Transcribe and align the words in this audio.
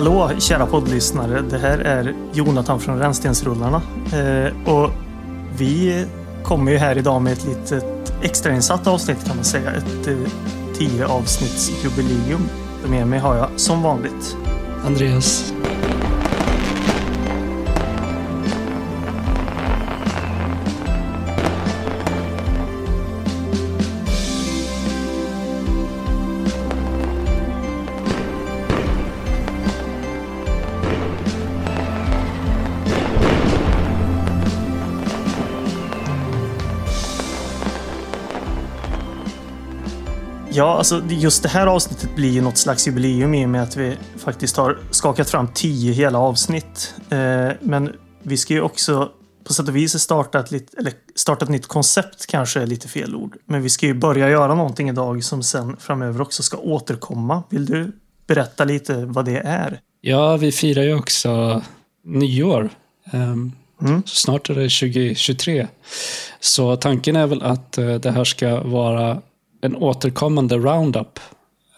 Hallå 0.00 0.30
kära 0.38 0.66
poddlyssnare. 0.66 1.40
Det 1.40 1.58
här 1.58 1.78
är 1.78 2.14
Jonathan 2.32 2.80
från 2.80 2.98
Rännstensrullarna. 2.98 3.82
Eh, 4.12 4.72
och 4.74 4.90
vi 5.58 6.06
kommer 6.42 6.72
ju 6.72 6.78
här 6.78 6.98
idag 6.98 7.22
med 7.22 7.32
ett 7.32 7.44
litet 7.44 8.12
extrainsatt 8.22 8.86
avsnitt 8.86 9.24
kan 9.26 9.36
man 9.36 9.44
säga. 9.44 9.70
Ett 9.70 10.08
eh, 10.08 10.14
tio 10.78 11.06
avsnittsjubileum. 11.06 12.48
Med 12.88 13.06
mig 13.06 13.18
har 13.18 13.36
jag 13.36 13.48
som 13.56 13.82
vanligt 13.82 14.36
Andreas. 14.86 15.52
Alltså 40.80 41.02
just 41.08 41.42
det 41.42 41.48
här 41.48 41.66
avsnittet 41.66 42.16
blir 42.16 42.30
ju 42.30 42.40
något 42.40 42.56
slags 42.56 42.86
jubileum 42.86 43.34
i 43.34 43.44
och 43.44 43.48
med 43.48 43.62
att 43.62 43.76
vi 43.76 43.96
faktiskt 44.18 44.56
har 44.56 44.78
skakat 44.90 45.30
fram 45.30 45.48
tio 45.54 45.92
hela 45.92 46.18
avsnitt. 46.18 46.94
Eh, 47.10 47.48
men 47.60 47.92
vi 48.22 48.36
ska 48.36 48.54
ju 48.54 48.60
också 48.60 49.10
på 49.44 49.54
sätt 49.54 49.68
och 49.68 49.76
vis 49.76 50.00
starta 50.00 50.40
ett, 50.40 50.50
lit, 50.50 50.74
eller 50.78 50.92
starta 51.14 51.44
ett 51.44 51.50
nytt 51.50 51.66
koncept 51.66 52.26
kanske 52.26 52.60
är 52.60 52.66
lite 52.66 52.88
fel 52.88 53.14
ord. 53.14 53.36
Men 53.46 53.62
vi 53.62 53.68
ska 53.68 53.86
ju 53.86 53.94
börja 53.94 54.30
göra 54.30 54.54
någonting 54.54 54.88
idag 54.88 55.24
som 55.24 55.42
sen 55.42 55.76
framöver 55.76 56.20
också 56.20 56.42
ska 56.42 56.56
återkomma. 56.56 57.42
Vill 57.50 57.66
du 57.66 57.92
berätta 58.26 58.64
lite 58.64 59.04
vad 59.04 59.24
det 59.24 59.38
är? 59.38 59.80
Ja, 60.00 60.36
vi 60.36 60.52
firar 60.52 60.82
ju 60.82 60.94
också 60.94 61.62
nyår. 62.04 62.70
Um, 63.12 63.52
mm. 63.82 64.02
Snart 64.06 64.50
är 64.50 64.54
det 64.54 64.60
2023. 64.60 65.66
Så 66.40 66.76
tanken 66.76 67.16
är 67.16 67.26
väl 67.26 67.42
att 67.42 67.78
uh, 67.78 67.94
det 67.94 68.10
här 68.10 68.24
ska 68.24 68.62
vara 68.62 69.22
en 69.60 69.76
återkommande 69.76 70.56
roundup 70.56 71.20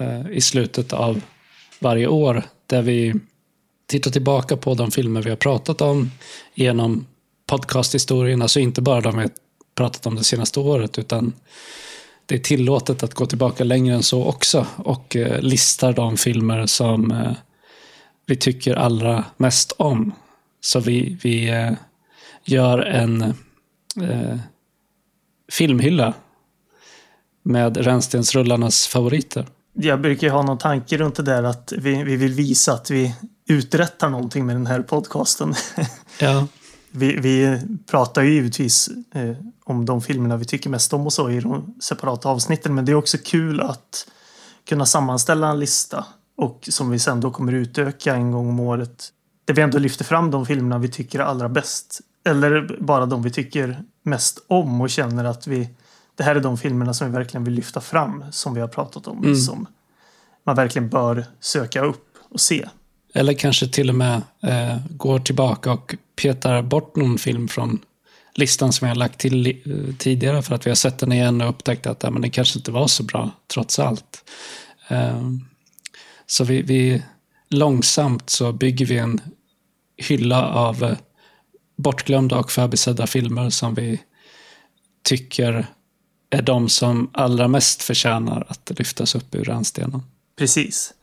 uh, 0.00 0.30
i 0.30 0.40
slutet 0.40 0.92
av 0.92 1.20
varje 1.78 2.06
år. 2.06 2.42
Där 2.66 2.82
vi 2.82 3.14
tittar 3.86 4.10
tillbaka 4.10 4.56
på 4.56 4.74
de 4.74 4.90
filmer 4.90 5.22
vi 5.22 5.30
har 5.30 5.36
pratat 5.36 5.80
om 5.80 6.10
genom 6.54 7.06
podcasthistorien. 7.46 8.42
Alltså 8.42 8.60
inte 8.60 8.82
bara 8.82 9.00
de 9.00 9.16
vi 9.16 9.22
har 9.22 9.30
pratat 9.74 10.06
om 10.06 10.14
det 10.14 10.24
senaste 10.24 10.60
året 10.60 10.98
utan 10.98 11.32
det 12.26 12.34
är 12.34 12.38
tillåtet 12.38 13.02
att 13.02 13.14
gå 13.14 13.26
tillbaka 13.26 13.64
längre 13.64 13.94
än 13.94 14.02
så 14.02 14.24
också 14.24 14.66
och 14.76 15.16
eh, 15.16 15.32
uh, 15.32 15.40
listar 15.40 15.92
de 15.92 16.16
filmer 16.16 16.66
som 16.66 17.10
eh, 17.10 17.32
vi 18.26 18.36
tycker 18.36 18.74
allra 18.74 19.24
mest 19.36 19.72
om. 19.72 20.12
Så 20.60 20.80
vi, 20.80 21.18
vi 21.22 21.50
gör 22.44 22.78
en 22.78 23.22
eh, 24.02 24.38
filmhylla 25.52 26.14
med 27.42 27.76
Rännstensrullarnas 27.76 28.86
favoriter. 28.86 29.46
Jag 29.72 30.00
brukar 30.00 30.30
ha 30.30 30.42
någon 30.42 30.58
tanke 30.58 30.96
runt 30.96 31.14
det 31.14 31.22
där 31.22 31.42
att 31.42 31.72
vi, 31.78 32.02
vi 32.02 32.16
vill 32.16 32.32
visa 32.32 32.72
att 32.72 32.90
vi 32.90 33.14
uträttar 33.46 34.08
någonting 34.08 34.46
med 34.46 34.56
den 34.56 34.66
här 34.66 34.82
podcasten. 34.82 35.54
Ja. 36.20 36.46
vi, 36.90 37.16
vi 37.16 37.60
pratar 37.90 38.22
ju 38.22 38.32
givetvis 38.32 38.90
eh, 39.14 39.36
om 39.64 39.86
de 39.86 40.02
filmerna 40.02 40.36
vi 40.36 40.44
tycker 40.44 40.70
mest 40.70 40.92
om 40.92 41.06
och 41.06 41.12
så 41.12 41.30
i 41.30 41.40
de 41.40 41.74
separata 41.80 42.28
avsnitten. 42.28 42.74
Men 42.74 42.84
det 42.84 42.92
är 42.92 42.96
också 42.96 43.18
kul 43.24 43.60
att 43.60 44.06
kunna 44.68 44.86
sammanställa 44.86 45.48
en 45.48 45.58
lista 45.58 46.04
och 46.36 46.68
som 46.70 46.90
vi 46.90 46.98
sen 46.98 47.20
då 47.20 47.30
kommer 47.30 47.52
utöka 47.52 48.14
en 48.14 48.32
gång 48.32 48.48
om 48.48 48.60
året. 48.60 49.08
Där 49.44 49.54
vi 49.54 49.62
ändå 49.62 49.78
lyfter 49.78 50.04
fram 50.04 50.30
de 50.30 50.46
filmerna 50.46 50.78
vi 50.78 50.88
tycker 50.88 51.18
är 51.18 51.24
allra 51.24 51.48
bäst. 51.48 52.00
Eller 52.24 52.76
bara 52.80 53.06
de 53.06 53.22
vi 53.22 53.30
tycker 53.30 53.82
mest 54.02 54.44
om 54.48 54.80
och 54.80 54.90
känner 54.90 55.24
att 55.24 55.46
vi 55.46 55.68
det 56.16 56.22
här 56.22 56.34
är 56.34 56.40
de 56.40 56.58
filmerna 56.58 56.94
som 56.94 57.06
vi 57.06 57.12
verkligen 57.12 57.44
vill 57.44 57.54
lyfta 57.54 57.80
fram 57.80 58.24
som 58.30 58.54
vi 58.54 58.60
har 58.60 58.68
pratat 58.68 59.06
om. 59.06 59.18
Mm. 59.18 59.36
Som 59.36 59.66
man 60.44 60.56
verkligen 60.56 60.88
bör 60.88 61.24
söka 61.40 61.84
upp 61.84 62.16
och 62.30 62.40
se. 62.40 62.68
Eller 63.14 63.32
kanske 63.32 63.68
till 63.68 63.88
och 63.88 63.94
med 63.94 64.22
eh, 64.42 64.76
går 64.90 65.18
tillbaka 65.18 65.72
och 65.72 65.94
petar 66.22 66.62
bort 66.62 66.96
någon 66.96 67.18
film 67.18 67.48
från 67.48 67.78
listan 68.34 68.72
som 68.72 68.88
jag 68.88 68.96
lagt 68.96 69.20
till 69.20 69.46
eh, 69.46 69.94
tidigare 69.98 70.42
för 70.42 70.54
att 70.54 70.66
vi 70.66 70.70
har 70.70 70.74
sett 70.74 70.98
den 70.98 71.12
igen 71.12 71.40
och 71.40 71.48
upptäckt 71.48 71.86
att 71.86 72.02
ja, 72.02 72.10
men 72.10 72.22
det 72.22 72.30
kanske 72.30 72.58
inte 72.58 72.70
var 72.70 72.86
så 72.86 73.02
bra 73.02 73.30
trots 73.54 73.78
allt. 73.78 74.30
Eh, 74.88 75.30
så 76.26 76.44
vi, 76.44 76.62
vi, 76.62 77.02
långsamt 77.50 78.30
så 78.30 78.52
bygger 78.52 78.86
vi 78.86 78.98
en 78.98 79.20
hylla 79.96 80.48
av 80.48 80.84
eh, 80.84 80.96
bortglömda 81.76 82.38
och 82.38 82.52
förbisedda 82.52 83.06
filmer 83.06 83.50
som 83.50 83.74
vi 83.74 84.00
tycker 85.04 85.66
är 86.32 86.42
de 86.42 86.68
som 86.68 87.10
allra 87.12 87.48
mest 87.48 87.82
förtjänar 87.82 88.46
att 88.48 88.78
lyftas 88.78 89.14
upp 89.14 89.34
ur 89.34 89.44
rännstenen. 89.44 90.02
Precis. 90.38 90.94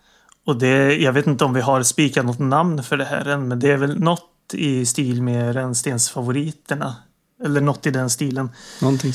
Och 0.46 0.56
det, 0.56 0.96
jag 0.96 1.14
vet 1.14 1.28
inte 1.28 1.46
om 1.46 1.54
vi 1.54 1.62
har 1.62 1.84
spikat 1.84 2.26
något 2.26 2.40
namn 2.40 2.84
för 2.84 2.98
det 2.98 3.06
här 3.06 3.26
än, 3.26 3.48
men 3.48 3.60
det 3.60 3.72
är 3.72 3.78
väl 3.78 4.00
något 4.00 4.54
i 4.54 4.86
stil 4.86 5.24
med 5.24 5.54
rännstensfavoriterna. 5.54 6.96
Eller 7.44 7.62
något 7.62 7.86
i 7.86 7.92
den 7.92 8.10
stilen. 8.10 8.50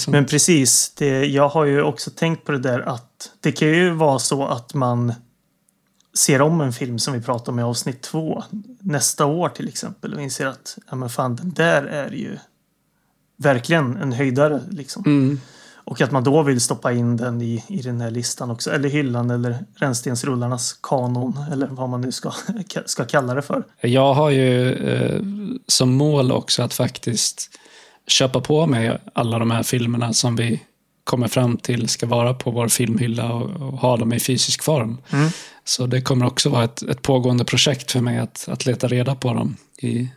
Men 0.09 0.27
precis, 0.27 0.93
det, 0.95 1.27
jag 1.27 1.49
har 1.49 1.65
ju 1.65 1.83
också 1.83 2.11
tänkt 2.11 2.45
på 2.45 2.53
det 2.53 2.59
där 2.59 2.81
att 2.81 3.31
det 3.41 3.53
kan 3.53 3.69
ju 3.69 3.91
vara 3.91 4.19
så 4.19 4.47
att 4.47 4.75
man 4.75 5.15
ser 6.19 6.43
om 6.43 6.61
en 6.61 6.73
film 6.73 6.99
som 6.99 7.15
vi 7.15 7.21
pratade 7.21 7.51
om 7.51 7.59
i 7.59 7.63
avsnitt 7.63 8.03
två 8.03 8.45
nästa 8.81 9.27
år 9.27 9.49
till 9.49 9.69
exempel 9.69 10.15
och 10.15 10.23
inser 10.23 10.47
att 10.47 10.79
ja 10.91 10.97
men 10.97 11.09
fan 11.09 11.37
den 11.37 11.53
där 11.53 11.83
är 11.83 12.11
ju 12.11 12.39
verkligen 13.37 13.97
en 13.97 14.13
höjdare 14.13 14.61
liksom. 14.71 15.03
Mm. 15.07 15.41
Och 15.85 16.01
att 16.01 16.13
man 16.13 16.25
då 16.25 16.43
vill 16.43 16.61
stoppa 16.61 16.93
in 16.93 17.17
den 17.17 17.43
i, 17.43 17.65
i 17.69 17.83
den 17.83 18.01
här 18.01 18.11
listan 18.11 18.51
också. 18.51 18.71
Eller 18.71 18.89
hyllan 18.89 19.31
eller 19.31 19.59
Rännstensrullarnas 19.77 20.79
kanon. 20.83 21.39
Eller 21.53 21.67
vad 21.67 21.89
man 21.89 22.01
nu 22.01 22.13
ska, 22.13 22.33
ska 22.87 23.05
kalla 23.05 23.35
det 23.35 23.43
för. 23.43 23.65
Jag 23.81 24.15
har 24.15 24.31
ju 24.31 24.73
eh, 24.73 25.21
som 25.67 25.95
mål 25.95 26.33
också 26.33 26.63
att 26.63 26.75
faktiskt 26.75 27.51
köpa 28.07 28.41
på 28.41 28.67
mig 28.67 28.99
alla 29.13 29.39
de 29.39 29.51
här 29.51 29.63
filmerna 29.63 30.13
som 30.13 30.37
vi 30.37 30.61
kommer 31.05 31.29
fram 31.29 31.57
till 31.57 31.89
ska 31.89 32.07
vara 32.07 32.35
på 32.35 32.51
vår 32.51 32.69
filmhylla 32.69 33.33
och, 33.33 33.51
och 33.51 33.79
ha 33.79 33.97
dem 33.97 34.13
i 34.13 34.21
fysisk 34.21 34.63
form. 34.63 34.99
Mm. 35.11 35.31
Så 35.65 35.87
det 35.87 36.03
kommer 36.03 36.27
också 36.27 36.49
vara 36.49 36.65
ett, 36.65 36.83
ett 36.83 37.03
pågående 37.03 37.45
projekt 37.45 37.91
för 37.91 38.01
mig 38.01 38.19
att, 38.19 38.49
att 38.49 38.67
leta 38.67 38.89
reda 38.89 39.15
på 39.15 39.35
dem 39.35 39.57
i 39.79 40.09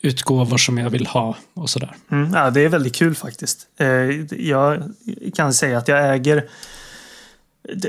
utgåvor 0.00 0.56
som 0.56 0.78
jag 0.78 0.90
vill 0.90 1.06
ha 1.06 1.36
och 1.54 1.70
sådär. 1.70 1.96
Mm, 2.10 2.34
ja, 2.34 2.50
det 2.50 2.60
är 2.60 2.68
väldigt 2.68 2.94
kul 2.94 3.14
faktiskt. 3.14 3.66
Eh, 3.76 3.88
jag 4.40 4.82
kan 5.34 5.54
säga 5.54 5.78
att 5.78 5.88
jag 5.88 6.14
äger 6.14 6.48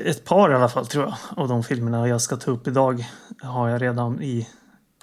ett 0.05 0.25
par 0.25 0.51
i 0.51 0.55
alla 0.55 0.69
fall 0.69 0.85
tror 0.85 1.03
jag 1.03 1.15
av 1.37 1.47
de 1.47 1.63
filmerna 1.63 2.07
jag 2.07 2.21
ska 2.21 2.35
ta 2.35 2.51
upp 2.51 2.67
idag. 2.67 3.05
Har 3.41 3.69
jag 3.69 3.81
redan 3.81 4.21
i 4.21 4.47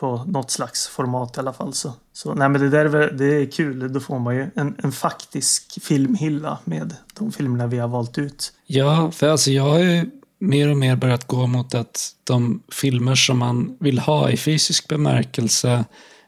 på 0.00 0.24
något 0.26 0.50
slags 0.50 0.88
format 0.88 1.36
i 1.36 1.40
alla 1.40 1.52
fall. 1.52 1.72
Så, 1.72 1.92
så 2.12 2.34
nej, 2.34 2.48
men 2.48 2.60
det 2.60 2.68
där 2.68 2.94
är, 2.94 3.12
det 3.12 3.24
är 3.24 3.50
kul. 3.50 3.92
Då 3.92 4.00
får 4.00 4.18
man 4.18 4.36
ju 4.36 4.46
en, 4.54 4.74
en 4.82 4.92
faktisk 4.92 5.82
filmhylla 5.82 6.58
med 6.64 6.94
de 7.18 7.32
filmerna 7.32 7.66
vi 7.66 7.78
har 7.78 7.88
valt 7.88 8.18
ut. 8.18 8.52
Ja, 8.66 9.10
för 9.10 9.28
alltså 9.28 9.50
jag 9.50 9.62
har 9.62 9.78
ju 9.78 10.10
mer 10.38 10.70
och 10.70 10.76
mer 10.76 10.96
börjat 10.96 11.26
gå 11.26 11.46
mot 11.46 11.74
att 11.74 12.10
de 12.24 12.62
filmer 12.72 13.14
som 13.14 13.38
man 13.38 13.76
vill 13.80 13.98
ha 13.98 14.30
i 14.30 14.36
fysisk 14.36 14.88
bemärkelse 14.88 15.84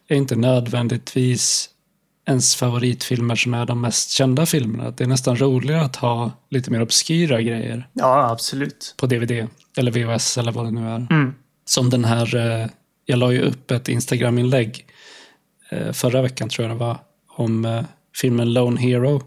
är 0.09 0.17
inte 0.17 0.37
nödvändigtvis 0.37 1.71
ens 2.29 2.57
favoritfilmer 2.57 3.35
som 3.35 3.55
är 3.55 3.67
de 3.67 3.81
mest 3.81 4.11
kända 4.11 4.47
filmerna. 4.47 4.91
Det 4.91 5.05
är 5.05 5.09
nästan 5.09 5.37
roligare 5.37 5.83
att 5.83 5.97
ha 5.97 6.33
lite 6.51 6.71
mer 6.71 6.83
obskyra 6.83 7.43
grejer. 7.43 7.89
Ja, 7.93 8.31
absolut. 8.31 8.95
På 8.97 9.07
DVD 9.07 9.49
eller 9.77 9.91
VHS 9.91 10.39
eller 10.39 10.53
vad 10.53 10.65
det 10.65 10.71
nu 10.71 10.89
är. 10.89 11.07
Mm. 11.11 11.35
Som 11.65 11.91
den 11.91 12.05
här, 12.05 12.37
eh, 12.37 12.67
jag 13.05 13.19
la 13.19 13.33
ju 13.33 13.41
upp 13.41 13.71
ett 13.71 13.89
Instagram-inlägg 13.89 14.87
eh, 15.71 15.93
förra 15.93 16.23
veckan 16.23 16.49
tror 16.49 16.69
jag 16.69 16.77
det 16.77 16.81
var, 16.81 16.99
om 17.29 17.65
eh, 17.65 17.83
filmen 18.21 18.53
Lone 18.53 18.81
Hero. 18.81 19.23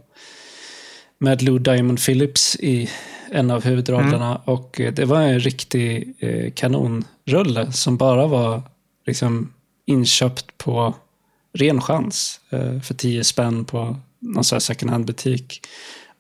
Med 1.18 1.42
Lou 1.42 1.60
Diamond 1.60 2.06
Phillips 2.06 2.56
i 2.56 2.90
en 3.32 3.52
av 3.52 3.64
huvudrollerna. 3.64 4.30
Mm. 4.30 4.42
Och 4.46 4.82
det 4.94 5.06
var 5.06 5.22
en 5.22 5.40
riktig 5.40 6.16
kanonrulle 6.56 7.72
som 7.72 7.98
bara 7.98 8.28
var 8.28 8.62
liksom 9.06 9.54
inköpt 9.86 10.58
på 10.58 10.96
ren 11.54 11.82
chans 11.82 12.40
för 12.84 12.94
10 12.94 13.24
spänn 13.24 13.66
på 13.66 13.98
någon 14.20 14.44
sån 14.44 14.56
här 14.56 14.60
second 14.60 14.92
hand-butik. 14.92 15.68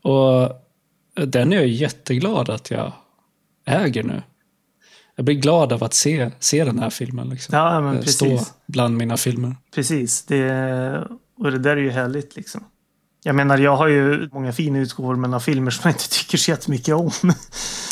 Och 0.02 0.52
den 1.28 1.54
är 1.54 1.58
jag 1.58 1.68
jätteglad 1.68 2.50
att 2.50 2.72
jag 2.72 2.94
äger 3.66 4.04
nu. 4.04 4.22
Jag 5.16 5.26
blir 5.26 5.36
glad 5.36 5.74
av 5.74 5.84
att 5.84 5.94
se, 5.94 6.32
se 6.40 6.64
den 6.64 6.80
här 6.80 6.90
filmen. 6.90 7.30
Liksom. 7.30 7.58
Ja, 7.58 7.82
men 7.82 8.06
Stå 8.06 8.40
bland 8.68 8.98
mina 8.98 9.18
filmer. 9.18 9.56
Precis. 9.76 10.26
Det, 10.26 11.08
och 11.38 11.52
det 11.52 11.60
där 11.60 11.78
är 11.78 11.82
ju 11.82 11.90
härligt 11.90 12.36
liksom. 12.36 12.64
Jag 13.24 13.36
menar, 13.36 13.58
jag 13.58 13.76
har 13.76 13.88
ju 13.88 14.30
många 14.32 14.54
fina 14.54 14.80
utgåvor 14.80 15.16
men 15.16 15.34
av 15.34 15.40
filmer 15.40 15.72
som 15.72 15.82
jag 15.84 15.96
inte 15.96 16.10
tycker 16.10 16.38
så 16.38 16.52
jättemycket 16.52 16.96
om. 16.96 17.12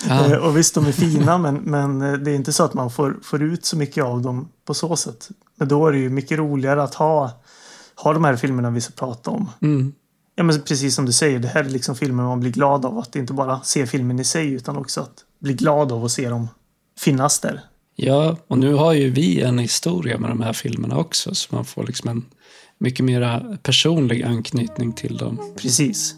Ja. 0.07 0.39
och 0.48 0.57
visst, 0.57 0.75
de 0.75 0.86
är 0.86 0.92
fina 0.92 1.38
men, 1.38 1.56
men 1.56 2.00
det 2.24 2.31
är 2.31 2.36
inte 2.36 2.54
så 2.54 2.63
att 2.63 2.74
man 2.74 2.92
får, 2.92 3.19
får 3.24 3.42
ut 3.44 3.66
så 3.66 3.77
mycket 3.77 4.04
av 4.04 4.21
dem 4.21 4.50
på 4.66 4.74
så 4.74 4.95
sätt. 4.95 5.30
Men 5.59 5.67
då 5.67 5.88
är 5.88 5.91
det 5.91 5.97
ju 5.97 6.09
mycket 6.09 6.38
roligare 6.38 6.83
att 6.83 6.94
ha, 6.94 7.31
ha 7.95 8.13
de 8.13 8.23
här 8.23 8.35
filmerna 8.35 8.69
vi 8.69 8.81
ska 8.81 8.94
prata 8.94 9.31
om. 9.31 9.50
Mm. 9.61 9.94
Ja, 10.35 10.44
men 10.44 10.61
precis 10.61 10.95
som 10.95 11.06
du 11.06 11.11
säger, 11.11 11.39
det 11.39 11.47
här 11.47 11.63
är 11.63 11.69
liksom 11.69 11.95
filmer 11.95 12.23
man 12.23 12.39
blir 12.39 12.51
glad 12.51 12.85
av. 12.85 12.97
Att 12.97 13.15
inte 13.15 13.33
bara 13.33 13.61
se 13.61 13.88
filmen 13.88 14.19
i 14.19 14.23
sig 14.23 14.53
utan 14.53 14.77
också 14.77 15.01
att 15.01 15.25
bli 15.39 15.53
glad 15.53 15.91
av 15.91 16.06
att 16.06 16.11
se 16.11 16.29
dem 16.29 16.47
finnas 17.00 17.39
där. 17.39 17.61
Ja, 17.95 18.38
och 18.47 18.57
nu 18.57 18.73
har 18.73 18.94
ju 18.94 19.09
vi 19.09 19.41
en 19.41 19.59
historia 19.59 20.17
med 20.17 20.29
de 20.29 20.41
här 20.41 20.53
filmerna 20.53 20.97
också 20.97 21.35
så 21.35 21.56
man 21.56 21.65
får 21.65 21.83
liksom 21.83 22.09
en 22.09 22.25
mycket 22.77 23.06
mera 23.06 23.57
personlig 23.63 24.23
anknytning 24.23 24.94
till 24.94 25.17
dem. 25.17 25.53
Precis. 25.57 26.15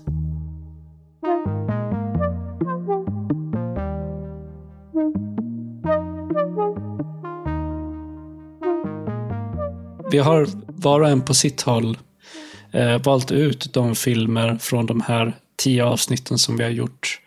Vi 10.11 10.17
har 10.17 10.47
var 10.67 10.99
och 10.99 11.09
en 11.09 11.21
på 11.21 11.33
sitt 11.33 11.61
håll 11.61 11.97
eh, 12.71 12.97
valt 13.03 13.31
ut 13.31 13.73
de 13.73 13.95
filmer 13.95 14.57
från 14.57 14.85
de 14.85 15.01
här 15.01 15.33
tio 15.57 15.83
avsnitten 15.85 16.37
som 16.37 16.57
vi 16.57 16.63
har 16.63 16.71
gjort 16.71 17.19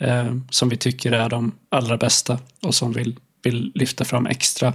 eh, 0.00 0.34
som 0.50 0.68
vi 0.68 0.76
tycker 0.76 1.12
är 1.12 1.28
de 1.28 1.52
allra 1.68 1.96
bästa 1.96 2.38
och 2.62 2.74
som 2.74 2.92
vi 2.92 3.16
vill 3.42 3.72
lyfta 3.74 4.04
fram 4.04 4.26
extra. 4.26 4.74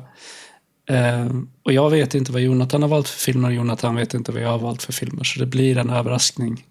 Eh, 0.89 1.27
och 1.63 1.73
jag 1.73 1.89
vet 1.89 2.15
inte 2.15 2.31
vad 2.31 2.41
Jonathan 2.41 2.81
har 2.81 2.89
valt 2.89 3.09
för 3.09 3.19
filmer 3.19 3.47
och 3.47 3.55
Jonathan 3.55 3.95
vet 3.95 4.13
inte 4.13 4.31
vad 4.31 4.41
jag 4.41 4.49
har 4.49 4.59
valt 4.59 4.83
för 4.83 4.93
filmer. 4.93 5.23
Så 5.23 5.39
det 5.39 5.45
blir 5.45 5.77
en 5.77 5.89
överraskning 5.89 6.65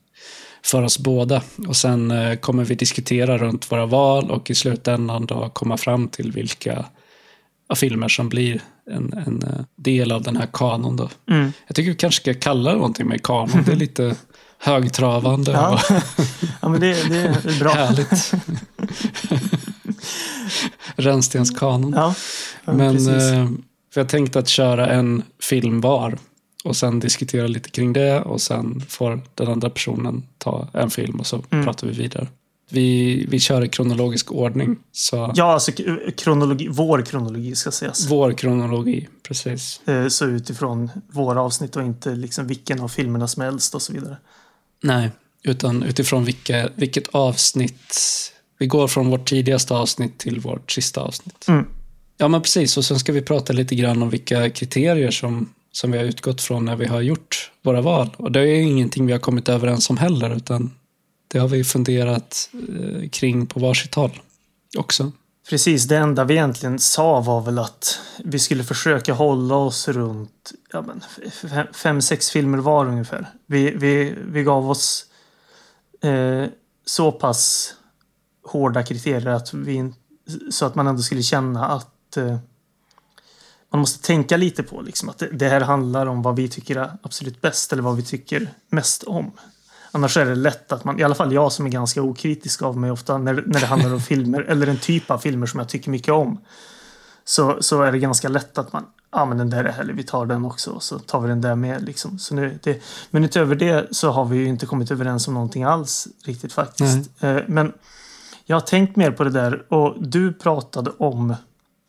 för 0.64 0.82
oss 0.82 0.98
båda. 0.98 1.42
Och 1.68 1.76
sen 1.76 2.10
eh, 2.10 2.36
kommer 2.36 2.64
vi 2.64 2.74
diskutera 2.74 3.38
runt 3.38 3.72
våra 3.72 3.86
val 3.86 4.30
och 4.30 4.50
i 4.50 4.54
slutändan 4.54 5.26
då 5.26 5.48
komma 5.48 5.76
fram 5.76 6.08
till 6.08 6.32
vilka 6.32 6.84
filmer 7.74 8.08
som 8.08 8.28
blir 8.28 8.60
en, 8.90 9.12
en 9.26 9.42
eh, 9.42 9.64
del 9.76 10.12
av 10.12 10.22
den 10.22 10.36
här 10.36 10.48
kanon. 10.52 10.96
Då. 10.96 11.10
Mm. 11.30 11.52
Jag 11.66 11.76
tycker 11.76 11.90
vi 11.90 11.96
kanske 11.96 12.20
ska 12.20 12.40
kalla 12.40 12.70
det 12.70 12.76
någonting 12.76 13.06
med 13.06 13.22
kanon. 13.22 13.62
Det 13.66 13.72
är 13.72 13.76
lite 13.86 14.16
högtravande. 14.58 15.52
Ja, 15.52 15.80
ja 16.62 16.68
men 16.68 16.80
det, 16.80 17.08
det 17.08 17.18
är 17.18 17.58
bra. 17.58 17.72
Härligt. 17.72 18.32
Rännstenskanon. 20.96 21.92
Ja, 21.96 22.14
ja, 22.64 22.72
men 22.72 22.96
eh, 23.08 23.48
för 23.94 24.00
jag 24.00 24.08
tänkte 24.08 24.38
att 24.38 24.48
köra 24.48 24.86
en 24.86 25.22
film 25.42 25.80
var 25.80 26.18
och 26.64 26.76
sen 26.76 27.00
diskutera 27.00 27.46
lite 27.46 27.70
kring 27.70 27.92
det 27.92 28.20
och 28.20 28.40
sen 28.40 28.82
får 28.88 29.20
den 29.34 29.48
andra 29.48 29.70
personen 29.70 30.22
ta 30.38 30.68
en 30.72 30.90
film 30.90 31.20
och 31.20 31.26
så 31.26 31.42
mm. 31.50 31.64
pratar 31.64 31.86
vi 31.86 31.92
vidare. 31.92 32.26
Vi, 32.70 33.26
vi 33.28 33.40
kör 33.40 33.64
i 33.64 33.68
kronologisk 33.68 34.32
ordning. 34.32 34.76
Så 34.92 35.32
ja, 35.34 35.52
alltså 35.52 35.72
kronologi, 36.16 36.68
vår 36.68 37.02
kronologi 37.02 37.54
ska 37.54 37.70
sägas. 37.70 38.10
Vår 38.10 38.32
kronologi, 38.32 39.08
precis. 39.22 39.80
Eh, 39.86 40.08
så 40.08 40.26
utifrån 40.26 40.90
våra 41.08 41.42
avsnitt 41.42 41.76
och 41.76 41.82
inte 41.82 42.14
liksom 42.14 42.46
vilken 42.46 42.80
av 42.80 42.88
filmerna 42.88 43.28
som 43.28 43.42
helst 43.42 43.74
och 43.74 43.82
så 43.82 43.92
vidare. 43.92 44.16
Nej, 44.82 45.10
utan 45.42 45.82
utifrån 45.82 46.24
vilka, 46.24 46.68
vilket 46.74 47.08
avsnitt. 47.08 47.94
Vi 48.58 48.66
går 48.66 48.88
från 48.88 49.10
vårt 49.10 49.28
tidigaste 49.28 49.74
avsnitt 49.74 50.18
till 50.18 50.40
vårt 50.40 50.72
sista 50.72 51.00
avsnitt. 51.00 51.44
Mm. 51.48 51.66
Ja, 52.16 52.28
men 52.28 52.42
precis. 52.42 52.76
Och 52.76 52.84
sen 52.84 52.98
ska 52.98 53.12
vi 53.12 53.22
prata 53.22 53.52
lite 53.52 53.74
grann 53.74 54.02
om 54.02 54.10
vilka 54.10 54.50
kriterier 54.50 55.10
som, 55.10 55.48
som 55.72 55.92
vi 55.92 55.98
har 55.98 56.04
utgått 56.04 56.42
från 56.42 56.64
när 56.64 56.76
vi 56.76 56.86
har 56.86 57.00
gjort 57.00 57.50
våra 57.62 57.80
val. 57.80 58.10
Och 58.16 58.32
det 58.32 58.40
är 58.40 58.60
ingenting 58.60 59.06
vi 59.06 59.12
har 59.12 59.20
kommit 59.20 59.48
överens 59.48 59.90
om 59.90 59.96
heller, 59.96 60.36
utan 60.36 60.70
det 61.28 61.38
har 61.38 61.48
vi 61.48 61.64
funderat 61.64 62.50
eh, 62.52 63.08
kring 63.08 63.46
på 63.46 63.60
varsitt 63.60 63.94
håll 63.94 64.20
också. 64.78 65.12
Precis, 65.48 65.84
det 65.84 65.96
enda 65.96 66.24
vi 66.24 66.34
egentligen 66.34 66.78
sa 66.78 67.20
var 67.20 67.40
väl 67.40 67.58
att 67.58 68.00
vi 68.24 68.38
skulle 68.38 68.64
försöka 68.64 69.12
hålla 69.12 69.54
oss 69.54 69.88
runt 69.88 70.52
ja, 70.72 70.82
men, 70.82 71.02
fem, 71.74 72.02
sex 72.02 72.30
filmer 72.30 72.58
var 72.58 72.86
ungefär. 72.86 73.26
Vi, 73.46 73.70
vi, 73.70 74.14
vi 74.26 74.42
gav 74.42 74.70
oss 74.70 75.06
eh, 76.02 76.44
så 76.84 77.12
pass 77.12 77.74
hårda 78.44 78.82
kriterier 78.82 79.26
att 79.26 79.54
vi, 79.54 79.92
så 80.50 80.66
att 80.66 80.74
man 80.74 80.86
ändå 80.86 81.02
skulle 81.02 81.22
känna 81.22 81.66
att 81.66 82.16
eh, 82.16 82.38
man 83.70 83.80
måste 83.80 84.06
tänka 84.06 84.36
lite 84.36 84.62
på 84.62 84.80
liksom, 84.80 85.08
att 85.08 85.18
det, 85.18 85.28
det 85.32 85.48
här 85.48 85.60
handlar 85.60 86.06
om 86.06 86.22
vad 86.22 86.36
vi 86.36 86.48
tycker 86.48 86.76
är 86.76 86.98
absolut 87.02 87.40
bäst 87.40 87.72
eller 87.72 87.82
vad 87.82 87.96
vi 87.96 88.02
tycker 88.02 88.50
mest 88.68 89.02
om. 89.02 89.32
Annars 89.96 90.16
är 90.16 90.26
det 90.26 90.34
lätt 90.34 90.72
att 90.72 90.84
man, 90.84 91.00
i 91.00 91.02
alla 91.02 91.14
fall 91.14 91.32
jag 91.32 91.52
som 91.52 91.66
är 91.66 91.70
ganska 91.70 92.02
okritisk 92.02 92.62
av 92.62 92.76
mig 92.76 92.90
ofta 92.90 93.18
när, 93.18 93.34
när 93.46 93.60
det 93.60 93.66
handlar 93.66 93.92
om 93.94 94.00
filmer 94.12 94.40
eller 94.40 94.66
en 94.66 94.78
typ 94.78 95.10
av 95.10 95.18
filmer 95.18 95.46
som 95.46 95.60
jag 95.60 95.68
tycker 95.68 95.90
mycket 95.90 96.14
om. 96.14 96.40
Så, 97.24 97.56
så 97.60 97.82
är 97.82 97.92
det 97.92 97.98
ganska 97.98 98.28
lätt 98.28 98.58
att 98.58 98.72
man, 98.72 98.84
ja 99.12 99.20
ah, 99.20 99.24
men 99.24 99.38
den 99.38 99.50
där 99.50 99.64
är 99.64 99.72
härlig, 99.72 99.94
vi 99.94 100.02
tar 100.02 100.26
den 100.26 100.44
också 100.44 100.70
och 100.70 100.82
så 100.82 100.98
tar 100.98 101.20
vi 101.20 101.28
den 101.28 101.40
där 101.40 101.54
med 101.54 101.82
liksom. 101.82 102.18
Så 102.18 102.34
nu, 102.34 102.58
det, 102.62 102.82
men 103.10 103.24
utöver 103.24 103.54
det 103.54 103.86
så 103.90 104.10
har 104.10 104.24
vi 104.24 104.36
ju 104.36 104.46
inte 104.46 104.66
kommit 104.66 104.90
överens 104.90 105.28
om 105.28 105.34
någonting 105.34 105.64
alls 105.64 106.08
riktigt 106.24 106.52
faktiskt. 106.52 107.10
Mm. 107.20 107.44
Men 107.48 107.72
jag 108.44 108.56
har 108.56 108.60
tänkt 108.60 108.96
mer 108.96 109.10
på 109.10 109.24
det 109.24 109.30
där 109.30 109.72
och 109.72 110.02
du 110.02 110.32
pratade 110.32 110.90
om 110.98 111.34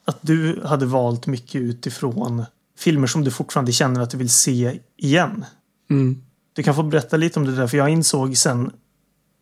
att 0.06 0.18
du 0.22 0.62
hade 0.66 0.86
valt 0.86 1.28
mycket 1.28 1.62
utifrån 1.62 2.46
filmer 2.78 3.08
som 3.08 3.24
du 3.24 3.32
fortfarande 3.32 3.72
känner 3.72 4.02
att 4.02 4.10
du 4.10 4.18
vill 4.18 4.30
se 4.30 4.80
igen. 4.98 5.46
Mm. 5.90 6.24
Du 6.58 6.64
kan 6.64 6.76
få 6.76 6.84
berätta 6.84 7.18
lite 7.18 7.40
om 7.40 7.46
det 7.46 7.56
där, 7.56 7.68
för 7.68 7.78
jag 7.78 7.90
insåg 7.90 8.38
sen 8.38 8.72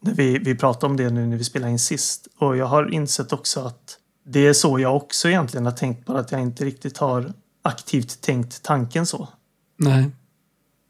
när 0.01 0.13
vi, 0.13 0.37
vi 0.37 0.55
pratade 0.55 0.85
om 0.85 0.97
det 0.97 1.09
nu 1.09 1.27
när 1.27 1.37
vi 1.37 1.43
spelade 1.43 1.71
in 1.71 1.79
sist. 1.79 2.27
Och 2.37 2.57
jag 2.57 2.65
har 2.65 2.93
insett 2.93 3.33
också 3.33 3.59
att 3.59 3.97
det 4.25 4.47
är 4.47 4.53
så 4.53 4.79
jag 4.79 4.95
också 4.95 5.29
egentligen 5.29 5.65
har 5.65 5.73
tänkt, 5.73 6.05
bara 6.05 6.19
att 6.19 6.31
jag 6.31 6.41
inte 6.41 6.65
riktigt 6.65 6.97
har 6.97 7.33
aktivt 7.61 8.21
tänkt 8.21 8.63
tanken 8.63 9.05
så. 9.05 9.29
Nej. 9.77 10.11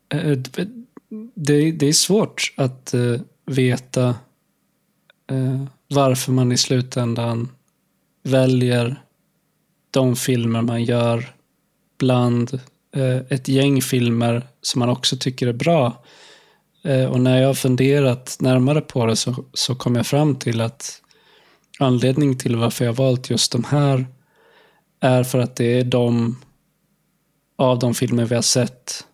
Eh, 0.10 0.38
det, 1.36 1.72
det 1.72 1.86
är 1.86 1.94
svårt 1.94 2.53
att 2.58 2.94
eh, 2.94 3.22
veta 3.46 4.15
eh, 5.29 5.65
varför 5.89 6.32
man 6.32 6.51
i 6.51 6.58
slutändan 6.58 7.50
väljer 8.24 9.01
de 9.91 10.15
filmer 10.15 10.62
man 10.62 10.84
gör 10.84 11.36
bland 11.98 12.60
ett 13.29 13.47
gäng 13.47 13.81
filmer 13.81 14.47
som 14.61 14.79
man 14.79 14.89
också 14.89 15.17
tycker 15.17 15.47
är 15.47 15.53
bra. 15.53 16.03
Eh, 16.83 17.05
och 17.05 17.19
när 17.19 17.41
jag 17.41 17.47
har 17.47 17.53
funderat 17.53 18.37
närmare 18.39 18.81
på 18.81 19.05
det 19.05 19.15
så, 19.15 19.45
så 19.53 19.75
kom 19.75 19.95
jag 19.95 20.07
fram 20.07 20.35
till 20.35 20.61
att 20.61 21.01
anledningen 21.79 22.37
till 22.37 22.55
varför 22.55 22.85
jag 22.85 22.93
valt 22.93 23.29
just 23.29 23.51
de 23.51 23.63
här 23.63 24.05
är 24.99 25.23
för 25.23 25.39
att 25.39 25.55
det 25.55 25.79
är 25.79 25.83
de 25.83 26.37
av 27.57 27.79
de 27.79 27.93
filmer 27.93 28.25
vi 28.25 28.35
har 28.35 28.41
sett 28.41 29.05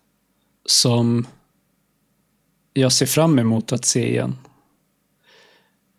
som 0.66 1.26
jag 2.72 2.92
ser 2.92 3.06
fram 3.06 3.38
emot 3.38 3.72
att 3.72 3.84
se 3.84 4.08
igen. 4.08 4.38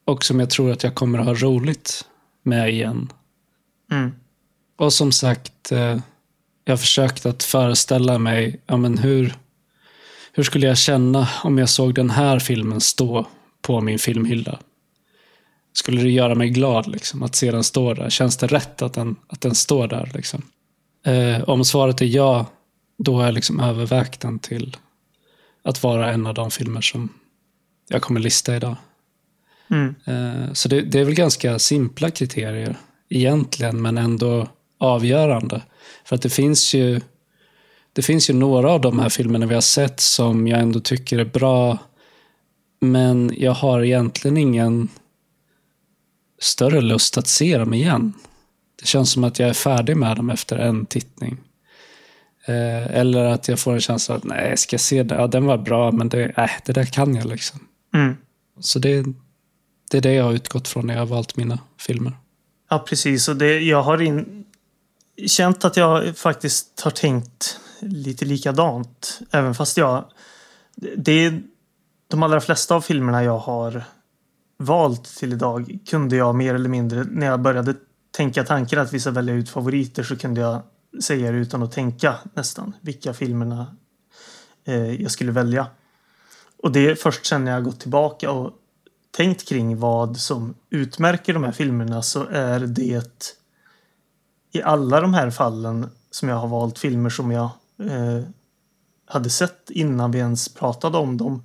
Och 0.06 0.26
som 0.26 0.40
jag 0.40 0.50
tror 0.50 0.72
att 0.72 0.84
jag 0.84 0.96
kommer 0.96 1.20
att 1.20 1.26
ha 1.26 1.34
roligt 1.34 2.06
med 2.44 2.70
igen. 2.70 3.12
Mm. 3.92 4.12
Och 4.76 4.94
som 4.94 5.12
sagt, 5.12 5.72
eh, 5.72 6.00
jag 6.66 6.80
försökt 6.80 7.26
att 7.26 7.44
föreställa 7.44 8.18
mig 8.18 8.60
ja, 8.66 8.78
men 8.78 8.98
hur, 8.98 9.36
hur 10.32 10.44
skulle 10.44 10.68
jag 10.68 10.78
känna 10.78 11.30
om 11.44 11.58
jag 11.58 11.70
såg 11.70 11.96
den 11.96 12.10
här 12.10 12.40
filmen 12.40 12.82
stå 12.82 13.28
på 13.62 13.82
min 13.82 14.00
filmhylla? 14.00 14.60
Skulle 15.74 16.02
det 16.02 16.10
göra 16.10 16.36
mig 16.36 16.50
glad 16.50 16.88
liksom, 16.88 17.24
att 17.24 17.36
se 17.36 17.52
den 17.52 17.64
stå 17.64 17.94
där? 17.94 18.10
Känns 18.10 18.38
det 18.38 18.48
rätt 18.48 18.82
att 18.82 18.94
den, 18.94 19.16
att 19.28 19.42
den 19.42 19.56
står 19.56 19.88
där? 19.88 20.12
Liksom? 20.14 20.42
Eh, 21.06 21.44
om 21.44 21.66
svaret 21.66 22.02
är 22.02 22.06
ja, 22.06 22.46
då 22.98 23.16
har 23.16 23.26
jag 23.26 23.34
liksom 23.34 23.60
övervägt 23.60 24.22
den 24.22 24.40
till 24.40 24.78
att 25.64 25.84
vara 25.84 26.12
en 26.12 26.28
av 26.28 26.34
de 26.34 26.52
filmer 26.52 26.82
som 26.82 27.10
jag 27.90 28.02
kommer 28.02 28.20
lista 28.20 28.56
idag. 28.56 28.76
Mm. 29.70 29.96
Eh, 30.06 30.54
så 30.54 30.70
det, 30.70 30.82
det, 30.82 31.00
är 31.00 31.06
väl 31.06 31.14
ganska 31.14 31.60
simpla 31.60 32.12
kriterier 32.12 32.76
egentligen, 33.10 33.82
men 33.82 33.98
ändå 33.98 34.48
avgörande. 34.78 35.62
För 36.06 36.16
att 36.16 36.22
det 36.22 36.30
finns 36.30 36.74
ju 36.74 37.02
det 37.94 38.02
finns 38.02 38.30
ju 38.30 38.34
några 38.34 38.72
av 38.72 38.82
de 38.82 39.00
här 39.00 39.10
filmerna 39.10 39.46
vi 39.46 39.54
har 39.54 39.62
sett 39.62 40.00
som 40.00 40.48
jag 40.48 40.60
ändå 40.60 40.80
tycker 40.80 41.20
är 41.20 41.26
bra. 41.26 41.78
Men 42.82 43.34
jag 43.38 43.52
har 43.52 43.84
egentligen 43.84 44.38
ingen 44.38 44.90
större 46.42 46.82
lust 46.82 47.18
att 47.18 47.28
se 47.28 47.58
dem 47.58 47.74
igen. 47.74 48.14
Det 48.80 48.86
känns 48.88 49.12
som 49.12 49.24
att 49.24 49.40
jag 49.40 49.50
är 49.50 49.54
färdig 49.54 49.98
med 49.98 50.18
dem 50.18 50.30
efter 50.30 50.58
en 50.58 50.86
tittning. 50.86 51.38
Eh, 52.46 52.98
eller 52.98 53.26
att 53.26 53.48
jag 53.48 53.60
får 53.60 53.74
en 53.74 53.82
känsla 53.82 54.16
att 54.16 54.24
nej, 54.24 54.58
ska 54.58 54.74
jag 54.74 54.82
se 54.82 55.04
den? 55.04 55.20
Ja, 55.20 55.28
den 55.28 55.46
var 55.46 55.58
bra, 55.58 55.92
men 55.92 56.10
det, 56.10 56.24
äh, 56.38 56.50
det 56.66 56.74
där 56.74 56.86
kan 56.86 57.16
jag 57.16 57.26
liksom. 57.26 57.60
Mm. 57.94 58.16
Så 58.60 58.80
det, 58.80 59.06
det 59.92 59.98
är 59.98 60.02
det 60.02 60.14
jag 60.14 60.24
har 60.24 60.34
utgått 60.34 60.68
från 60.68 60.88
när 60.88 60.94
jag 60.94 61.02
har 61.02 61.08
valt 61.08 61.36
mina 61.36 61.60
filmer. 61.80 62.14
Ja, 62.70 62.80
precis. 62.80 63.28
Och 63.28 63.36
det, 63.36 63.60
jag 63.60 63.84
har 63.84 64.02
in, 64.02 64.46
känt 65.28 65.66
att 65.66 65.78
jag 65.78 66.18
faktiskt 66.18 66.82
har 66.82 66.92
tänkt 66.92 67.60
lite 67.80 68.26
likadant. 68.26 69.20
Även 69.32 69.56
fast 69.56 69.78
jag... 69.78 70.06
Det, 70.98 71.34
de 72.08 72.24
allra 72.24 72.42
flesta 72.42 72.76
av 72.76 72.82
filmerna 72.82 73.24
jag 73.24 73.38
har 73.38 73.84
valt 74.58 75.18
till 75.18 75.34
idag 75.34 75.80
kunde 75.86 76.16
jag 76.16 76.36
mer 76.36 76.56
eller 76.56 76.70
mindre, 76.70 77.04
när 77.04 77.26
jag 77.26 77.42
började 77.42 77.76
tänka 78.12 78.44
tanken 78.44 78.80
att 78.80 78.94
vi 78.94 79.00
ska 79.00 79.12
välja 79.12 79.34
ut 79.34 79.50
favoriter 79.50 80.04
så 80.04 80.18
kunde 80.18 80.42
jag 80.42 80.62
säga 81.04 81.32
det 81.32 81.38
utan 81.38 81.64
att 81.64 81.72
tänka 81.72 82.16
nästan 82.34 82.74
vilka 82.82 83.14
filmerna 83.14 83.76
eh, 84.66 85.02
jag 85.02 85.12
skulle 85.12 85.32
välja. 85.32 85.68
Och 86.64 86.72
det 86.72 86.90
är 86.90 86.96
först 86.96 87.26
sen 87.26 87.46
när 87.46 87.52
jag 87.52 87.64
gått 87.64 87.80
tillbaka 87.80 88.32
och 88.32 88.52
tänkt 89.12 89.48
kring 89.48 89.78
vad 89.78 90.18
som 90.18 90.54
utmärker 90.70 91.34
de 91.34 91.44
här 91.44 91.52
filmerna 91.52 92.02
så 92.02 92.28
är 92.32 92.60
det 92.60 93.02
i 94.54 94.62
alla 94.62 95.02
de 95.02 95.14
här 95.14 95.30
fallen 95.30 95.90
som 96.12 96.30
jag 96.30 96.36
har 96.36 96.48
valt 96.48 96.80
filmer 96.80 97.10
som 97.10 97.32
jag 97.32 97.50
eh, 97.80 98.24
hade 99.06 99.30
sett 99.30 99.70
innan 99.70 100.12
vi 100.12 100.20
ens 100.20 100.54
pratade 100.54 100.98
om 100.98 101.18
dem. 101.18 101.44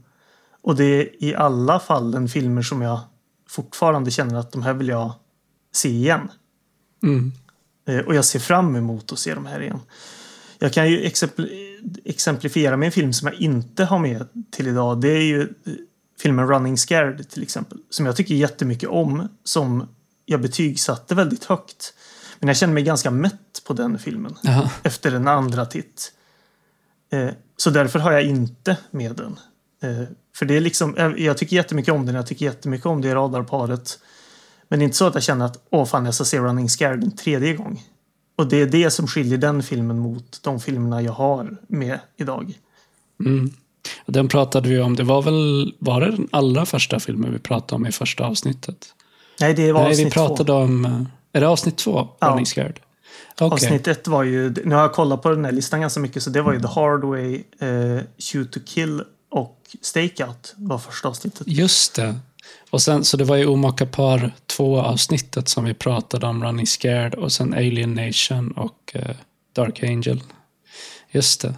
Och 0.62 0.76
det 0.76 0.84
är 0.84 1.24
i 1.24 1.34
alla 1.34 1.80
fallen 1.80 2.28
filmer 2.28 2.62
som 2.62 2.82
jag 2.82 3.00
fortfarande 3.48 4.10
känner 4.10 4.38
att 4.38 4.52
de 4.52 4.62
här 4.62 4.74
vill 4.74 4.88
jag 4.88 5.12
se 5.72 5.88
igen. 5.88 6.28
Mm. 7.02 7.32
Eh, 7.88 7.98
och 7.98 8.14
jag 8.14 8.24
ser 8.24 8.38
fram 8.38 8.76
emot 8.76 9.12
att 9.12 9.18
se 9.18 9.34
de 9.34 9.46
här 9.46 9.60
igen. 9.60 9.80
Jag 10.58 10.72
kan 10.72 10.90
ju 10.90 11.10
exemplifiera 12.04 12.76
med 12.76 12.86
en 12.86 12.92
film 12.92 13.12
som 13.12 13.28
jag 13.28 13.40
inte 13.40 13.84
har 13.84 13.98
med 13.98 14.28
till 14.50 14.68
idag. 14.68 15.00
Det 15.00 15.08
är 15.08 15.22
ju 15.22 15.42
eh, 15.42 15.72
filmen 16.20 16.48
Running 16.48 16.78
Scared 16.78 17.30
till 17.30 17.42
exempel. 17.42 17.78
Som 17.90 18.06
jag 18.06 18.16
tycker 18.16 18.34
jättemycket 18.34 18.88
om. 18.88 19.28
Som 19.44 19.88
jag 20.24 20.40
betygsatte 20.40 21.14
väldigt 21.14 21.44
högt. 21.44 21.94
Men 22.40 22.48
jag 22.48 22.56
känner 22.56 22.74
mig 22.74 22.82
ganska 22.82 23.10
mätt 23.10 23.62
på 23.66 23.72
den 23.72 23.98
filmen. 23.98 24.34
Aha. 24.48 24.70
Efter 24.82 25.14
en 25.14 25.28
andra 25.28 25.66
titt. 25.66 26.12
Eh, 27.12 27.28
så 27.56 27.70
därför 27.70 27.98
har 27.98 28.12
jag 28.12 28.22
inte 28.22 28.76
med 28.90 29.16
den. 29.16 29.38
För 30.36 30.46
det 30.46 30.56
är 30.56 30.60
liksom, 30.60 31.14
jag 31.16 31.38
tycker 31.38 31.56
jättemycket 31.56 31.94
om 31.94 32.06
den. 32.06 32.14
Jag 32.14 32.26
tycker 32.26 32.44
jättemycket 32.46 32.86
om 32.86 33.00
det 33.00 33.14
radarparet. 33.14 33.98
Men 34.68 34.78
det 34.78 34.82
är 34.82 34.84
inte 34.84 34.96
så 34.96 35.06
att 35.06 35.14
jag 35.14 35.22
känner 35.22 35.44
att 35.44 35.66
åh 35.70 35.84
fan, 35.84 36.04
jag 36.04 36.14
ska 36.14 36.24
se 36.24 36.38
Running 36.38 36.68
Scared 36.68 37.04
en 37.04 37.16
tredje 37.16 37.54
gång. 37.54 37.82
Och 38.36 38.46
det 38.48 38.56
är 38.56 38.66
det 38.66 38.90
som 38.90 39.06
skiljer 39.06 39.38
den 39.38 39.62
filmen 39.62 39.98
mot 39.98 40.40
de 40.42 40.60
filmerna 40.60 41.02
jag 41.02 41.12
har 41.12 41.56
med 41.68 41.98
idag. 42.16 42.58
Mm. 43.24 43.50
Den 44.06 44.28
pratade 44.28 44.68
vi 44.68 44.80
om. 44.80 44.96
Det 44.96 45.02
var 45.02 45.22
väl 45.22 45.74
var 45.78 46.00
det 46.00 46.10
den 46.10 46.28
allra 46.30 46.66
första 46.66 47.00
filmen 47.00 47.32
vi 47.32 47.38
pratade 47.38 47.74
om 47.74 47.86
i 47.86 47.92
första 47.92 48.24
avsnittet? 48.24 48.94
Nej, 49.40 49.54
det 49.54 49.72
var 49.72 49.80
Nej, 49.80 49.90
avsnitt 49.90 50.06
vi 50.06 50.10
pratade 50.10 50.44
två. 50.44 50.54
om... 50.54 51.08
Är 51.32 51.40
det 51.40 51.48
avsnitt 51.48 51.76
två? 51.76 52.08
Ja. 52.18 52.26
Running 52.26 52.46
Scared? 52.46 52.80
Okej. 53.40 53.54
Avsnitt 53.54 53.88
ett 53.88 54.08
var 54.08 54.22
ju, 54.22 54.54
nu 54.64 54.74
har 54.74 54.82
jag 54.82 54.92
kollat 54.92 55.22
på 55.22 55.30
den 55.30 55.44
här 55.44 55.52
listan 55.52 55.80
ganska 55.80 56.00
mycket, 56.00 56.22
så 56.22 56.30
det 56.30 56.42
var 56.42 56.52
ju 56.52 56.60
The 56.60 56.66
Hard 56.66 57.04
Way, 57.04 57.42
eh, 57.58 58.02
Shoot 58.18 58.52
to 58.52 58.60
Kill 58.66 59.02
och 59.30 59.58
Stakeout 59.82 60.54
var 60.56 60.78
första 60.78 61.08
avsnittet. 61.08 61.46
Just 61.46 61.94
det. 61.94 62.14
Och 62.70 62.82
sen, 62.82 63.04
så 63.04 63.16
det 63.16 63.24
var 63.24 63.36
ju 63.36 63.46
Omaka 63.46 63.86
par 63.86 64.34
2 64.46 64.80
avsnittet 64.80 65.48
som 65.48 65.64
vi 65.64 65.74
pratade 65.74 66.26
om, 66.26 66.44
Running 66.44 66.66
Scared 66.66 67.14
och 67.14 67.32
sen 67.32 67.54
Alien 67.54 67.94
Nation 67.94 68.52
och 68.52 68.92
eh, 68.94 69.16
Dark 69.52 69.82
Angel. 69.82 70.22
Just 71.10 71.40
det. 71.40 71.54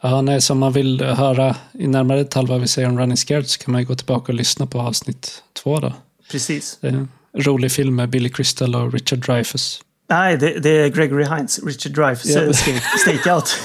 Ja, 0.00 0.22
nej, 0.22 0.40
så 0.40 0.52
om 0.52 0.58
man 0.58 0.72
vill 0.72 1.04
höra 1.04 1.56
i 1.72 1.86
närmare 1.86 2.18
detalj 2.18 2.48
vad 2.48 2.60
vi 2.60 2.68
säger 2.68 2.88
om 2.88 2.98
Running 2.98 3.16
Scared 3.16 3.48
så 3.48 3.58
kan 3.58 3.72
man 3.72 3.80
ju 3.80 3.86
gå 3.86 3.94
tillbaka 3.94 4.32
och 4.32 4.36
lyssna 4.36 4.66
på 4.66 4.80
avsnitt 4.80 5.42
2 5.62 5.80
då. 5.80 5.92
Precis. 6.30 6.78
Det 6.80 7.06
rolig 7.38 7.72
film 7.72 7.96
med 7.96 8.10
Billy 8.10 8.28
Crystal 8.28 8.74
och 8.74 8.92
Richard 8.92 9.18
Dreyfuss. 9.18 9.80
Nej, 10.08 10.36
det, 10.36 10.58
det 10.58 10.70
är 10.70 10.88
Gregory 10.88 11.24
Hines, 11.24 11.60
Richard 11.66 11.92
Dreyfuss 11.92 12.30
yeah. 12.30 12.52
stake, 12.52 12.82
Stakeout. 12.98 13.58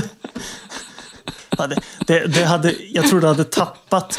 Ja, 1.58 1.66
det, 1.66 1.80
det, 2.06 2.26
det 2.26 2.44
hade, 2.44 2.74
jag 2.92 3.08
tror 3.08 3.20
det 3.20 3.26
hade 3.26 3.44
tappat 3.44 4.18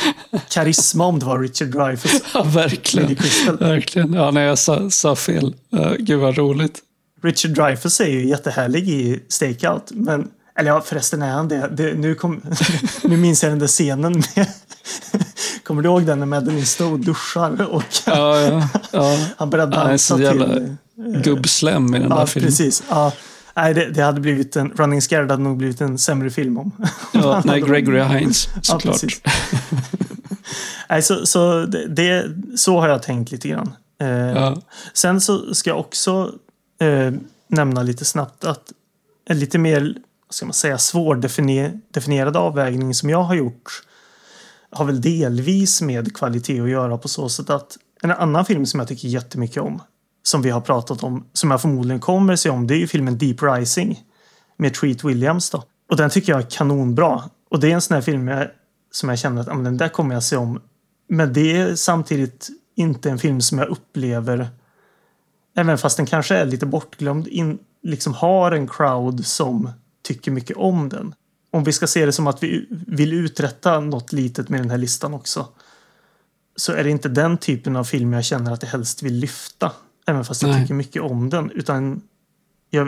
karisma 0.50 1.06
om 1.06 1.20
det 1.20 1.26
var 1.26 1.40
Richard 1.40 1.68
Dreyfuss. 1.68 2.22
Ja, 2.34 2.44
verkligen. 2.44 3.08
Billy 3.08 3.20
Crystal. 3.20 3.58
Verkligen. 3.58 4.14
Ja, 4.14 4.32
nej, 4.32 4.44
jag 4.44 4.58
sa, 4.58 4.90
sa 4.90 5.16
fel. 5.16 5.56
Uh, 5.76 5.94
gud 6.00 6.20
vad 6.20 6.38
roligt. 6.38 6.80
Richard 7.24 7.52
Dreyfuss 7.52 8.02
är 8.02 8.08
ju 8.08 8.28
jättehärlig 8.28 8.90
i 8.90 9.24
Stakeout. 9.28 9.92
Men, 9.92 10.28
eller 10.60 10.70
ja, 10.70 10.82
förresten 10.82 11.22
är 11.22 11.32
han 11.32 11.48
det. 11.48 11.70
det 11.78 11.94
nu, 11.94 12.16
kom, 12.16 12.42
nu 13.04 13.18
minns 13.18 13.44
jag 13.44 13.52
den 13.52 13.60
där 13.60 13.68
scenen 13.68 14.24
med... 14.36 14.48
Kommer 15.64 15.82
du 15.82 15.90
ihåg 15.90 16.06
den 16.06 16.20
när 16.20 16.26
Madeleine 16.26 16.66
Stowe 16.66 16.98
duschar 16.98 17.62
och 17.72 17.84
Ja, 18.06 18.40
ja, 18.42 18.68
ja. 18.92 19.18
han 19.38 19.54
är 19.54 19.68
dansa 19.68 20.16
så 20.16 20.22
jävla 20.22 20.46
till... 20.54 20.76
gubbslem 21.24 21.96
i 21.96 22.00
den 22.00 22.10
där 22.10 22.18
Ja, 22.20 22.26
filmen. 22.26 22.48
precis. 22.48 22.84
Ja. 22.90 23.12
Nej, 23.56 23.74
det, 23.74 23.90
det 23.90 24.02
hade 24.04 24.22
blivit 24.22 24.56
en... 24.56 24.72
Running 24.72 25.02
Scared 25.02 25.32
hade 25.32 25.44
nog 25.44 25.58
blivit 25.58 25.82
en 25.82 25.98
sämre 25.98 26.30
film 26.30 26.58
om. 26.58 26.72
Ja, 27.14 27.42
nej, 27.46 27.62
Gregory 27.62 28.02
Hines, 28.04 28.50
Ja, 28.56 28.62
såklart. 28.62 28.94
precis. 29.02 29.22
Nej, 30.90 31.02
så, 31.02 31.26
så, 31.26 31.66
det, 31.66 32.26
så 32.56 32.80
har 32.80 32.88
jag 32.90 33.04
tänkt 33.04 33.32
lite 33.32 33.48
grann. 33.48 33.74
Eh, 34.02 34.08
Ja. 34.10 34.62
Sen 34.94 35.22
så 35.22 35.54
ska 35.56 35.70
jag 35.70 35.80
också 35.80 36.32
eh, 36.82 37.12
nämna 37.48 37.84
lite 37.84 38.06
snabbt 38.06 38.46
att 38.46 38.64
en 39.30 39.40
lite 39.40 39.58
mer 39.58 39.96
ska 40.30 40.46
man 40.46 40.54
säga, 40.54 40.78
svårdefinierad 40.78 42.38
avvägning 42.38 42.94
som 42.94 43.10
jag 43.10 43.24
har 43.24 43.36
gjort 43.36 43.84
har 44.72 44.86
väl 44.86 45.02
delvis 45.02 45.82
med 45.82 46.16
kvalitet 46.16 46.62
att 46.62 46.70
göra 46.70 46.98
på 46.98 47.08
så 47.08 47.30
sätt 47.30 47.50
att 47.50 47.78
en 48.02 48.12
annan 48.12 48.46
film 48.46 48.66
som 48.66 48.80
jag 48.80 48.90
tycker 48.90 49.08
jättemycket 49.08 49.64
om 49.64 49.82
som 50.24 50.42
vi 50.42 50.50
har 50.50 50.62
pratat 50.62 51.04
om, 51.04 51.26
som 51.34 51.52
jag 51.52 51.62
förmodligen 51.62 52.00
kommer 52.00 52.36
se 52.36 52.50
om, 52.50 52.68
det 52.68 52.74
är 52.74 52.80
ju 52.80 52.88
filmen 52.88 53.18
Deep 53.18 53.44
Rising 53.44 54.04
med 54.58 54.74
Treat 54.74 55.04
Williams 55.04 55.50
då. 55.50 55.64
Och 55.90 55.98
den 55.98 56.10
tycker 56.10 56.32
jag 56.32 56.42
är 56.42 56.50
kanonbra. 56.50 57.24
Och 57.50 57.60
det 57.60 57.72
är 57.72 57.74
en 57.74 57.82
sån 57.82 57.96
här 57.96 58.02
film 58.02 58.28
jag, 58.28 58.48
som 58.92 59.10
jag 59.10 59.20
känner 59.20 59.42
att 59.42 59.48
ah, 59.48 59.54
men 59.54 59.64
den 59.64 59.78
där 59.78 59.90
kommer 59.90 60.14
jag 60.14 60.24
se 60.24 60.38
om. 60.38 60.62
Men 61.10 61.34
det 61.34 61.58
är 61.58 61.76
samtidigt 61.76 62.50
inte 62.76 63.10
en 63.10 63.20
film 63.20 63.42
som 63.42 63.58
jag 63.58 63.68
upplever 63.68 64.50
även 65.56 65.78
fast 65.78 65.98
den 65.98 66.06
kanske 66.06 66.36
är 66.36 66.46
lite 66.46 66.66
bortglömd, 66.66 67.28
in, 67.28 67.60
liksom 67.84 68.14
har 68.14 68.52
en 68.52 68.68
crowd 68.68 69.26
som 69.26 69.70
tycker 70.04 70.32
mycket 70.32 70.58
om 70.58 70.90
den. 70.90 71.16
Om 71.52 71.64
vi 71.64 71.74
ska 71.74 71.88
se 71.88 72.06
det 72.06 72.12
som 72.12 72.28
att 72.28 72.44
vi 72.44 72.68
vill 72.70 73.14
uträtta 73.14 73.80
något 73.80 74.14
litet 74.14 74.50
med 74.50 74.60
den 74.60 74.70
här 74.70 74.78
listan 74.78 75.14
också. 75.14 75.48
Så 76.56 76.74
är 76.74 76.84
det 76.84 76.90
inte 76.90 77.10
den 77.10 77.38
typen 77.38 77.76
av 77.76 77.84
film 77.84 78.14
jag 78.14 78.26
känner 78.26 78.52
att 78.52 78.64
jag 78.64 78.70
helst 78.70 79.04
vill 79.04 79.14
lyfta. 79.14 79.72
Även 80.06 80.26
fast 80.26 80.42
jag 80.42 80.52
Nej. 80.52 80.62
tycker 80.62 80.74
mycket 80.74 81.02
om 81.02 81.30
den. 81.30 81.52
Utan 81.52 82.02
jag 82.70 82.86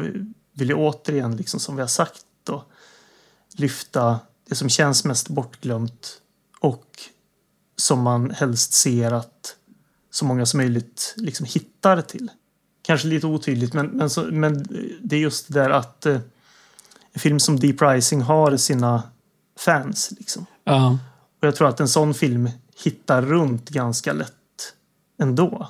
vill 0.53 0.69
ju 0.69 0.73
återigen, 0.73 1.35
liksom 1.35 1.59
som 1.59 1.75
vi 1.75 1.81
har 1.81 1.87
sagt 1.87 2.25
då, 2.43 2.63
lyfta 3.55 4.19
det 4.49 4.55
som 4.55 4.69
känns 4.69 5.03
mest 5.03 5.29
bortglömt 5.29 6.21
och 6.59 6.87
som 7.75 8.01
man 8.01 8.31
helst 8.31 8.73
ser 8.73 9.11
att 9.11 9.55
så 10.11 10.25
många 10.25 10.45
som 10.45 10.57
möjligt 10.57 11.13
liksom 11.17 11.45
hittar 11.45 12.01
till. 12.01 12.31
Kanske 12.81 13.07
lite 13.07 13.27
otydligt, 13.27 13.73
men, 13.73 13.87
men, 13.87 14.09
så, 14.09 14.21
men 14.23 14.65
det 15.01 15.15
är 15.15 15.19
just 15.19 15.47
det 15.47 15.59
där 15.59 15.69
att 15.69 16.05
eh, 16.05 16.19
en 17.13 17.19
film 17.19 17.39
som 17.39 17.59
Deep 17.59 17.81
Rising 17.81 18.21
har 18.21 18.57
sina 18.57 19.03
fans. 19.59 20.13
Liksom. 20.17 20.45
Ja, 20.63 20.97
Och 21.41 21.47
jag 21.47 21.55
tror 21.55 21.67
att 21.69 21.79
en 21.79 21.87
sån 21.87 22.13
film 22.13 22.49
hittar 22.83 23.21
runt 23.21 23.69
ganska 23.69 24.13
lätt 24.13 24.33
ändå. 25.21 25.67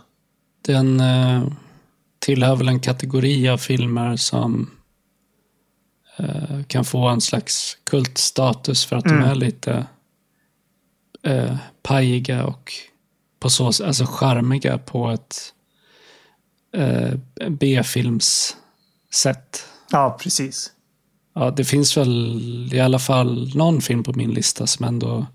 den 0.61 0.99
eh, 0.99 1.43
tillhör 2.19 2.55
väl 2.55 2.67
en 2.67 2.79
kategori 2.79 3.49
av 3.49 3.57
filmer 3.57 4.15
som 4.17 4.69
eh, 6.17 6.63
kan 6.67 6.85
få 6.85 7.07
en 7.07 7.21
slags 7.21 7.77
kultstatus 7.83 8.85
för 8.85 8.95
att 8.95 9.05
Mm. 9.05 9.19
de 9.21 9.25
är 9.29 9.35
lite 9.35 9.85
eh, 11.23 11.57
pajiga 11.81 12.45
och 12.45 12.71
på 13.39 13.49
så 13.49 13.65
alltså 13.67 14.05
charmiga 14.05 14.77
på 14.77 15.09
ett 15.11 15.35
eh, 16.73 17.13
B-films 17.49 18.57
sätt. 19.13 19.65
Ja, 19.91 20.17
precis. 20.21 20.71
Ja, 21.35 21.51
det 21.51 21.65
finns 21.65 21.97
väl 21.97 22.69
i 22.73 22.79
alla 22.79 22.99
fall 22.99 23.51
någon 23.55 23.81
film 23.81 24.03
på 24.03 24.13
min 24.13 24.31
lista 24.31 24.67
som 24.67 24.85
ändå 24.85 25.25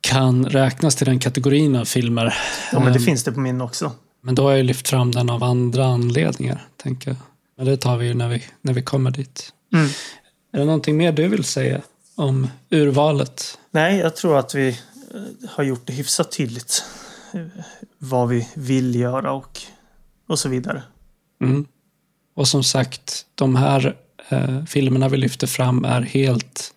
kan 0.00 0.46
räknas 0.46 0.96
till 0.96 1.06
den 1.06 1.18
kategorin 1.18 1.76
av 1.76 1.84
filmer. 1.84 2.34
Ja, 2.72 2.80
men 2.80 2.92
det 2.92 2.98
Ehm, 2.98 3.04
finns 3.04 3.24
det 3.24 3.32
på 3.32 3.40
min 3.40 3.60
också. 3.60 3.92
Men 4.22 4.34
då 4.34 4.42
har 4.42 4.52
jag 4.52 4.66
lyft 4.66 4.88
fram 4.88 5.12
den 5.12 5.30
av 5.30 5.42
andra 5.42 5.86
anledningar, 5.86 6.66
tänker 6.76 7.10
jag. 7.10 7.16
Men 7.56 7.66
det 7.66 7.76
tar 7.76 7.96
vi 7.96 8.06
ju 8.06 8.14
när 8.14 8.28
vi, 8.28 8.42
när 8.62 8.72
vi 8.72 8.82
kommer 8.82 9.10
dit. 9.10 9.52
Mm. 9.74 9.86
Är 10.52 10.58
det 10.58 10.64
någonting 10.64 10.96
mer 10.96 11.12
du 11.12 11.28
vill 11.28 11.44
säga 11.44 11.80
om 12.14 12.48
urvalet? 12.70 13.58
Nej, 13.70 13.98
jag 13.98 14.16
tror 14.16 14.38
att 14.38 14.54
vi 14.54 14.68
eh, 14.68 15.50
har 15.50 15.64
gjort 15.64 15.86
det 15.86 15.92
hyfsat 15.92 16.32
tydligt 16.32 16.84
eh, 17.34 17.46
vad 17.98 18.28
vi 18.28 18.48
vill 18.54 18.94
göra 18.94 19.32
och, 19.32 19.60
och 20.28 20.38
så 20.38 20.48
vidare. 20.48 20.82
Mm. 21.42 21.66
Och 22.36 22.48
som 22.48 22.64
sagt, 22.64 23.26
de 23.34 23.56
här 23.56 23.96
eh, 24.28 24.64
filmerna 24.64 25.08
vi 25.08 25.16
lyfter 25.16 25.46
fram 25.46 25.84
är 25.84 26.00
helt 26.00 26.72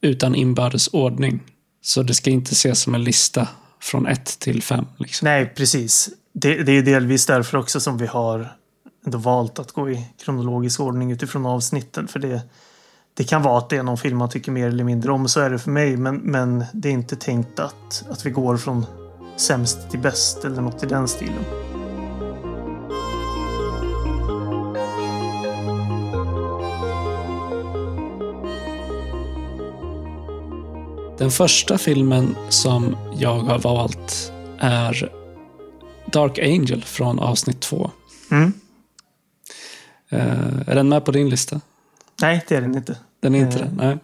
utan 0.00 0.34
inbördes 0.34 0.88
ordning. 0.88 1.40
Så 1.82 2.02
det 2.02 2.14
ska 2.14 2.30
inte 2.30 2.52
ses 2.52 2.80
som 2.80 2.94
en 2.94 3.04
lista 3.04 3.48
från 3.80 4.06
ett 4.06 4.38
till 4.38 4.62
fem. 4.62 4.86
Liksom. 4.96 5.26
Nej, 5.26 5.52
precis. 5.56 6.08
Det, 6.32 6.62
det 6.62 6.72
är 6.72 6.82
delvis 6.82 7.26
därför 7.26 7.58
också 7.58 7.80
som 7.80 7.98
vi 7.98 8.06
har 8.06 8.52
ändå 9.06 9.18
valt 9.18 9.58
att 9.58 9.72
gå 9.72 9.90
i 9.90 10.06
kronologisk 10.24 10.80
ordning 10.80 11.10
utifrån 11.10 11.46
avsnitten. 11.46 12.08
För 12.08 12.18
det, 12.18 12.42
det 13.14 13.24
kan 13.24 13.42
vara 13.42 13.58
att 13.58 13.70
det 13.70 13.76
är 13.76 13.82
någon 13.82 13.98
film 13.98 14.18
man 14.18 14.28
tycker 14.28 14.52
mer 14.52 14.68
eller 14.68 14.84
mindre 14.84 15.12
om. 15.12 15.28
Så 15.28 15.40
är 15.40 15.50
det 15.50 15.58
för 15.58 15.70
mig. 15.70 15.96
Men, 15.96 16.16
men 16.16 16.64
det 16.72 16.88
är 16.88 16.92
inte 16.92 17.16
tänkt 17.16 17.58
att, 17.58 18.04
att 18.10 18.26
vi 18.26 18.30
går 18.30 18.56
från 18.56 18.86
sämst 19.36 19.90
till 19.90 20.00
bäst 20.00 20.44
eller 20.44 20.62
något 20.62 20.82
i 20.82 20.86
den 20.86 21.08
stilen. 21.08 21.63
Den 31.24 31.30
första 31.30 31.78
filmen 31.78 32.36
som 32.48 32.96
jag 33.18 33.38
har 33.38 33.58
valt 33.58 34.32
är 34.58 35.12
Dark 36.12 36.38
Angel 36.38 36.82
från 36.82 37.18
avsnitt 37.18 37.60
två. 37.60 37.90
Mm. 38.30 38.52
Uh, 40.12 40.68
är 40.68 40.74
den 40.74 40.88
med 40.88 41.04
på 41.04 41.12
din 41.12 41.28
lista? 41.28 41.60
Nej, 42.20 42.44
det 42.48 42.56
är 42.56 42.60
den 42.60 42.74
inte. 42.74 42.98
Den 43.20 43.34
är 43.34 43.38
inte 43.38 43.58
uh. 43.58 43.64
det? 43.64 43.98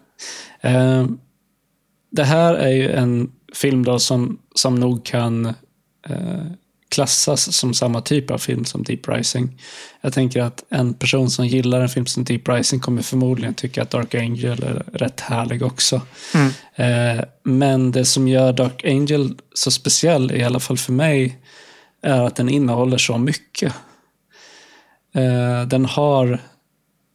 Nej. 0.61 0.75
Uh, 0.75 1.07
det 2.11 2.23
här 2.23 2.53
är 2.53 2.71
ju 2.71 2.91
en 2.91 3.31
film 3.53 3.85
då 3.85 3.99
som, 3.99 4.39
som 4.55 4.75
nog 4.75 5.05
kan 5.05 5.53
klassas 6.91 7.55
som 7.55 7.73
samma 7.73 8.01
typ 8.01 8.31
av 8.31 8.37
film 8.37 8.65
som 8.65 8.83
Deep 8.83 9.07
Rising. 9.07 9.61
Jag 10.01 10.13
tänker 10.13 10.41
att 10.41 10.63
en 10.69 10.93
person 10.93 11.29
som 11.29 11.47
gillar 11.47 11.81
en 11.81 11.89
film 11.89 12.05
som 12.05 12.23
Deep 12.23 12.49
Rising 12.49 12.79
kommer 12.79 13.01
förmodligen 13.01 13.53
tycka 13.53 13.81
att 13.81 13.89
Dark 13.89 14.15
Angel 14.15 14.63
är 14.63 14.83
rätt 14.93 15.19
härlig 15.19 15.63
också. 15.63 16.01
Mm. 16.33 16.51
Eh, 16.75 17.23
men 17.43 17.91
det 17.91 18.05
som 18.05 18.27
gör 18.27 18.53
Dark 18.53 18.85
Angel 18.85 19.37
så 19.53 19.71
speciell, 19.71 20.31
i 20.31 20.43
alla 20.43 20.59
fall 20.59 20.77
för 20.77 20.93
mig, 20.93 21.37
är 22.01 22.21
att 22.21 22.35
den 22.35 22.49
innehåller 22.49 22.97
så 22.97 23.17
mycket. 23.17 23.73
Eh, 25.15 25.67
den 25.67 25.85
har 25.85 26.39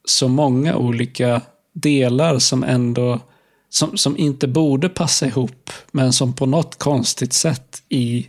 så 0.05 0.29
många 0.29 0.77
olika 0.77 1.41
delar 1.75 2.39
som 2.39 2.65
ändå 2.65 3.21
som, 3.69 3.97
som 3.97 4.17
inte 4.17 4.49
borde 4.49 4.89
passa 4.89 5.27
ihop, 5.27 5.71
men 5.91 6.13
som 6.13 6.33
på 6.33 6.47
något 6.47 6.79
konstigt 6.79 7.33
sätt 7.33 7.83
i 7.89 8.27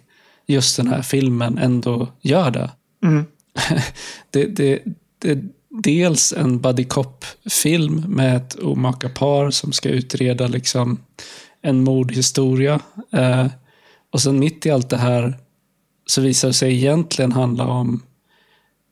just 0.48 0.78
den 0.78 0.88
här 0.88 1.02
filmen 1.02 1.58
ändå 1.58 2.08
gör 2.22 2.52
det. 2.52 2.72
Mm. 3.04 3.26
det, 4.32 4.46
det, 4.46 4.84
det 5.20 5.40
dels 5.70 6.34
en 6.34 6.60
buddy 6.60 6.84
cop-film 6.84 8.06
med 8.08 8.38
ett 8.38 8.56
omaka 8.60 9.10
par 9.10 9.52
som 9.52 9.72
ska 9.72 9.90
utreda 9.90 10.48
liksom 10.48 11.00
en 11.62 11.84
mordhistoria. 11.84 12.80
Eh, 13.12 13.48
och 14.12 14.22
sen 14.22 14.40
mitt 14.40 14.66
i 14.66 14.72
allt 14.72 14.90
det 14.90 14.98
här 14.98 15.38
så 16.06 16.22
visar 16.22 16.48
det 16.48 16.54
sig 16.54 16.74
egentligen 16.74 17.32
handla 17.32 17.68
om 17.68 18.04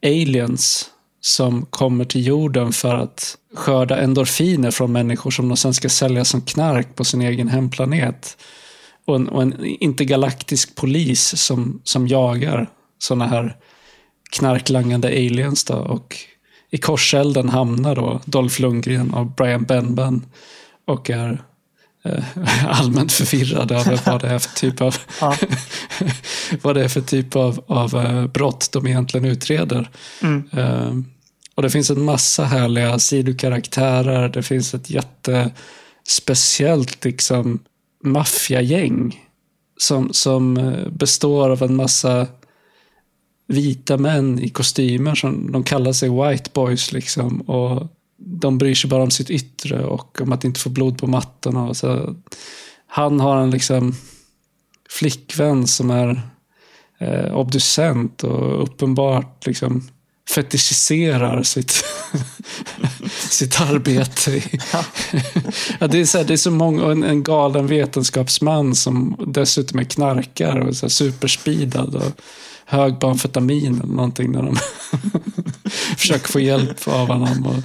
aliens 0.04 0.90
som 1.22 1.66
kommer 1.66 2.06
till 2.06 2.28
jorden 2.28 2.72
för 2.72 2.96
att 2.96 3.38
skörda 3.54 3.98
endorfiner 3.98 4.72
från 4.72 4.92
människor 4.92 5.32
som 5.32 5.48
de 5.48 5.58
sen 5.58 5.74
ska 5.74 5.90
sälja 5.90 6.26
som 6.26 6.42
knark 6.42 6.96
på 6.96 7.04
sin 7.04 7.22
egen 7.22 7.48
hemplanet 7.48 8.38
och 9.06 9.16
en, 9.16 9.30
och 9.30 9.42
en 9.42 9.66
intergalaktisk 9.66 10.76
polis 10.76 11.38
som, 11.38 11.82
som 11.84 12.08
jagar 12.08 12.70
sådana 13.00 13.28
här 13.28 13.56
knarklangande 14.30 15.08
aliens. 15.08 15.64
Då. 15.64 15.76
Och 15.76 16.18
i 16.72 16.78
korselden 16.78 17.50
hamnar 17.50 17.96
då 17.96 18.22
Dolph 18.26 18.62
Lundgren 18.62 19.14
och 19.14 19.26
Brian 19.26 19.64
Benben 19.64 20.26
och 20.88 21.10
är 21.10 21.44
eh, 22.06 22.24
allmänt 22.80 23.12
förvirrad 23.12 23.72
över 23.72 24.00
vad 24.06 24.22
det 24.22 24.28
är 24.28 24.40
för 24.40 24.56
typ 24.56 24.82
av, 24.82 24.96
vad 26.62 26.76
det 26.76 26.84
är 26.84 26.88
för 26.88 27.02
typ 27.02 27.36
av, 27.36 27.64
av 27.68 27.96
uh, 27.96 28.28
brott 28.28 28.70
de 28.72 28.88
egentligen 28.88 29.26
utreder. 29.26 29.90
Mm. 30.22 30.50
Uh, 30.58 30.94
och 31.56 31.64
det 31.64 31.70
finns 31.70 31.90
en 31.90 32.04
massa 32.04 32.46
härliga 32.46 33.00
sidokaraktärer. 33.00 34.30
Det 34.30 34.44
finns 34.44 34.74
ett 34.74 34.90
jättespeciellt 34.90 37.06
liksom, 37.06 37.60
maffiagäng 38.12 39.26
som, 39.78 40.14
som 40.14 40.58
eh, 40.58 40.90
består 40.90 41.50
av 41.50 41.64
en 41.64 41.76
massa 41.76 42.28
vita 43.48 43.98
män 43.98 44.40
i 44.40 44.50
kostymer 44.50 45.16
som 45.16 45.52
de 45.52 45.64
kallar 45.64 45.94
sig 45.94 46.10
white 46.10 46.50
boys 46.54 46.92
liksom. 46.92 47.42
Och 47.42 47.88
de 48.18 48.58
bryr 48.58 48.76
sig 48.76 48.90
bara 48.90 49.04
om 49.04 49.12
sitt 49.12 49.30
yttre 49.30 49.86
och 49.86 50.22
om 50.22 50.32
att 50.32 50.44
inte 50.44 50.60
få 50.60 50.70
blod 50.70 50.98
på 50.98 51.08
mattorna. 51.08 51.68
Och 51.68 51.78
så, 51.78 52.16
han 52.88 53.20
har 53.20 53.38
en 53.38 53.52
liksom 53.52 53.96
flickvän 54.90 55.68
som 55.68 55.90
är 55.90 56.22
eh, 57.00 57.38
obducent 57.38 58.24
och 58.24 58.64
uppenbart 58.64 59.46
liksom 59.46 59.84
fetischiserar 60.30 61.44
sitt, 61.44 61.84
sitt 63.30 63.62
arbete. 63.62 64.42
Ja. 65.80 65.88
det, 65.88 66.00
är 66.00 66.06
så 66.06 66.18
här, 66.18 66.26
det 66.26 66.34
är 66.34 66.38
så 66.38 66.52
många, 66.52 66.92
en, 66.92 67.04
en 67.04 67.24
galen 67.24 67.68
vetenskapsman 67.68 68.76
som 68.76 69.16
dessutom 69.28 69.80
är 69.80 69.84
knarkare 69.84 70.68
och 70.68 70.76
så 70.76 70.86
här 70.86 70.90
superspeedad 70.90 71.96
och 71.96 72.22
hög 72.66 73.00
på 73.00 73.08
amfetamin 73.08 73.82
eller 73.84 73.94
någonting 73.94 74.32
när 74.32 74.42
de 74.42 74.58
försöker 75.98 76.28
få 76.28 76.40
hjälp 76.40 76.88
av 76.88 77.08
honom. 77.08 77.46
Och 77.46 77.64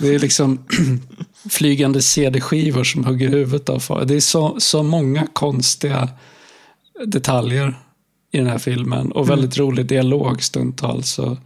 det 0.00 0.14
är 0.14 0.18
liksom 0.18 0.58
flygande 1.50 2.02
CD-skivor 2.02 2.84
som 2.84 3.04
hugger 3.04 3.28
huvudet 3.28 3.68
av 3.68 3.78
folk. 3.78 4.08
Det 4.08 4.14
är 4.14 4.20
så, 4.20 4.60
så 4.60 4.82
många 4.82 5.26
konstiga 5.32 6.08
detaljer 7.06 7.74
i 8.32 8.38
den 8.38 8.46
här 8.46 8.58
filmen 8.58 9.12
och 9.12 9.30
väldigt 9.30 9.56
mm. 9.58 9.68
rolig 9.68 9.86
dialog 9.86 10.42
stundtals. 10.42 11.18
Och, 11.18 11.38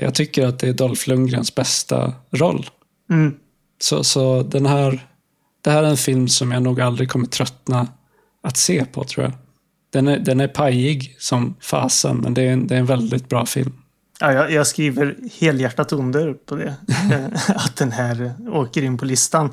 jag 0.00 0.14
tycker 0.14 0.46
att 0.46 0.58
det 0.58 0.68
är 0.68 0.72
Dolph 0.72 1.08
Lundgrens 1.08 1.54
bästa 1.54 2.12
roll. 2.30 2.70
Mm. 3.10 3.34
Så, 3.80 4.04
så 4.04 4.42
den 4.42 4.66
här, 4.66 5.06
det 5.62 5.70
här 5.70 5.82
är 5.82 5.88
en 5.88 5.96
film 5.96 6.28
som 6.28 6.52
jag 6.52 6.62
nog 6.62 6.80
aldrig 6.80 7.08
kommer 7.08 7.26
tröttna 7.26 7.88
att 8.42 8.56
se 8.56 8.84
på, 8.84 9.04
tror 9.04 9.24
jag. 9.24 9.32
Den 9.90 10.08
är, 10.08 10.18
den 10.18 10.40
är 10.40 10.48
pajig 10.48 11.16
som 11.18 11.54
fasen, 11.60 12.16
men 12.16 12.34
det 12.34 12.42
är 12.42 12.52
en, 12.52 12.66
det 12.66 12.74
är 12.74 12.78
en 12.78 12.86
väldigt 12.86 13.28
bra 13.28 13.46
film. 13.46 13.72
Ja, 14.20 14.32
jag, 14.32 14.52
jag 14.52 14.66
skriver 14.66 15.16
helhjärtat 15.40 15.92
under 15.92 16.34
på 16.34 16.56
det. 16.56 16.74
Eh, 17.12 17.50
att 17.56 17.76
den 17.76 17.92
här 17.92 18.32
åker 18.48 18.82
in 18.82 18.98
på 18.98 19.04
listan. 19.04 19.46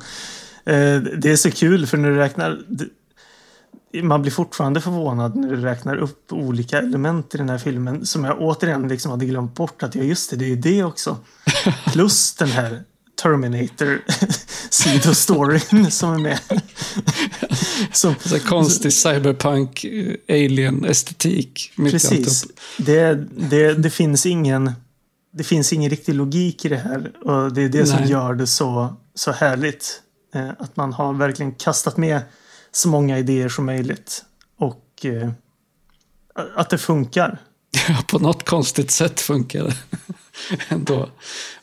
Eh, 0.64 1.00
det 1.00 1.30
är 1.30 1.36
så 1.36 1.50
kul 1.50 1.86
för 1.86 1.96
när 1.96 2.10
du 2.10 2.16
räknar 2.16 2.58
man 4.02 4.22
blir 4.22 4.32
fortfarande 4.32 4.80
förvånad 4.80 5.36
när 5.36 5.48
du 5.48 5.56
räknar 5.56 5.96
upp 5.96 6.32
olika 6.32 6.78
element 6.78 7.34
i 7.34 7.38
den 7.38 7.48
här 7.48 7.58
filmen 7.58 8.06
som 8.06 8.24
jag 8.24 8.40
återigen 8.40 8.88
liksom 8.88 9.10
hade 9.10 9.26
glömt 9.26 9.54
bort 9.54 9.82
att 9.82 9.94
ja 9.94 10.02
just 10.02 10.30
det, 10.30 10.36
det 10.36 10.44
är 10.44 10.48
ju 10.48 10.56
det 10.56 10.84
också. 10.84 11.18
Plus 11.92 12.34
den 12.34 12.48
här 12.48 12.82
Terminator 13.22 14.02
sidostoryn 14.70 15.90
som 15.90 16.12
är 16.12 16.18
med. 16.18 16.38
som, 17.92 18.14
så 18.20 18.38
konstig 18.38 18.92
cyberpunk 18.92 19.84
eh, 19.84 20.14
alien 20.28 20.84
estetik. 20.84 21.72
Precis. 21.76 22.44
Det, 22.78 23.14
det, 23.50 23.74
det, 23.74 23.90
finns 23.90 24.26
ingen 24.26 24.72
det 25.32 25.44
finns 25.44 25.72
ingen 25.72 25.90
riktig 25.90 26.14
logik 26.14 26.64
i 26.64 26.68
det 26.68 26.76
här 26.76 27.12
och 27.22 27.52
det 27.52 27.62
är 27.62 27.68
det 27.68 27.78
Nej. 27.78 27.86
som 27.86 28.04
gör 28.04 28.34
det 28.34 28.46
så, 28.46 28.96
så 29.14 29.32
härligt. 29.32 30.02
Eh, 30.34 30.50
att 30.58 30.76
man 30.76 30.92
har 30.92 31.12
verkligen 31.12 31.52
kastat 31.52 31.96
med 31.96 32.20
så 32.76 32.88
många 32.88 33.18
idéer 33.18 33.48
som 33.48 33.66
möjligt. 33.66 34.24
Och 34.56 35.04
eh, 35.04 35.30
att 36.56 36.70
det 36.70 36.78
funkar. 36.78 37.38
Ja, 37.88 38.04
på 38.08 38.18
något 38.18 38.44
konstigt 38.44 38.90
sätt 38.90 39.20
funkar 39.20 39.64
det 39.64 39.76
ändå. 40.68 41.08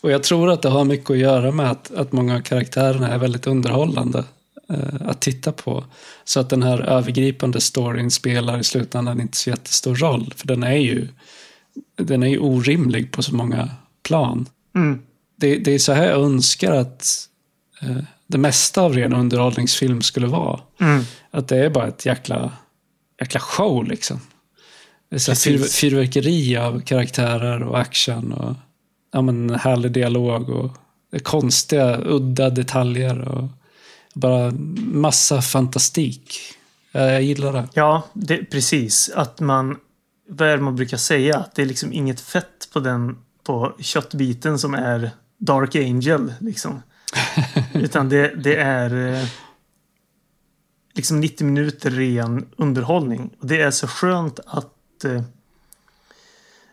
Och 0.01 0.11
jag 0.11 0.23
tror 0.23 0.51
att 0.51 0.61
det 0.61 0.69
har 0.69 0.85
mycket 0.85 1.09
att 1.09 1.17
göra 1.17 1.51
med 1.51 1.71
att, 1.71 1.91
att 1.91 2.11
många 2.11 2.35
av 2.35 2.41
karaktärerna 2.41 3.07
är 3.07 3.17
väldigt 3.17 3.47
underhållande 3.47 4.23
eh, 4.69 5.01
att 5.09 5.21
titta 5.21 5.51
på. 5.51 5.83
Så 6.23 6.39
att 6.39 6.49
den 6.49 6.63
här 6.63 6.81
övergripande 6.81 7.61
storyn 7.61 8.11
spelar 8.11 8.59
i 8.59 8.63
slutändan 8.63 9.21
inte 9.21 9.37
så 9.37 9.49
jättestor 9.49 9.95
roll. 9.95 10.33
För 10.35 10.47
den 10.47 10.63
är 10.63 10.77
ju, 10.77 11.07
den 11.95 12.23
är 12.23 12.27
ju 12.27 12.39
orimlig 12.39 13.11
på 13.11 13.23
så 13.23 13.35
många 13.35 13.69
plan. 14.03 14.49
Mm. 14.75 15.01
Det, 15.35 15.57
det, 15.57 15.71
är 15.71 15.79
så 15.79 15.93
här 15.93 16.05
jag 16.05 16.21
önskar 16.21 16.71
att 16.71 17.29
eh, 17.81 18.03
det 18.33 18.39
mesta 18.39 18.81
av 18.81 18.93
ren 18.93 19.13
underhållningsfilm 19.13 20.01
skulle 20.01 20.27
vara. 20.27 20.59
Mm. 20.79 21.03
Att 21.31 21.47
det 21.47 21.57
är 21.57 21.69
bara 21.69 21.87
ett 21.87 22.05
jäkla, 22.05 22.51
jäkla 23.19 23.39
show 23.39 23.85
liksom. 23.85 24.19
Så 25.17 25.35
fyr, 25.35 25.57
fyrverkeri 25.57 26.57
av 26.57 26.81
karaktärer 26.81 27.63
och 27.63 27.79
action 27.79 28.33
och 28.33 28.55
ja, 29.11 29.21
men, 29.21 29.49
härlig 29.49 29.91
dialog 29.91 30.49
och 30.49 30.71
konstiga, 31.23 31.99
udda 32.05 32.49
detaljer 32.49 33.27
och 33.27 33.47
bara 34.13 34.51
massa 34.77 35.41
fantastik. 35.41 36.39
Jag 36.91 37.23
gillar 37.23 37.53
det. 37.53 37.67
Ja, 37.73 38.03
det, 38.13 38.37
precis. 38.37 39.11
Att 39.15 39.39
man, 39.39 39.77
vad 40.29 40.47
är 40.47 40.57
det 40.57 40.63
man 40.63 40.75
brukar 40.75 40.97
säga? 40.97 41.37
Att 41.37 41.55
det 41.55 41.61
är 41.61 41.65
liksom 41.65 41.93
inget 41.93 42.21
fett 42.21 42.69
på 42.73 42.79
den 42.79 43.17
på 43.43 43.75
köttbiten 43.79 44.59
som 44.59 44.73
är 44.73 45.11
Dark 45.37 45.75
Angel. 45.75 46.33
Liksom. 46.39 46.81
Utan 47.73 48.09
det, 48.09 48.35
det 48.43 48.55
är 48.55 49.13
eh, 49.13 49.27
liksom 50.93 51.19
90 51.19 51.45
minuter 51.45 51.91
ren 51.91 52.45
underhållning. 52.57 53.29
Och 53.39 53.47
det 53.47 53.61
är 53.61 53.71
så 53.71 53.87
skönt 53.87 54.39
att, 54.45 55.03
eh, 55.05 55.21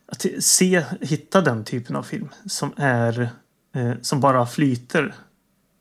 att 0.07 0.26
se, 0.38 0.85
hitta 1.00 1.40
den 1.40 1.64
typen 1.64 1.96
av 1.96 2.03
film 2.03 2.29
som 2.46 2.72
är 2.76 3.31
eh, 3.74 3.92
som 4.03 4.20
bara 4.20 4.46
flyter 4.46 5.14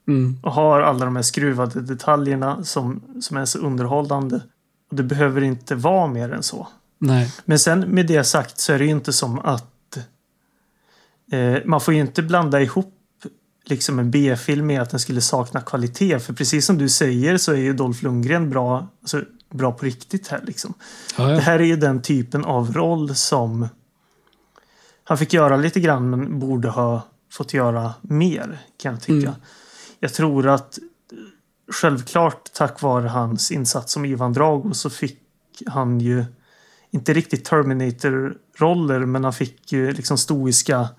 Mm. 0.09 0.39
Och 0.43 0.53
har 0.53 0.81
alla 0.81 1.05
de 1.05 1.15
här 1.15 1.23
skruvade 1.23 1.81
detaljerna 1.81 2.63
som, 2.63 3.01
som 3.21 3.37
är 3.37 3.45
så 3.45 3.59
underhållande. 3.59 4.41
Och 4.89 4.95
det 4.95 5.03
behöver 5.03 5.41
inte 5.41 5.75
vara 5.75 6.07
mer 6.07 6.33
än 6.33 6.43
så. 6.43 6.67
Nej. 6.97 7.33
Men 7.45 7.59
sen 7.59 7.79
med 7.79 8.07
det 8.07 8.23
sagt 8.23 8.59
så 8.59 8.73
är 8.73 8.79
det 8.79 8.85
ju 8.85 8.91
inte 8.91 9.13
som 9.13 9.39
att 9.39 9.97
eh, 11.31 11.57
man 11.65 11.81
får 11.81 11.93
ju 11.93 11.99
inte 11.99 12.23
blanda 12.23 12.61
ihop 12.61 12.93
liksom 13.69 13.99
en 13.99 14.11
B-film 14.11 14.67
med 14.67 14.81
att 14.81 14.89
den 14.89 14.99
skulle 14.99 15.21
sakna 15.21 15.61
kvalitet. 15.61 16.19
För 16.19 16.33
precis 16.33 16.65
som 16.65 16.77
du 16.77 16.89
säger 16.89 17.37
så 17.37 17.51
är 17.51 17.57
ju 17.57 17.73
Dolph 17.73 18.03
Lundgren 18.03 18.49
bra, 18.49 18.87
alltså, 19.01 19.23
bra 19.49 19.71
på 19.71 19.85
riktigt 19.85 20.27
här 20.27 20.41
liksom. 20.43 20.73
Ja, 21.17 21.23
Det 21.23 21.33
ja. 21.33 21.39
här 21.39 21.59
är 21.59 21.63
ju 21.63 21.75
den 21.75 22.01
typen 22.01 22.45
av 22.45 22.73
roll 22.73 23.15
som 23.15 23.67
han 25.03 25.17
fick 25.17 25.33
göra 25.33 25.57
lite 25.57 25.79
grann 25.79 26.09
men 26.09 26.39
borde 26.39 26.69
ha 26.69 27.01
fått 27.31 27.53
göra 27.53 27.93
mer 28.01 28.59
kan 28.77 28.91
jag 28.91 29.01
tycka. 29.01 29.27
Mm. 29.27 29.41
Jag 29.99 30.13
tror 30.13 30.47
att 30.47 30.79
självklart 31.71 32.53
tack 32.53 32.81
vare 32.81 33.07
hans 33.07 33.51
insats 33.51 33.93
som 33.93 34.05
Ivan 34.05 34.33
Drago 34.33 34.73
så 34.73 34.89
fick 34.89 35.19
han 35.67 35.99
ju 35.99 36.25
inte 36.91 37.13
riktigt 37.13 37.45
Terminator-roller 37.45 38.99
men 38.99 39.23
han 39.23 39.33
fick 39.33 39.71
ju 39.71 39.91
liksom 39.91 40.17
stoiska 40.17 40.89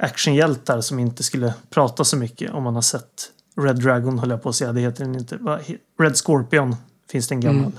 actionhjältar 0.00 0.80
som 0.80 0.98
inte 0.98 1.22
skulle 1.22 1.54
prata 1.70 2.04
så 2.04 2.16
mycket 2.16 2.50
om 2.50 2.62
man 2.62 2.74
har 2.74 2.82
sett 2.82 3.30
Red 3.56 3.76
Dragon 3.76 4.18
höll 4.18 4.30
jag 4.30 4.42
på 4.42 4.48
att 4.48 4.56
säga. 4.56 4.72
Det 4.72 4.80
heter 4.80 5.04
den 5.04 5.14
inte. 5.14 5.38
Red 6.00 6.16
Scorpion 6.16 6.76
finns 7.10 7.28
det 7.28 7.34
en 7.34 7.40
gammal, 7.40 7.62
Mm. 7.62 7.78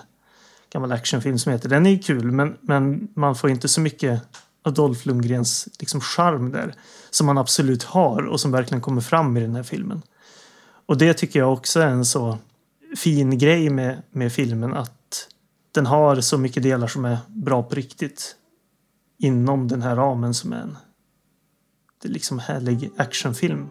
gammal 0.71 0.91
actionfilm 0.91 1.39
som 1.39 1.51
heter. 1.51 1.69
Den 1.69 1.85
är 1.85 1.89
ju 1.89 1.99
kul 1.99 2.31
men, 2.31 2.57
men 2.61 3.07
man 3.13 3.35
får 3.35 3.49
inte 3.49 3.67
så 3.67 3.81
mycket 3.81 4.21
av 4.63 4.73
Dolph 4.73 5.07
Lundgrens 5.07 5.67
liksom 5.79 6.01
charm 6.01 6.51
där. 6.51 6.75
Som 7.09 7.27
man 7.27 7.37
absolut 7.37 7.83
har 7.83 8.25
och 8.25 8.39
som 8.39 8.51
verkligen 8.51 8.81
kommer 8.81 9.01
fram 9.01 9.37
i 9.37 9.41
den 9.41 9.55
här 9.55 9.63
filmen. 9.63 10.01
Och 10.85 10.97
det 10.97 11.13
tycker 11.13 11.39
jag 11.39 11.53
också 11.53 11.79
är 11.79 11.87
en 11.87 12.05
så 12.05 12.37
fin 12.97 13.37
grej 13.37 13.69
med, 13.69 14.01
med 14.11 14.31
filmen 14.33 14.73
att 14.73 15.27
den 15.71 15.85
har 15.85 16.21
så 16.21 16.37
mycket 16.37 16.63
delar 16.63 16.87
som 16.87 17.05
är 17.05 17.17
bra 17.27 17.63
på 17.63 17.75
riktigt 17.75 18.35
inom 19.19 19.67
den 19.67 19.81
här 19.81 19.95
ramen 19.95 20.33
som 20.33 20.53
är 20.53 20.57
en 20.57 20.77
det 22.01 22.07
är 22.07 22.11
liksom 22.11 22.39
härlig 22.39 22.91
actionfilm. 22.97 23.69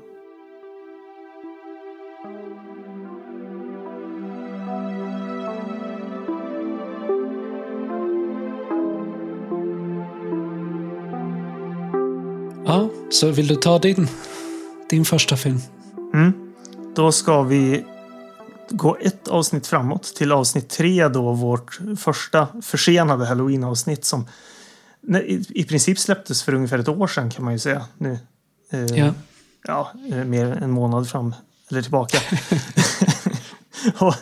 ja, 12.71 12.90
så 13.11 13.31
vill 13.31 13.47
du 13.47 13.57
ta 13.57 13.79
din, 13.79 14.09
din 14.90 15.05
första 15.05 15.37
film? 15.37 15.61
Mm. 16.14 16.53
Då 16.95 17.12
ska 17.12 17.43
vi 17.43 17.85
gå 18.71 18.97
ett 19.01 19.29
avsnitt 19.29 19.66
framåt 19.66 20.03
till 20.03 20.33
avsnitt 20.33 20.69
tre 20.69 21.09
då, 21.09 21.33
vårt 21.33 21.79
första 21.99 22.49
försenade 22.62 23.27
halloween-avsnitt 23.27 24.05
som 24.05 24.27
i, 25.18 25.64
princip 25.64 25.99
släpptes 25.99 26.42
för 26.42 26.55
ungefär 26.55 26.79
ett 26.79 26.88
år 26.88 27.07
sedan 27.07 27.31
kan 27.31 27.44
man 27.44 27.53
ju 27.53 27.59
säga 27.59 27.85
nu. 27.99 28.18
Eh, 28.70 28.85
Ja. 28.85 29.12
ja, 29.66 29.92
eh, 30.12 30.25
mer 30.25 30.44
än 30.46 30.62
en 30.62 30.70
månad 30.70 31.09
fram 31.09 31.35
eller 31.70 31.83
tillbaka. 31.83 32.18
och, 33.99 34.14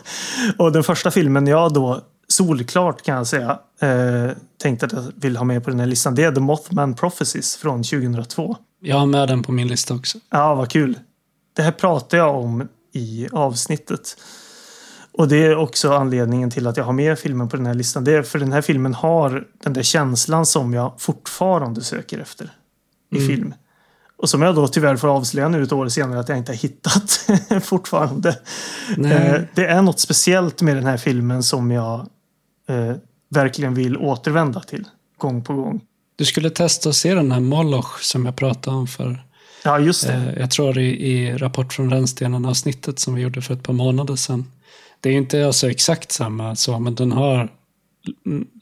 och 0.57 0.71
den 0.71 0.83
första 0.83 1.11
filmen 1.11 1.47
jag 1.47 1.73
då 1.73 2.01
solklart 2.27 3.01
kan 3.01 3.15
jag 3.15 3.27
säga 3.27 3.59
eh, 3.81 4.31
tänkte 4.57 4.85
att 4.85 4.91
jag 4.91 5.11
vill 5.15 5.37
ha 5.37 5.43
med 5.43 5.63
på 5.63 5.69
den 5.69 5.79
här 5.79 5.87
listan. 5.87 6.15
Det 6.15 6.23
är 6.23 6.31
The 6.31 6.39
Mothman 6.39 6.95
Prophecies 6.95 7.55
från 7.55 7.83
2002. 7.83 8.57
Jag 8.81 8.97
har 8.97 9.05
med 9.05 9.27
den 9.27 9.43
på 9.43 9.51
min 9.51 9.67
lista 9.67 9.93
också. 9.93 10.17
Ja, 10.29 10.55
vad 10.55 10.69
kul. 10.69 10.99
Det 11.55 11.61
här 11.61 11.71
pratar 11.71 12.17
jag 12.17 12.35
om 12.35 12.67
i 12.93 13.27
avsnittet. 13.31 14.17
Och 15.11 15.27
det 15.27 15.37
är 15.45 15.55
också 15.55 15.93
anledningen 15.93 16.51
till 16.51 16.67
att 16.67 16.77
jag 16.77 16.83
har 16.83 16.93
med 16.93 17.19
filmen 17.19 17.49
på 17.49 17.57
den 17.57 17.65
här 17.65 17.73
listan. 17.73 18.03
Det 18.03 18.13
är 18.13 18.23
för 18.23 18.39
den 18.39 18.51
här 18.51 18.61
filmen 18.61 18.93
har 18.93 19.47
den 19.63 19.73
där 19.73 19.83
känslan 19.83 20.45
som 20.45 20.73
jag 20.73 20.93
fortfarande 20.97 21.81
söker 21.81 22.19
efter 22.19 22.51
i 23.11 23.15
Mm. 23.17 23.27
film. 23.27 23.53
Och 24.17 24.29
som 24.29 24.41
jag 24.41 24.55
då 24.55 24.67
tyvärr 24.67 24.95
får 24.97 25.07
avslöja 25.07 25.49
nu 25.49 25.63
ett 25.63 25.71
år 25.71 25.87
senare 25.89 26.19
att 26.19 26.29
jag 26.29 26.37
inte 26.37 26.51
har 26.51 26.57
hittat 26.57 27.29
fortfarande. 27.63 28.29
Eh, 28.89 29.41
det 29.55 29.65
är 29.65 29.81
något 29.81 29.99
speciellt 29.99 30.61
med 30.61 30.75
den 30.75 30.85
här 30.85 30.97
filmen 30.97 31.43
som 31.43 31.71
jag 31.71 31.99
eh, 32.69 32.95
verkligen 33.29 33.73
vill 33.73 33.97
återvända 33.97 34.59
till 34.59 34.85
gång 35.17 35.43
på 35.43 35.53
gång. 35.53 35.81
Du 36.15 36.25
skulle 36.25 36.49
testa 36.49 36.89
att 36.89 36.95
se 36.95 37.13
den 37.13 37.31
här 37.31 37.39
Moloch 37.39 37.99
som 38.03 38.25
jag 38.25 38.35
pratade 38.35 38.75
om 38.77 38.87
för, 38.87 39.23
Ja, 39.63 39.79
just 39.79 40.07
det. 40.07 40.13
eh, 40.13 40.39
jag 40.39 40.51
tror 40.51 40.77
i, 40.77 41.11
i 41.11 41.37
Rapport 41.37 41.73
från 41.73 41.89
rännstenen 41.89 42.45
avsnittet 42.45 42.99
som 42.99 43.15
vi 43.15 43.21
gjorde 43.21 43.41
för 43.41 43.53
ett 43.53 43.63
par 43.63 43.73
månader 43.73 44.15
sedan. 44.15 44.45
Det 45.01 45.09
är 45.09 45.13
inte 45.13 45.45
alltså 45.45 45.69
exakt 45.69 46.11
samma 46.11 46.55
så, 46.55 46.79
men 46.79 46.95
den 46.95 47.11
har 47.11 47.49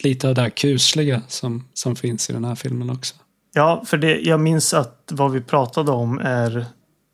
lite 0.03 0.27
av 0.29 0.35
det 0.35 0.41
här 0.41 0.49
kusliga 0.49 1.21
som, 1.27 1.67
som 1.73 1.95
finns 1.95 2.29
i 2.29 2.33
den 2.33 2.45
här 2.45 2.55
filmen 2.55 2.89
också. 2.89 3.15
Ja, 3.53 3.83
för 3.85 3.97
det, 3.97 4.19
jag 4.19 4.39
minns 4.39 4.73
att 4.73 5.09
vad 5.11 5.31
vi 5.31 5.41
pratade 5.41 5.91
om 5.91 6.19
är 6.19 6.65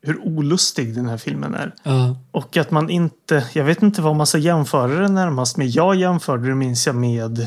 hur 0.06 0.20
olustig 0.28 0.96
den 0.96 1.06
här 1.10 1.18
filmen 1.18 1.54
är. 1.54 1.74
Ja, 1.84 2.18
Och 2.32 2.58
att 2.58 2.72
man 2.72 2.90
inte, 2.90 3.46
jag 3.54 3.64
vet 3.64 3.82
inte 3.84 4.02
vad 4.02 4.16
man 4.16 4.28
ska 4.28 4.38
jämföra 4.38 5.00
det 5.02 5.08
närmast 5.10 5.58
med. 5.58 5.68
Jag 5.68 5.96
jämförde 5.96 6.48
det 6.50 6.56
minns 6.56 6.88
jag 6.88 6.96
med, 6.96 7.40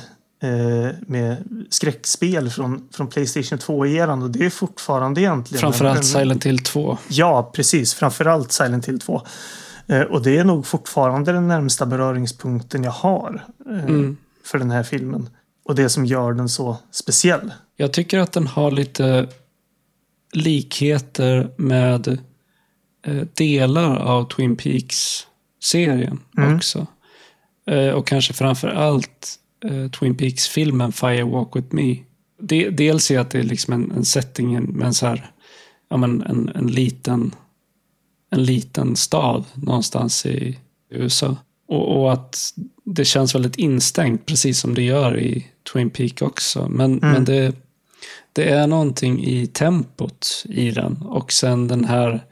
eh, 0.43 0.91
med 1.07 1.37
skräckspel 1.71 2.51
från, 2.51 2.89
från 2.93 3.07
Playstation 3.07 3.59
2-eran 3.59 4.23
och 4.23 4.31
det 4.31 4.47
är 4.47 4.51
fortfarande 4.51 5.21
egentligen... 5.21 5.61
framförallt 5.61 5.99
en- 5.99 6.05
Silent 6.05 6.47
Hill 6.47 6.59
2. 6.65 6.99
Ja, 7.09 7.51
precis. 7.55 7.95
Framförallt 7.95 8.53
Silent 8.53 8.89
Hill 8.89 8.99
2. 9.01 9.23
Eh, 9.87 10.01
och 10.03 10.23
det 10.23 10.39
är 10.39 10.45
nog 10.45 10.67
fortfarande 10.67 11.33
den 11.33 11.49
närmsta 11.49 11.87
beröringspunkten 11.87 12.85
jag 12.85 12.91
har 12.91 13.45
eh, 13.71 13.85
Mm. 13.85 14.17
för 14.45 14.59
den 14.59 14.71
här 14.71 14.83
filmen. 14.83 15.29
Och 15.65 15.75
det 15.75 15.89
som 15.89 16.07
gör 16.07 16.33
den 16.33 16.49
så 16.49 16.77
speciell. 16.91 17.53
Jag 17.77 17.93
tycker 17.93 18.19
att 18.19 18.33
den 18.33 18.47
har 18.47 18.71
lite 18.71 19.29
likheter 20.33 21.51
med 21.57 22.09
eh, 23.07 23.27
delar 23.35 23.97
av 23.97 24.29
Twin 24.29 24.57
Peaks-serien 24.57 26.21
Mm. 26.39 26.57
också. 26.57 26.87
Och 27.95 28.07
kanske 28.07 28.33
framför 28.33 28.69
allt 28.69 29.35
Twin 29.99 30.15
Peaks-filmen 30.17 30.93
Fire 30.93 31.23
Walk 31.25 31.57
With 31.57 31.75
Me. 31.75 31.97
De, 32.41 32.71
dels 32.71 33.11
är 33.11 33.19
att 33.19 33.31
det 33.31 33.39
är 33.39 33.43
liksom 33.43 33.75
en, 33.75 33.91
en 33.97 34.05
setting 34.05 34.63
med 34.63 34.87
en, 34.87 34.95
så 34.95 35.07
här, 35.07 35.31
ja, 35.91 35.97
men 35.97 36.23
en, 36.23 36.49
en, 36.55 36.67
liten, 36.67 37.35
en 38.31 38.43
liten 38.45 38.97
stad 38.97 39.45
någonstans 39.55 40.27
i 40.27 40.59
USA. 40.91 41.37
Och, 41.69 42.01
och 42.01 42.13
att 42.13 42.39
det 42.85 43.05
känns 43.05 43.35
väldigt 43.35 43.57
instängt, 43.57 44.27
precis 44.27 44.61
som 44.61 44.75
det 44.75 44.83
gör 44.83 45.19
i 45.21 45.47
Twin 45.73 45.91
Peaks 45.91 46.23
också. 46.23 46.69
Men, 46.69 46.99
Mm. 46.99 47.13
men 47.13 47.25
det, 47.25 47.57
det 48.33 48.49
är 48.51 48.67
någonting 48.67 49.25
i 49.25 49.47
tempot 49.47 50.45
i 50.49 50.71
den. 50.71 50.97
Och 51.03 51.33
sen 51.33 51.69
den 51.69 51.85
här 51.85 52.25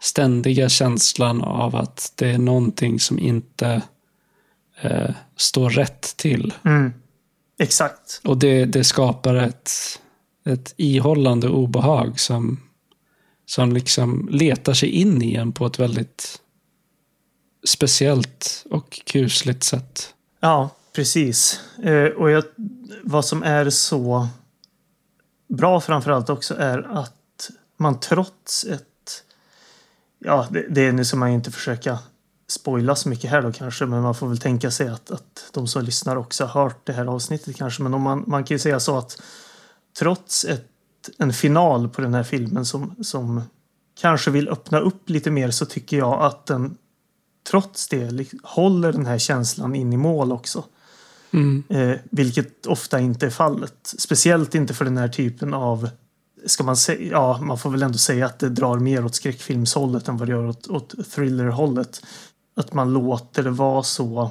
ständiga 0.00 0.68
känslan 0.68 1.42
av 1.42 1.76
att 1.76 2.12
det 2.16 2.30
är 2.30 2.38
någonting 2.38 3.00
som 3.00 3.18
inte 3.18 3.82
eh, 4.80 5.10
står 5.36 5.70
rätt 5.70 6.16
till. 6.16 6.54
Mm. 6.64 6.92
Exakt. 7.58 8.20
Och 8.24 8.36
det, 8.38 8.64
det 8.64 8.84
skapar 8.84 9.34
ett, 9.34 9.70
ett 10.46 10.74
ihållande 10.76 11.48
obehag 11.48 12.20
som, 12.20 12.60
som 13.50 13.72
liksom 13.72 14.28
letar 14.30 14.74
sig 14.74 14.88
in 14.88 15.22
i 15.22 15.34
en 15.34 15.52
på 15.52 15.66
ett 15.66 15.78
väldigt 15.78 16.40
speciellt 17.66 18.66
och 18.70 19.00
kusligt 19.06 19.64
sätt. 19.64 20.14
Ja, 20.40 20.70
precis. 20.92 21.60
Eh, 21.82 22.04
och 22.04 22.30
jag, 22.30 22.44
vad 23.02 23.24
som 23.24 23.42
är 23.42 23.70
så 23.70 24.28
bra 25.48 25.80
framförallt 25.80 26.30
också 26.30 26.54
är 26.58 26.78
att 26.98 27.50
man 27.76 28.00
trots 28.00 28.64
ett... 28.64 29.24
Ja, 30.18 30.46
det, 30.50 30.66
det 30.70 30.86
är 30.86 30.92
nu 30.92 31.04
som 31.04 31.18
man 31.18 31.28
inte 31.28 31.50
försöka 31.50 31.98
spoila 32.48 32.96
så 32.96 33.08
mycket 33.08 33.30
här 33.30 33.42
då 33.42 33.52
kanske, 33.52 33.86
men 33.86 34.02
man 34.02 34.14
får 34.14 34.28
väl 34.28 34.38
tänka 34.38 34.70
sig 34.70 34.88
att, 34.88 35.10
att 35.10 35.50
de 35.52 35.68
som 35.68 35.84
lyssnar 35.84 36.16
också 36.16 36.44
har 36.44 36.62
hört 36.62 36.86
det 36.86 36.92
här 36.92 37.06
avsnittet 37.06 37.56
kanske. 37.56 37.82
Men 37.82 37.94
om 37.94 38.02
man, 38.02 38.24
man 38.26 38.44
kan 38.44 38.54
ju 38.54 38.58
säga 38.58 38.80
så 38.80 38.98
att 38.98 39.22
trots 39.98 40.44
ett, 40.44 40.69
en 41.18 41.32
final 41.32 41.88
på 41.88 42.00
den 42.00 42.14
här 42.14 42.22
filmen 42.22 42.66
som, 42.66 42.94
som 43.00 43.42
kanske 44.00 44.30
vill 44.30 44.48
öppna 44.48 44.80
upp 44.80 45.10
lite 45.10 45.30
mer 45.30 45.50
så 45.50 45.66
tycker 45.66 45.98
jag 45.98 46.22
att 46.22 46.46
den 46.46 46.76
trots 47.50 47.88
det 47.88 48.32
håller 48.42 48.92
den 48.92 49.06
här 49.06 49.18
känslan 49.18 49.74
in 49.74 49.92
i 49.92 49.96
mål 49.96 50.32
också. 50.32 50.64
Mm. 51.32 51.62
Eh, 51.68 51.98
vilket 52.10 52.66
ofta 52.66 53.00
inte 53.00 53.26
är 53.26 53.30
fallet. 53.30 53.94
Speciellt 53.98 54.54
inte 54.54 54.74
för 54.74 54.84
den 54.84 54.96
här 54.96 55.08
typen 55.08 55.54
av 55.54 55.88
Ska 56.46 56.64
man 56.64 56.76
säga, 56.76 57.10
ja, 57.10 57.38
man 57.42 57.58
får 57.58 57.70
väl 57.70 57.82
ändå 57.82 57.98
säga 57.98 58.26
att 58.26 58.38
det 58.38 58.48
drar 58.48 58.78
mer 58.78 59.04
åt 59.04 59.14
skräckfilmshållet 59.14 60.08
än 60.08 60.16
vad 60.16 60.28
det 60.28 60.32
gör 60.32 60.46
åt, 60.46 60.68
åt 60.68 61.10
thrillerhållet. 61.10 62.06
Att 62.56 62.74
man 62.74 62.92
låter 62.92 63.42
det 63.42 63.50
vara 63.50 63.82
så 63.82 64.30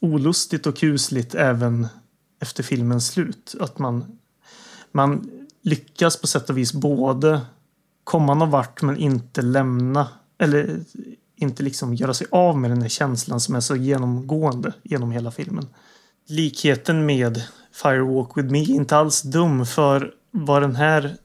olustigt 0.00 0.66
och 0.66 0.76
kusligt 0.76 1.34
även 1.34 1.86
efter 2.40 2.62
filmens 2.62 3.06
slut. 3.06 3.54
Att 3.60 3.78
man, 3.78 4.18
man 4.92 5.30
lyckas 5.68 6.20
på 6.20 6.26
sätt 6.26 6.50
och 6.50 6.58
vis 6.58 6.72
både 6.72 7.40
komma 8.04 8.34
någon 8.34 8.50
vart 8.50 8.82
men 8.82 8.96
inte 8.96 9.42
lämna 9.42 10.08
eller 10.38 10.80
inte 11.36 11.62
liksom 11.62 11.94
göra 11.94 12.14
sig 12.14 12.26
av 12.30 12.58
med 12.58 12.70
den 12.70 12.82
här 12.82 12.88
känslan 12.88 13.40
som 13.40 13.54
är 13.54 13.60
så 13.60 13.76
genomgående 13.76 14.72
genom 14.82 15.10
hela 15.10 15.30
filmen. 15.30 15.66
Likheten 16.28 17.06
med 17.06 17.42
Firewalk 17.72 18.36
with 18.36 18.48
me 18.48 18.62
är 18.62 18.70
inte 18.70 18.96
alls 18.96 19.22
dum 19.22 19.66
för 19.66 20.14
vad 20.30 20.62
den 20.62 20.76
här 20.76 21.16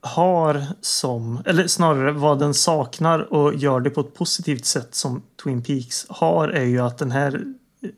har 0.00 0.66
som, 0.80 1.42
eller 1.46 1.66
snarare 1.66 2.12
vad 2.12 2.38
den 2.38 2.54
saknar 2.54 3.32
och 3.32 3.54
gör 3.54 3.80
det 3.80 3.90
på 3.90 4.00
ett 4.00 4.14
positivt 4.14 4.64
sätt 4.64 4.94
som 4.94 5.22
Twin 5.44 5.62
Peaks 5.62 6.06
har 6.08 6.48
är 6.48 6.64
ju 6.64 6.80
att 6.80 6.98
den 6.98 7.10
här 7.10 7.44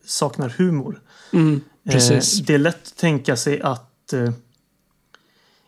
saknar 0.04 0.48
humor. 0.48 1.00
Mm, 1.32 1.60
precis. 1.90 2.40
Eh, 2.40 2.46
det 2.46 2.54
är 2.54 2.58
lätt 2.58 2.86
att 2.86 2.96
tänka 2.96 3.36
sig 3.36 3.60
att 3.60 4.12
eh, 4.12 4.30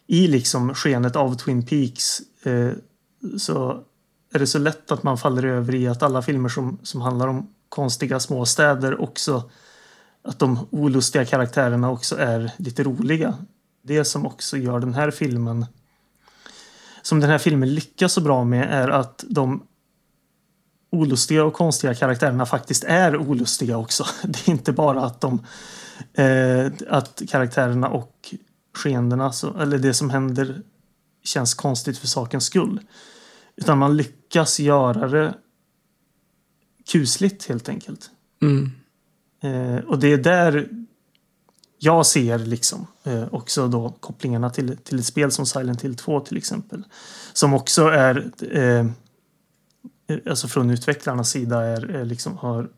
i 0.07 0.29
liksom 0.29 0.75
skenet 0.75 1.17
av 1.17 1.35
Twin 1.35 1.67
Peaks 1.67 2.21
eh, 2.43 2.73
så 3.39 3.83
är 4.33 4.39
det 4.39 4.47
så 4.47 4.59
lätt 4.59 4.93
att 4.93 5.03
man 5.03 5.19
faller 5.19 5.45
över 5.45 5.75
i 5.75 5.89
att 5.89 6.03
alla 6.03 6.23
filmer 6.23 6.49
som, 6.49 6.79
som 6.83 7.01
handlar 7.01 7.29
om 7.29 7.55
konstiga 7.69 8.21
småstäder 8.21 9.01
också 9.01 9.51
att 10.23 10.39
de 10.39 10.67
olustiga 10.71 11.25
karaktärerna 11.25 11.91
också 11.91 12.19
är 12.19 12.53
lite 12.57 12.83
roliga. 12.83 13.35
Det 13.83 14.05
som 14.05 14.27
också 14.27 14.57
gör 14.57 14.81
den 14.81 14.95
här 14.95 15.11
filmen 15.11 15.67
som 17.03 17.21
den 17.21 17.31
här 17.31 17.39
filmen 17.39 17.75
lyckas 17.75 18.13
så 18.13 18.21
bra 18.21 18.45
med 18.45 18.69
är 18.71 18.89
att 18.89 19.25
de 19.29 19.67
olustiga 20.91 21.45
och 21.45 21.55
konstiga 21.55 21.95
karaktärerna 21.95 22.47
faktiskt 22.47 22.85
är 22.85 23.17
olustiga 23.17 23.79
också. 23.79 24.05
Det 24.25 24.49
är 24.49 24.51
inte 24.51 24.73
bara 24.73 25.05
att 25.05 25.21
de 25.21 25.47
eh, 26.15 26.73
att 26.89 27.23
karaktärerna 27.29 27.89
och 27.89 28.35
skeendena, 28.77 29.33
eller 29.59 29.79
det 29.79 29.95
som 29.95 30.11
händer 30.11 30.63
känns 31.25 31.55
konstigt 31.55 31.99
för 31.99 32.07
sakens 32.07 32.45
skull. 32.45 32.81
Utan 33.57 33.79
man 33.79 33.97
lyckas 33.97 34.61
göra 34.61 35.09
det 35.09 35.35
kusligt 36.93 37.49
helt 37.49 37.69
enkelt. 37.69 38.11
Mm. 38.43 38.71
Eh, 39.41 39.85
och 39.85 39.99
det 39.99 40.13
är 40.13 40.19
där 40.19 40.69
jag 41.79 42.07
ser 42.07 42.39
liksom 42.39 42.87
eh, 43.05 43.35
också 43.35 43.69
då 43.69 43.91
kopplingarna 44.01 44.51
till, 44.51 44.77
till 44.77 44.99
ett 44.99 45.07
spel 45.07 45.33
som 45.33 45.47
Silent 45.47 45.83
Hill 45.83 45.97
2 45.97 46.21
till 46.21 46.37
exempel. 46.37 46.85
Som 47.33 47.55
också 47.55 47.83
är, 47.83 48.31
eh, 48.51 48.87
alltså 50.27 50.49
från 50.49 50.71
utvecklarnas 50.71 51.31
sida, 51.31 51.63
är, 51.63 51.91
är 51.91 52.05
liksom 52.05 52.37
har 52.37 52.69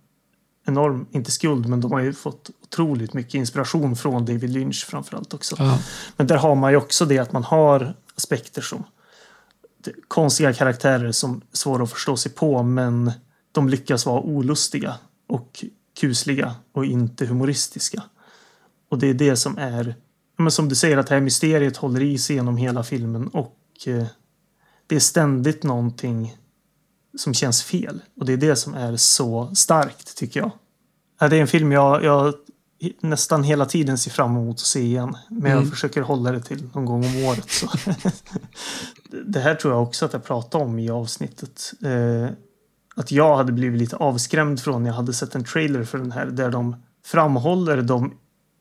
enorm, 0.68 1.06
inte 1.10 1.30
skuld, 1.30 1.66
men 1.68 1.80
de 1.80 1.92
har 1.92 2.00
ju 2.00 2.12
fått 2.12 2.50
otroligt 2.62 3.14
mycket 3.14 3.34
inspiration 3.34 3.96
från 3.96 4.24
David 4.24 4.50
Lynch 4.50 4.86
framförallt 4.86 5.34
också. 5.34 5.56
Ja. 5.58 5.78
Men 6.16 6.26
där 6.26 6.36
har 6.36 6.54
man 6.54 6.70
ju 6.70 6.76
också 6.76 7.04
det 7.04 7.18
att 7.18 7.32
man 7.32 7.44
har 7.44 7.94
aspekter 8.14 8.62
som 8.62 8.84
konstiga 10.08 10.52
karaktärer 10.52 11.12
som 11.12 11.42
är 11.52 11.56
svåra 11.56 11.82
att 11.82 11.92
förstå 11.92 12.16
sig 12.16 12.32
på, 12.32 12.62
men 12.62 13.12
de 13.52 13.68
lyckas 13.68 14.06
vara 14.06 14.20
olustiga 14.20 14.94
och 15.28 15.64
kusliga 16.00 16.54
och 16.72 16.84
inte 16.84 17.26
humoristiska. 17.26 18.02
Och 18.90 18.98
det 18.98 19.06
är 19.06 19.14
det 19.14 19.36
som 19.36 19.58
är, 19.58 19.94
men 20.36 20.50
som 20.50 20.68
du 20.68 20.74
säger, 20.74 20.96
att 20.96 21.06
det 21.06 21.14
här 21.14 21.20
mysteriet 21.20 21.76
håller 21.76 22.02
i 22.02 22.18
sig 22.18 22.36
genom 22.36 22.56
hela 22.56 22.82
filmen 22.82 23.28
och 23.28 23.56
eh, 23.86 24.06
det 24.86 24.96
är 24.96 25.00
ständigt 25.00 25.62
någonting 25.62 26.36
som 27.16 27.34
känns 27.34 27.62
fel. 27.62 28.00
Och 28.16 28.26
det 28.26 28.32
är 28.32 28.36
det 28.36 28.56
som 28.56 28.74
är 28.74 28.96
så 28.96 29.54
starkt, 29.54 30.16
tycker 30.16 30.40
jag. 30.40 30.50
Det 31.30 31.36
är 31.36 31.40
en 31.40 31.46
film 31.46 31.72
jag, 31.72 32.04
jag 32.04 32.34
nästan 33.00 33.42
hela 33.42 33.66
tiden 33.66 33.98
ser 33.98 34.10
fram 34.10 34.36
emot 34.36 34.56
att 34.56 34.60
se 34.60 34.80
igen. 34.80 35.16
Men 35.30 35.50
jag 35.50 35.58
mm. 35.58 35.70
försöker 35.70 36.02
hålla 36.02 36.32
det 36.32 36.40
till 36.40 36.68
någon 36.74 36.84
gång 36.84 37.04
om 37.04 37.24
året. 37.24 37.50
Så. 37.50 37.68
det 39.26 39.40
här 39.40 39.54
tror 39.54 39.74
jag 39.74 39.82
också 39.82 40.04
att 40.04 40.12
jag 40.12 40.24
pratade 40.24 40.64
om 40.64 40.78
i 40.78 40.90
avsnittet. 40.90 41.72
Eh, 41.84 42.28
att 42.96 43.12
jag 43.12 43.36
hade 43.36 43.52
blivit 43.52 43.80
lite 43.80 43.96
avskrämd 43.96 44.60
från 44.60 44.82
när 44.82 44.90
jag 44.90 44.96
hade 44.96 45.12
sett 45.12 45.34
en 45.34 45.44
trailer 45.44 45.84
för 45.84 45.98
den 45.98 46.12
här 46.12 46.26
där 46.26 46.50
de 46.50 46.76
framhåller 47.04 47.82
de 47.82 48.14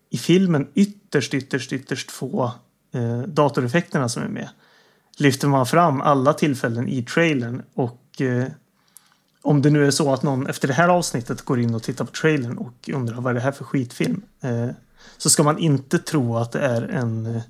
i 0.09 0.17
filmen 0.17 0.67
ytterst, 0.73 1.33
ytterst, 1.33 1.73
ytterst 1.73 2.11
få 2.11 2.51
eh, 2.93 3.19
datoreffekterna 3.19 4.09
som 4.09 4.23
är 4.23 4.27
med. 4.27 4.49
Lyfter 5.17 5.47
man 5.47 5.65
fram 5.65 6.01
alla 6.01 6.33
tillfällen 6.33 6.87
i 6.87 7.03
trailern 7.03 7.63
och 7.73 8.06
eh, 8.21 8.45
om 9.41 9.61
det 9.61 9.69
nu 9.69 9.87
är 9.87 9.91
så 9.91 10.13
att 10.13 10.23
någon 10.23 10.47
efter 10.47 10.67
det 10.67 10.73
här 10.73 10.89
avsnittet 10.89 11.41
går 11.41 11.59
in 11.59 11.75
och 11.75 11.83
tittar 11.83 12.05
på 12.05 12.11
trailern 12.11 12.57
och 12.57 12.89
undrar 12.93 13.15
vad 13.15 13.29
är 13.29 13.33
det 13.33 13.41
här 13.41 13.51
för 13.51 13.63
skitfilm? 13.63 14.21
Eh, 14.41 14.69
så 15.17 15.29
ska 15.29 15.43
man 15.43 15.59
inte 15.59 15.99
tro 15.99 16.37
att 16.37 16.51
det 16.51 16.59
är 16.59 16.81
en 16.81 17.35
eh, 17.35 17.41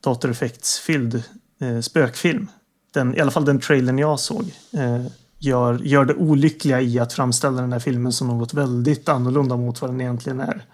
datoreffektsfylld 0.00 1.22
eh, 1.60 1.80
spökfilm. 1.80 2.50
Den, 2.94 3.16
I 3.16 3.20
alla 3.20 3.30
fall 3.30 3.44
den 3.44 3.60
trailern 3.60 3.98
jag 3.98 4.20
såg. 4.20 4.44
Eh, 4.72 5.06
gör, 5.38 5.78
gör 5.78 6.04
det 6.04 6.14
olyckliga 6.14 6.80
i 6.80 6.98
att 6.98 7.12
framställa 7.12 7.60
den 7.60 7.72
här 7.72 7.80
filmen 7.80 8.12
som 8.12 8.28
något 8.28 8.54
väldigt 8.54 9.08
annorlunda 9.08 9.56
mot 9.56 9.80
vad 9.80 9.90
den 9.90 10.00
egentligen 10.00 10.40
är. 10.40 10.64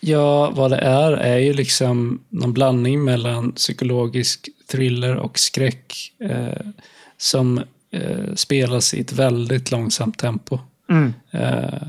Ja, 0.00 0.50
vad 0.50 0.70
det 0.70 0.78
är 0.78 1.12
är 1.12 1.38
ju 1.38 1.52
liksom 1.52 2.20
någon 2.28 2.52
blandning 2.52 3.04
mellan 3.04 3.52
psykologisk 3.52 4.48
thriller 4.70 5.16
och 5.16 5.38
skräck 5.38 6.12
eh, 6.20 6.66
som 7.18 7.60
eh, 7.92 8.34
spelas 8.34 8.94
i 8.94 9.00
ett 9.00 9.12
väldigt 9.12 9.70
långsamt 9.70 10.18
tempo. 10.18 10.58
Mm. 10.88 11.12
Eh, 11.30 11.82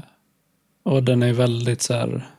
och 0.84 1.04
den 1.04 1.24
är 1.24 1.34
väldigt 1.34 1.82
så 1.82 1.94
här 1.94 2.30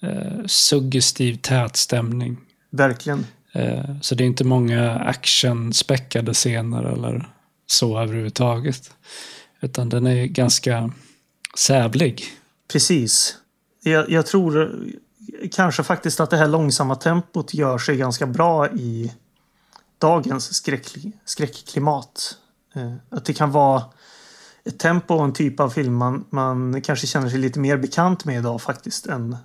eh, 0.00 0.46
suggestiv, 0.46 1.38
tät 1.42 1.76
stämning. 1.76 2.36
Verkligen. 2.70 3.26
Eh, 3.52 4.00
så 4.00 4.14
det 4.14 4.24
är 4.24 4.26
inte 4.26 4.44
många 4.44 4.94
actionspäckade 4.94 6.34
scener 6.34 6.84
eller 6.84 7.28
så 7.66 7.98
överhuvudtaget. 7.98 8.90
Utan 9.60 9.88
den 9.88 10.06
är 10.06 10.26
ganska 10.26 10.90
sävlig. 11.58 12.24
Precis. 12.72 13.36
Jag, 13.82 14.10
jag, 14.10 14.26
tror 14.26 14.80
kanske 15.52 15.82
faktiskt 15.82 16.20
att 16.20 16.30
det 16.30 16.36
här 16.36 16.48
långsamma 16.48 16.94
tempot 16.94 17.54
gör 17.54 17.78
sig 17.78 17.96
ganska 17.96 18.26
bra 18.26 18.68
i 18.70 19.12
dagens 19.98 20.54
skräck, 20.54 20.86
skräckklimat. 21.24 22.38
Eh, 22.74 22.92
att 23.10 23.24
det 23.24 23.32
kan 23.32 23.50
vara 23.50 23.82
ett 24.64 24.78
tempo 24.78 25.14
och 25.14 25.24
en 25.24 25.32
typ 25.32 25.60
av 25.60 25.70
film 25.70 25.94
man, 25.94 26.24
man 26.30 26.82
kanske 26.82 27.06
känner 27.06 27.28
sig 27.28 27.38
lite 27.38 27.58
mer 27.58 27.76
bekant 27.76 28.24
med 28.24 28.38
idag 28.38 28.62
faktiskt 28.62 29.06
än 29.06 29.36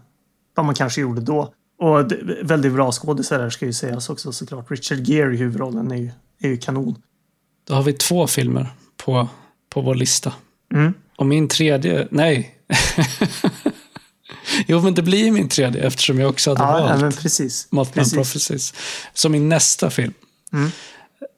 vad 0.55 0.65
man 0.65 0.75
kanske 0.75 1.01
gjorde 1.01 1.21
då. 1.21 1.53
Och 1.79 2.07
det, 2.07 2.37
väldigt 2.43 2.73
bra 2.73 2.91
skådisar 2.91 3.39
här 3.39 3.49
ska 3.49 3.65
ju 3.65 3.73
sägas 3.73 4.09
också 4.09 4.31
såklart. 4.31 4.71
Richard 4.71 4.99
Gere 4.99 5.33
i 5.33 5.37
huvudrollen 5.37 5.91
är 5.91 5.95
ju, 5.95 6.11
är 6.39 6.47
ju 6.47 6.57
kanon. 6.57 7.01
Då 7.67 7.73
har 7.73 7.83
vi 7.83 7.93
två 7.93 8.27
filmer 8.27 8.67
på, 8.97 9.29
på 9.69 9.81
vår 9.81 9.95
lista. 9.95 10.33
Mm. 10.73 10.93
Och 11.15 11.25
min 11.25 11.47
tredje, 11.47 12.07
nej. 12.11 12.55
jo, 14.67 14.81
men 14.81 14.93
det 14.93 15.01
blir 15.01 15.31
min 15.31 15.49
tredje 15.49 15.81
eftersom 15.81 16.19
jag 16.19 16.29
också 16.29 16.55
hade 16.55 16.61
ja, 16.61 16.87
valt 16.87 17.01
men 17.01 17.11
precis. 17.11 17.67
Mothman 17.71 18.09
Prophecies. 18.09 18.73
Så 19.13 19.29
min 19.29 19.49
nästa 19.49 19.89
film 19.89 20.13
mm. 20.53 20.71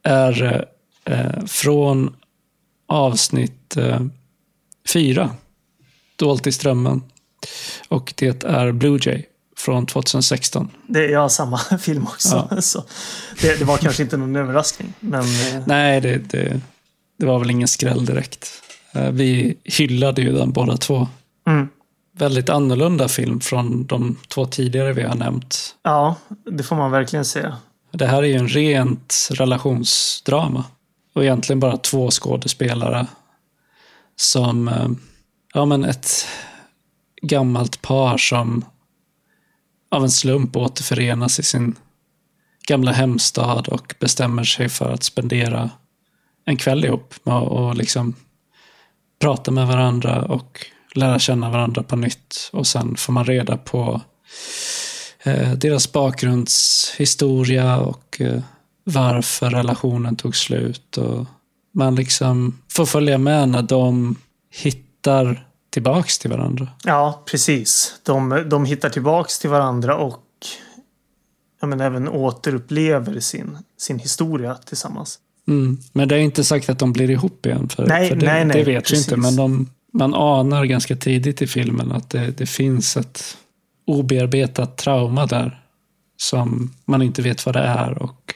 är 0.04 0.66
eh, 1.06 1.46
från 1.46 2.16
avsnitt 2.88 3.78
eh, 3.78 4.00
fyra, 4.94 5.30
Dolt 6.16 6.48
i 6.48 6.52
strömmen. 6.52 7.04
Och 7.88 8.14
det 8.18 8.44
är 8.44 8.72
Blue 8.72 9.00
Jay 9.02 9.24
från 9.58 9.86
2016. 9.86 10.70
Det 10.88 11.06
är 11.06 11.10
jag 11.10 11.32
samma 11.32 11.58
film 11.80 12.04
också. 12.04 12.48
Ja. 12.52 12.62
Så 12.62 12.84
det, 13.42 13.60
det, 13.60 13.66
var 13.66 13.78
kanske 13.78 14.04
inte 14.04 14.18
någon 14.18 14.36
överraskning. 14.36 14.94
Men... 15.00 15.22
Eh, 15.22 15.64
Nej, 15.66 16.02
det, 16.02 16.18
det, 16.18 16.62
det 17.18 17.26
var 17.26 17.40
väl 17.40 17.52
ingen 17.52 17.68
skräll 17.68 18.06
direkt. 18.06 18.52
Eh, 18.94 19.12
vi 19.12 19.58
hyllade 19.64 20.22
ju 20.22 20.32
den 20.32 20.52
båda 20.52 20.78
två. 20.78 21.08
Mm. 21.48 21.70
Väldigt 22.18 22.50
annorlunda 22.50 23.08
film 23.08 23.42
från 23.42 23.86
de 23.86 24.18
två 24.28 24.46
tidigare 24.46 24.94
vi 24.94 25.04
har 25.04 25.16
nämnt. 25.16 25.76
Ja, 25.84 26.16
det 26.52 26.64
får 26.64 26.76
man 26.76 26.92
verkligen 26.92 27.26
säga. 27.26 27.58
Det 27.92 28.06
här 28.06 28.24
är 28.24 28.28
ju 28.28 28.36
en 28.36 28.48
rent 28.48 29.30
relationsdrama. 29.32 30.66
Och 31.14 31.24
egentligen 31.24 31.60
bara 31.60 31.78
två 31.78 32.12
skådespelare 32.12 33.08
som, 34.16 34.68
eh, 34.68 34.90
ja 35.54 35.66
men 35.66 35.86
ett 35.86 36.28
gammalt 37.22 37.82
par 37.82 38.18
som 38.18 38.66
av 39.92 40.04
en 40.04 40.12
slump 40.12 40.56
återförenas 40.56 41.40
i 41.40 41.44
sin 41.44 41.76
gamla 42.68 42.92
hemstad 42.92 43.68
och 43.68 43.96
bestämmer 44.00 44.44
sig 44.44 44.70
för 44.70 44.94
att 44.94 45.04
spendera 45.04 45.70
en 46.46 46.58
kväll 46.58 46.86
ihop 46.86 47.14
och 47.24 47.76
liksom 47.76 48.16
prata 49.20 49.52
med 49.52 49.68
varandra 49.68 50.22
och 50.22 50.66
lära 50.96 51.20
känna 51.20 51.50
varandra 51.50 51.84
på 51.84 51.96
nytt. 51.96 52.50
Och 52.54 52.68
sen 52.68 52.96
får 52.96 53.14
man 53.14 53.26
reda 53.26 53.58
på 53.58 54.02
eh, 55.24 55.52
deras 55.52 55.92
bakgrundshistoria 55.92 57.78
och 57.78 58.22
eh, 58.22 58.42
varför 58.84 59.50
relationen 59.50 60.16
tog 60.16 60.36
slut. 60.36 60.98
Och 60.98 61.26
man 61.72 61.96
liksom 61.96 62.58
får 62.70 62.86
följa 62.86 63.18
med 63.18 63.50
när 63.50 63.62
de 63.62 64.16
hittar 64.50 65.48
tillbaks 65.70 66.20
till 66.20 66.30
varandra. 66.30 66.68
Ja, 66.84 67.24
precis. 67.26 68.00
De, 68.04 68.44
de 68.50 68.66
hittar 68.66 68.90
tillbaks 68.90 69.40
till 69.40 69.50
varandra 69.50 69.98
och 69.98 70.26
ja, 71.62 71.68
men 71.68 71.82
även 71.82 72.08
återupplever 72.08 73.20
sin, 73.20 73.58
sin 73.78 74.00
historia 74.00 74.56
tillsammans. 74.56 75.20
Mm. 75.48 75.78
Men 75.94 76.08
det 76.08 76.16
är 76.16 76.20
inte 76.20 76.44
sagt 76.44 76.70
att 76.70 76.80
de 76.80 76.94
blir 76.94 77.10
ihop 77.10 77.46
igen. 77.46 77.70
För, 77.70 77.88
Nej, 77.88 78.10
för 78.10 78.16
det, 78.16 78.26
nej, 78.26 78.46
nej, 78.46 78.58
det 78.58 78.64
vet 78.64 78.84
precis. 78.84 79.08
vi 79.08 79.16
inte. 79.16 79.22
Men 79.22 79.36
de, 79.36 79.70
man 79.94 80.14
anar 80.14 80.66
ganska 80.66 80.96
tidigt 80.96 81.42
i 81.42 81.48
filmen 81.48 81.92
att 81.92 82.10
det, 82.10 82.32
det 82.38 82.46
finns 82.46 82.98
ett 82.98 83.38
obearbetat 83.88 84.78
trauma 84.78 85.26
där. 85.26 85.58
Som 86.18 86.74
man 86.86 87.02
inte 87.02 87.22
vet 87.22 87.46
vad 87.46 87.56
det 87.56 87.62
är. 87.62 88.04
Och 88.04 88.34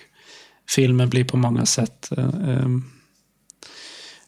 filmen 0.69 1.09
blir 1.09 1.23
på 1.23 1.37
många 1.37 1.65
sätt 1.65 2.11
eh, 2.17 2.25
eh, 2.25 2.69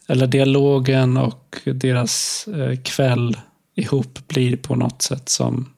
eller 0.08 0.28
dialogen 0.28 1.18
och 1.18 1.58
deras 1.66 2.48
eh, 2.48 2.80
kväll 2.84 3.38
ihop 3.76 4.28
blir 4.28 4.58
på 4.58 4.76
något 4.76 5.02
sätt 5.02 5.30
som 5.30 5.70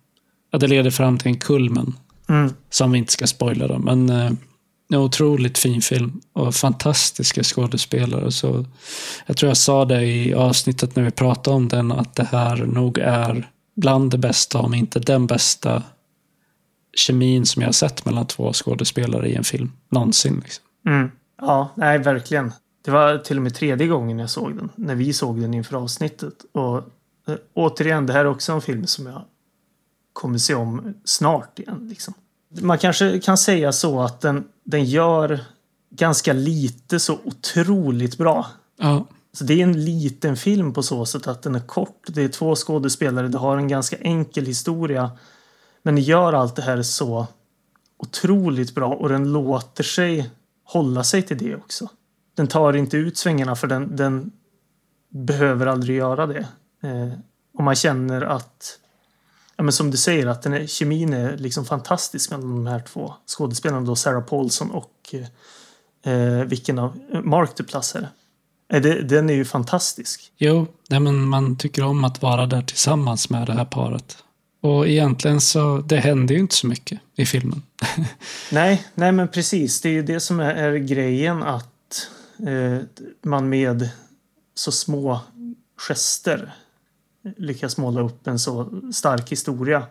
ja, 0.52 0.60
det 0.60 0.67
leder 0.67 0.91
fram 0.91 1.17
till 1.17 1.28
en 1.28 1.39
kulmen. 1.39 1.93
Mm. 2.30 2.54
Som 2.69 2.91
vi 2.91 2.98
inte 2.98 3.12
ska 3.12 3.28
spoila 3.28 3.67
då. 3.67 3.80
Men 3.80 4.10
en 4.10 5.00
otroligt 5.00 5.58
fin 5.58 5.82
film 5.82 6.22
och 6.34 6.56
fantastiska 6.56 7.43
skådespelare. 7.43 8.32
Så 8.32 8.65
jag 9.26 9.38
tror 9.38 9.50
jag 9.50 9.58
sa 9.58 9.86
det 9.86 10.06
i 10.06 10.34
avsnittet 10.34 10.95
när 10.95 11.04
vi 11.04 11.12
pratade 11.12 11.56
om 11.56 11.67
den 11.67 11.91
att 11.91 12.15
det 12.15 12.28
här 12.32 12.56
nog 12.56 12.98
är 12.98 13.50
bland 13.76 14.12
det 14.12 14.17
bästa, 14.17 14.60
om 14.60 14.74
inte 14.74 15.00
den 15.00 15.28
bästa 15.28 15.84
kemin 16.99 17.45
som 17.45 17.62
jag 17.62 17.67
har 17.67 17.73
sett 17.73 18.05
mellan 18.05 18.27
två 18.27 18.53
skådespelare 18.53 19.29
i 19.29 19.35
en 19.35 19.43
film 19.43 19.71
någonsin. 19.89 20.41
Liksom. 20.43 20.63
Mm. 20.85 21.12
Ja, 21.41 21.69
nej, 21.75 21.97
verkligen. 21.97 22.53
Det 22.85 22.91
var 22.91 23.17
till 23.17 23.38
och 23.38 23.43
med 23.43 23.55
tredje 23.55 23.88
gången 23.88 24.19
jag 24.19 24.29
såg 24.29 24.55
den. 24.55 24.69
När 24.75 24.95
vi 24.95 25.13
såg 25.13 25.41
den 25.41 25.53
inför 25.53 25.77
avsnittet. 25.77 26.33
Och 26.51 26.77
eh, 27.27 27.35
återigen, 27.53 28.05
det 28.05 28.13
här 28.13 28.19
är 28.19 28.25
också 28.25 28.51
en 28.51 28.62
film 28.62 28.88
som 28.88 29.05
jag 29.05 29.21
kommer 30.13 30.38
se 30.38 30.55
om 30.55 30.93
snart 31.03 31.59
igen. 31.59 31.88
Liksom. 31.89 32.13
Man 32.62 32.77
kanske 32.77 33.19
kan 33.19 33.38
säga 33.38 33.71
så 33.71 34.01
att 34.01 34.21
den, 34.21 34.47
den 34.63 34.85
gör 34.85 35.39
ganska 35.89 36.33
lite 36.33 36.99
så 36.99 37.19
otroligt 37.23 38.17
bra. 38.17 38.47
Ja, 38.79 39.05
Så 39.33 39.43
det 39.43 39.53
är 39.53 39.63
en 39.63 39.85
liten 39.85 40.35
film 40.38 40.73
på 40.73 40.83
så 40.83 41.05
sätt 41.05 41.27
att 41.27 41.41
den 41.41 41.55
är 41.55 41.67
kort. 41.67 42.03
Det 42.07 42.23
är 42.23 42.27
två 42.29 42.55
skådespelare. 42.55 43.27
Det 43.27 43.38
har 43.38 43.57
en 43.57 43.67
ganska 43.67 43.97
enkel 43.97 44.45
historia. 44.45 45.12
Men 45.89 45.95
den 45.95 46.04
gör 46.04 46.34
allt 46.34 46.56
det 46.56 46.62
här 46.62 46.82
så 46.82 47.28
otroligt 47.97 48.75
bra 48.75 48.88
och 48.88 49.10
den 49.10 49.34
låter 49.34 49.84
sig 49.84 50.30
hålla 50.63 51.04
sig 51.04 51.21
till 51.21 51.38
det 51.38 51.56
också. 51.56 51.88
Den 52.36 52.47
tar 52.47 52.73
inte 52.73 52.97
ut 52.97 53.17
svängarna 53.17 53.56
för 53.56 53.67
den, 53.67 53.95
den 53.95 54.32
behöver 55.10 55.65
aldrig 55.65 55.97
göra 55.97 56.28
det. 56.28 56.47
Eh, 56.84 57.19
och 57.58 57.63
man 57.63 57.75
känner 57.75 58.21
att, 58.21 58.80
ja, 59.56 59.63
men 59.63 59.73
som 59.73 59.91
du 59.91 59.97
säger, 59.97 60.28
att 60.28 60.41
den 60.41 60.54
är, 60.54 60.67
kemin 60.67 61.13
är 61.13 61.38
liksom 61.38 61.65
fantastisk 61.65 62.32
mellan 62.32 62.56
de 62.56 62.67
här 62.67 62.80
två 62.80 63.13
skådespelarna. 63.38 63.82
Då 63.82 63.95
Sarah 63.95 64.23
Paulson 64.23 64.71
och 64.71 65.15
eh, 66.04 66.43
vilken 66.43 66.80
av 66.80 66.99
Mark 67.23 67.56
Duplass 67.56 67.95
är 67.95 68.02
det? 68.02 68.75
Eh, 68.75 68.82
det? 68.82 69.02
Den 69.02 69.30
är 69.30 69.34
ju 69.34 69.45
fantastisk. 69.45 70.32
jo, 70.38 70.67
nej, 70.89 70.99
men 70.99 71.28
man 71.28 71.58
tycker 71.58 71.84
om 71.84 72.04
att 72.04 72.21
vara 72.21 72.45
där 72.45 72.62
tillsammans 72.62 73.30
med 73.30 73.47
det 73.47 73.54
här 73.54 73.65
paret. 73.65 74.23
Och 74.62 74.88
egentligen 74.88 75.41
så, 75.41 75.78
det 75.78 75.98
händer 75.98 76.36
ju 76.36 76.41
inte 76.41 76.56
så 76.56 76.67
mycket 76.67 77.00
i 77.15 77.26
filmen. 77.26 77.63
Nej, 78.52 78.86
nej 78.95 79.12
men 79.12 79.28
precis. 79.28 79.82
Det 79.82 79.89
är 79.89 79.93
ju 79.93 80.04
det 80.04 80.19
som 80.19 80.39
är, 80.39 80.56
är 80.56 80.76
grejen 80.76 81.43
att 81.43 82.08
eh, 82.48 82.80
man 83.22 83.50
med 83.50 83.89
så 84.56 84.72
små 84.72 85.19
gester 85.78 86.54
lyckas 87.38 87.78
måla 87.78 88.02
upp 88.02 88.28
en 88.28 88.39
så 88.39 88.82
stark 88.93 89.32
historia. 89.32 89.84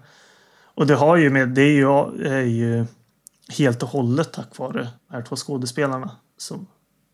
Och 0.62 0.86
det 0.86 0.94
har 0.94 1.16
ju 1.16 1.30
med, 1.30 1.48
det 1.48 1.62
är 1.62 1.72
ju, 1.72 2.26
är 2.26 2.42
ju 2.42 2.86
helt 3.48 3.82
och 3.82 3.88
hållet 3.88 4.32
tack 4.32 4.58
vare 4.58 4.88
de 5.08 5.14
här 5.14 5.22
två 5.22 5.36
skådespelarna 5.36 6.10
som, 6.38 6.66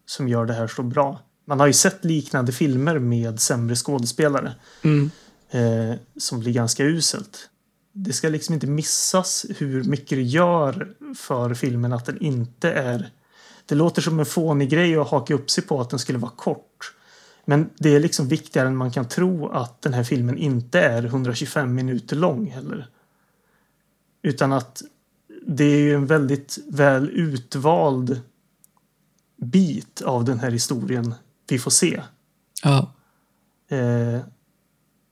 som 0.07 0.29
gör 0.29 0.47
det 0.47 0.55
här 0.55 0.67
så 0.67 0.83
bra. 0.83 1.21
Man 1.47 1.61
har 1.61 1.67
ju 1.67 1.73
sett 1.73 2.05
liknande 2.05 2.53
filmer 2.53 2.99
med 2.99 3.41
sämre 3.41 3.77
skådespelare 3.77 4.55
Mm. 4.83 5.11
Eh, 5.55 5.95
som 6.17 6.41
blir 6.41 6.53
ganska 6.53 6.85
uselt. 6.85 7.51
Det 7.93 8.13
ska 8.13 8.29
liksom 8.29 8.55
inte 8.55 8.67
missas 8.67 9.47
hur 9.59 9.85
mycket 9.85 10.19
det 10.19 10.23
gör 10.23 10.95
för 11.17 11.55
filmen 11.55 11.93
att 11.93 12.07
den 12.07 12.23
inte 12.23 12.73
är... 12.73 13.11
Det 13.67 13.75
låter 13.75 14.03
som 14.03 14.21
en 14.21 14.27
fånig 14.27 14.71
grej 14.71 14.97
att 14.97 15.09
haka 15.09 15.35
upp 15.35 15.51
sig 15.51 15.65
på 15.65 15.81
att 15.81 15.91
den 15.91 15.99
skulle 15.99 16.19
vara 16.19 16.33
kort. 16.37 16.95
Men 17.45 17.71
det 17.79 17.97
är 17.97 18.01
liksom 18.01 18.29
viktigare 18.29 18.69
än 18.69 18.77
man 18.77 18.91
kan 18.91 19.09
tro 19.09 19.49
att 19.49 19.83
den 19.83 19.95
här 19.95 20.05
filmen 20.05 20.39
inte 20.39 20.81
är 20.81 21.05
125 21.05 21.75
minuter 21.75 22.17
lång 22.17 22.51
heller. 22.51 22.89
Utan 24.23 24.53
att 24.53 24.83
det 25.47 25.65
är 25.65 25.79
ju 25.79 25.95
en 25.95 26.07
väldigt 26.07 26.59
väl 26.69 27.11
utvald 27.11 28.21
bit 29.37 30.03
av 30.03 30.25
den 30.25 30.39
här 30.39 30.51
historien 30.51 31.15
vi 31.49 31.59
får 31.59 31.71
se. 31.71 32.03
Ja, 32.63 32.95
Eh, 33.69 34.21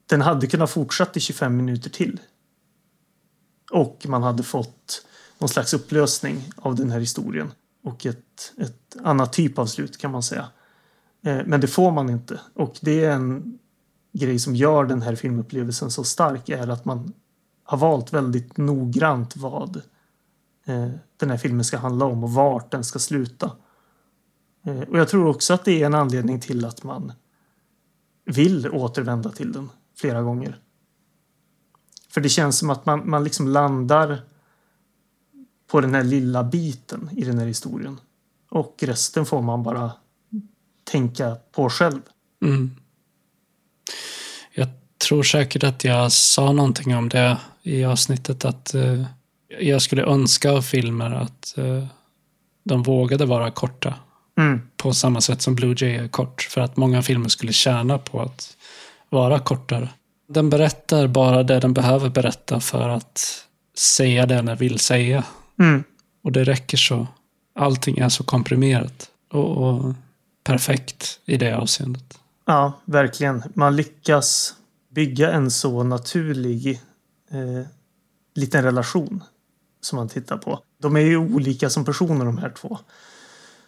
den 0.07 0.21
hade 0.21 0.47
kunnat 0.47 0.71
fortsätta 0.71 1.13
i 1.17 1.21
25 1.21 1.57
minuter 1.57 1.91
till. 1.91 2.21
Och 3.71 4.07
man 4.09 4.23
hade 4.23 4.43
fått 4.43 5.07
någon 5.39 5.49
slags 5.49 5.75
upplösning 5.75 6.51
av 6.57 6.75
den 6.75 6.91
här 6.91 7.01
historien. 7.01 7.53
Och 7.85 8.07
ett, 8.07 8.53
ett 8.59 8.97
annat 9.03 9.33
typ 9.33 9.59
av 9.59 9.67
slut 9.67 9.99
kan 9.99 10.11
man 10.11 10.23
säga. 10.23 10.49
Eh, 11.23 11.41
men 11.47 11.61
det 11.61 11.67
får 11.67 11.93
man 11.93 12.11
inte. 12.11 12.41
Och 12.55 12.79
det 12.81 13.05
är 13.05 13.11
en 13.11 13.59
grej 14.13 14.39
som 14.39 14.57
gör 14.57 14.85
den 14.85 15.03
här 15.03 15.15
filmupplevelsen 15.15 15.91
så 15.91 16.05
stark 16.05 16.49
är 16.49 16.69
att 16.69 16.85
man 16.85 17.13
har 17.65 17.79
valt 17.79 18.13
väldigt 18.13 18.57
noggrant 18.57 19.37
vad 19.37 19.77
eh, 20.67 20.91
den 21.17 21.31
här 21.31 21.37
filmen 21.37 21.65
ska 21.65 21.77
handla 21.77 22.05
om 22.05 22.25
och 22.25 22.33
vart 22.33 22.71
den 22.71 22.85
ska 22.85 22.99
sluta. 22.99 23.51
Eh, 24.65 24.81
och 24.81 24.99
jag 24.99 25.09
tror 25.09 25.27
också 25.27 25.55
att 25.55 25.65
det 25.65 25.83
är 25.83 25.87
en 25.87 25.95
anledning 25.95 26.41
till 26.41 26.65
att 26.65 26.83
man 26.83 27.13
vill 28.25 28.69
återvända 28.71 29.31
till 29.31 29.53
den 29.53 29.71
flera 29.97 30.23
gånger. 30.23 30.59
För 32.09 32.21
det 32.21 32.29
känns 32.29 32.59
som 32.59 32.71
att 32.71 32.87
man, 32.87 33.11
man 33.11 33.25
liksom 33.25 33.49
landar 33.49 34.21
på 35.71 35.81
den 35.81 35.95
här 35.95 36.05
lilla 36.05 36.45
biten 36.45 37.11
i 37.17 37.25
den 37.25 37.39
här 37.39 37.47
historien. 37.47 38.01
Och 38.51 38.77
resten 38.81 39.27
får 39.27 39.43
man 39.43 39.63
bara 39.63 39.93
tänka 40.85 41.37
på 41.53 41.71
själv. 41.71 42.01
Mm. 42.45 42.71
Jag 44.55 44.69
tror 45.09 45.23
säkert 45.23 45.65
att 45.65 45.85
jag 45.85 46.13
sa 46.13 46.53
någonting 46.53 46.97
om 46.97 47.09
det 47.09 47.39
i 47.63 47.85
avsnittet 47.85 48.45
att 48.45 48.75
eh, 48.75 49.05
jag 49.61 49.83
skulle 49.83 50.03
önska 50.03 50.51
av 50.51 50.63
filmer 50.63 51.11
att 51.11 51.59
eh, 51.59 51.87
de 52.65 52.83
vågade 52.83 53.27
vara 53.27 53.51
korta 53.51 53.95
Mm. 54.39 54.61
på 54.77 54.93
samma 54.93 55.21
sätt 55.21 55.43
som 55.43 55.55
Blue 55.55 55.75
Jay 55.79 55.97
är 55.97 56.09
kort. 56.09 56.43
För 56.43 56.61
att 56.61 56.77
många 56.77 57.03
filmer 57.03 57.29
skulle 57.29 57.53
tjäna 57.53 57.99
på 57.99 58.21
att 58.21 58.57
vara 59.13 59.39
kortare. 59.39 59.89
Den 60.29 60.51
berättar 60.51 61.07
bara 61.07 61.43
det 61.43 61.61
den 61.61 61.75
behöver 61.75 62.11
berätta 62.11 62.61
för 62.61 62.89
att 62.89 63.47
säga 63.77 64.27
det 64.27 64.43
den 64.43 64.57
vill 64.57 64.79
säga. 64.79 65.25
Mm. 65.59 65.85
Och 66.23 66.33
det 66.33 66.45
räcker 66.45 66.77
så. 66.77 67.07
Allting 67.55 67.99
är 67.99 68.09
så 68.09 68.25
komprimerat 68.25 69.11
och, 69.33 69.57
och 69.57 69.95
perfekt 70.45 71.21
i 71.25 71.37
det 71.37 71.57
avseendet. 71.57 72.19
Ja, 72.45 72.73
verkligen. 72.85 73.43
Man 73.55 73.77
lyckas 73.77 74.55
bygga 74.91 75.33
en 75.33 75.51
så 75.51 75.83
naturlig 75.83 76.81
eh, 77.31 77.67
liten 78.35 78.65
relation 78.65 79.23
som 79.81 79.97
man 79.97 80.09
tittar 80.09 80.37
på. 80.37 80.61
De 80.79 80.97
är 80.97 81.01
ju 81.01 81.17
olika 81.17 81.71
som 81.71 81.85
personer 81.85 82.25
de 82.25 82.39
här 82.39 82.51
två. 82.51 82.79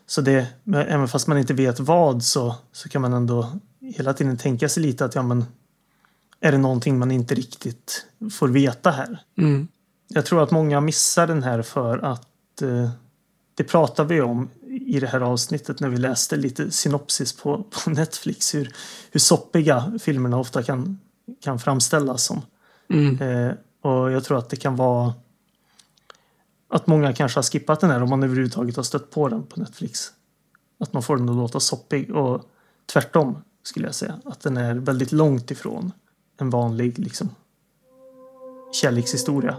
Så 0.07 0.21
det, 0.21 0.47
även 0.67 1.09
fast 1.09 1.27
man 1.27 1.39
inte 1.39 1.55
vet 1.55 1.81
vad 1.81 2.23
så, 2.23 2.57
så 2.73 2.89
kan 2.89 3.03
man 3.03 3.13
ändå 3.13 3.53
hela 3.85 4.15
tiden 4.15 4.37
tänka 4.37 4.69
sig 4.69 4.83
lite 4.83 5.05
att 5.05 5.15
ja 5.15 5.23
men 5.23 5.45
är 6.41 6.53
det 6.53 6.59
någonting 6.59 6.99
man 6.99 7.11
inte 7.11 7.35
riktigt 7.35 8.07
får 8.33 8.49
veta 8.49 8.91
här? 8.91 9.23
Mm. 9.39 9.69
Jag 10.09 10.27
tror 10.27 10.43
att 10.43 10.51
många 10.51 10.81
missar 10.81 11.27
den 11.27 11.43
här 11.43 11.63
för 11.63 11.99
att 11.99 12.63
eh, 12.63 12.91
det 13.55 13.65
pratar 13.65 14.05
vi 14.05 14.21
om 14.21 14.51
i 14.67 15.01
det 15.01 15.07
här 15.07 15.21
avsnittet 15.21 15.81
när 15.81 15.89
vi 15.89 15.97
läste 15.97 16.37
lite 16.37 16.71
synopsis 16.71 17.33
på, 17.33 17.63
på 17.63 17.91
Netflix. 17.91 18.55
Hur, 18.55 18.73
hur 19.11 19.21
soppiga 19.21 19.99
filmerna 20.03 20.39
ofta 20.39 20.63
kan, 20.63 21.01
kan 21.41 21.59
framställas 21.59 22.25
som. 22.25 22.43
Mm. 22.89 23.21
Eh, 23.21 23.55
och 23.81 24.13
jag 24.13 24.25
tror 24.25 24.39
att 24.39 24.51
det 24.51 24.57
kan 24.57 24.77
vara 24.77 25.15
att 26.69 26.87
många 26.87 27.13
kanske 27.13 27.39
har 27.39 27.43
skippat 27.43 27.81
den 27.81 27.91
här 27.91 28.03
om 28.03 28.11
man 28.11 28.23
överhuvudtaget 28.23 28.77
har 28.77 28.83
stött 28.83 29.11
på 29.11 29.29
den 29.29 29.47
på 29.47 29.61
Netflix. 29.61 30.13
Att 30.81 30.93
man 30.93 31.03
får 31.03 31.17
den 31.17 31.29
att 31.29 31.37
låta 31.37 31.61
soppig 31.61 32.11
och 32.11 32.51
tvärtom 32.93 33.37
skulle 33.65 33.87
jag 33.87 33.95
säga. 33.95 34.21
Att 34.25 34.41
den 34.41 34.57
är 34.57 34.75
väldigt 34.75 35.13
långt 35.13 35.51
ifrån 35.51 35.93
en 36.41 36.51
vanlig 36.51 36.99
liksom 36.99 37.31
kärlekshistoria. 38.73 39.57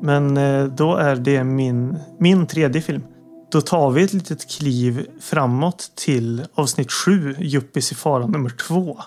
Men 0.00 0.36
eh, 0.36 0.64
då 0.64 0.96
är 0.96 1.16
det 1.16 1.44
min, 1.44 1.98
min 2.18 2.46
tredje 2.46 2.82
film. 2.82 3.02
Då 3.50 3.60
tar 3.60 3.90
vi 3.90 4.02
ett 4.02 4.12
litet 4.12 4.50
kliv 4.50 5.06
framåt 5.20 5.92
till 5.94 6.46
avsnitt 6.54 6.92
7, 6.92 7.34
Juppis 7.38 7.92
i 7.92 7.94
fara 7.94 8.26
nummer 8.26 8.50
2. 8.50 8.98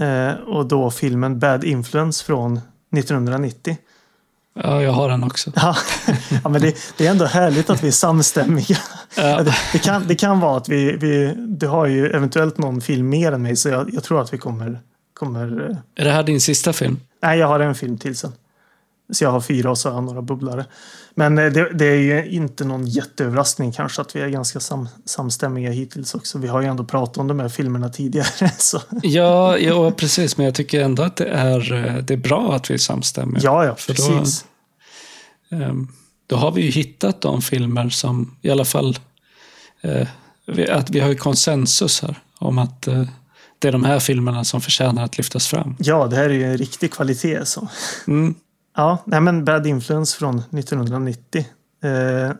Eh, 0.00 0.32
och 0.32 0.66
då 0.66 0.90
filmen 0.90 1.38
Bad 1.38 1.64
Influence 1.64 2.24
från 2.24 2.60
1990. 2.96 3.76
Ja, 4.62 4.82
jag 4.82 4.92
har 4.92 5.08
den 5.08 5.24
också. 5.24 5.52
Ja, 5.56 5.76
ja 6.42 6.48
men 6.48 6.60
det, 6.60 6.76
det, 6.96 7.06
är 7.06 7.10
ändå 7.10 7.24
härligt 7.24 7.70
att 7.70 7.84
vi 7.84 7.88
är 7.88 7.92
samstämmiga. 7.92 8.78
Ja. 9.16 9.42
Det, 9.42 9.54
det, 9.72 9.78
kan, 9.78 10.06
det 10.06 10.14
kan 10.14 10.40
vara 10.40 10.56
att 10.56 10.68
vi, 10.68 10.96
vi... 10.96 11.34
Du 11.36 11.66
har 11.66 11.86
ju 11.86 12.06
eventuellt 12.06 12.58
någon 12.58 12.80
film 12.80 13.08
mer 13.08 13.32
än 13.32 13.42
mig, 13.42 13.56
så 13.56 13.68
jag, 13.68 13.94
jag 13.94 14.04
tror 14.04 14.20
att 14.20 14.32
vi 14.32 14.38
kommer, 14.38 14.80
kommer... 15.14 15.70
Eh, 15.70 15.76
är 15.96 16.04
det 16.04 16.10
här 16.10 16.22
din 16.22 16.40
sista 16.40 16.72
film? 16.72 17.00
Nej, 17.22 17.38
jag 17.38 17.46
har 17.46 17.60
en 17.60 17.74
film 17.74 17.98
till 17.98 18.16
sen. 18.16 18.32
Så 19.12 19.24
jag 19.24 19.30
har 19.30 19.40
fyra 19.40 19.70
och 19.70 19.78
så 19.78 19.88
har 19.88 19.96
jag 19.96 20.04
några 20.04 20.22
bubblare. 20.22 20.64
Men 21.14 21.38
eh, 21.38 21.52
det, 21.52 21.72
det, 21.74 21.86
är 21.86 21.96
ju 21.96 22.30
inte 22.30 22.64
någon 22.64 22.86
jätteöverraskning 22.86 23.72
kanske 23.72 24.02
att 24.02 24.16
vi 24.16 24.20
är 24.20 24.28
ganska 24.28 24.60
sam, 24.60 24.88
samstämmiga 25.04 25.70
hittills 25.70 26.14
också. 26.14 26.38
Vi 26.38 26.48
har 26.48 26.60
ju 26.60 26.66
ändå 26.66 26.84
pratat 26.84 27.18
om 27.18 27.28
de 27.28 27.40
här 27.40 27.48
filmerna 27.48 27.88
tidigare. 27.88 28.50
Så. 28.58 28.80
Ja, 29.02 29.58
ja, 29.58 29.90
precis. 29.90 30.36
Men 30.36 30.46
jag 30.46 30.54
tycker 30.54 30.80
ändå 30.80 31.02
att 31.02 31.16
det 31.16 31.28
är, 31.28 31.72
eh, 31.72 31.96
det 31.96 32.14
är 32.14 32.18
bra 32.18 32.54
att 32.54 32.70
vi 32.70 32.74
är 32.74 32.78
samstämmiga. 32.78 33.42
Ja, 33.44 33.64
ja, 33.64 33.74
precis. 33.86 34.44
Då, 35.50 35.56
ehm, 35.56 35.88
då 36.26 36.36
har 36.36 36.52
vi 36.52 36.62
ju 36.62 36.70
hittat 36.70 37.20
de 37.20 37.42
filmer 37.42 37.88
som 37.88 38.36
i 38.42 38.50
alla 38.50 38.64
fall 38.64 38.98
eh, 39.80 40.08
att 40.70 40.90
vi 40.90 41.00
har 41.00 41.14
konsensus 41.14 42.02
här 42.02 42.18
om 42.38 42.58
att 42.58 42.88
det 43.60 43.68
är 43.68 43.72
de 43.72 43.84
här 43.84 43.98
filmerna 43.98 44.44
som 44.44 44.60
förtjänar 44.60 45.04
att 45.04 45.18
lyftas 45.18 45.46
fram. 45.46 45.76
Ja, 45.78 46.06
det 46.06 46.16
här 46.16 46.24
är 46.24 46.34
ju 46.34 46.44
en 46.44 46.58
riktig 46.58 46.92
kvalitet. 46.92 47.44
Så. 47.44 47.68
Mm. 48.06 48.34
Ja, 48.80 48.98
nej 49.04 49.20
men 49.20 49.44
Bad 49.44 49.66
Influence 49.66 50.18
från 50.18 50.38
1990. 50.38 51.46
Eh, 51.82 52.32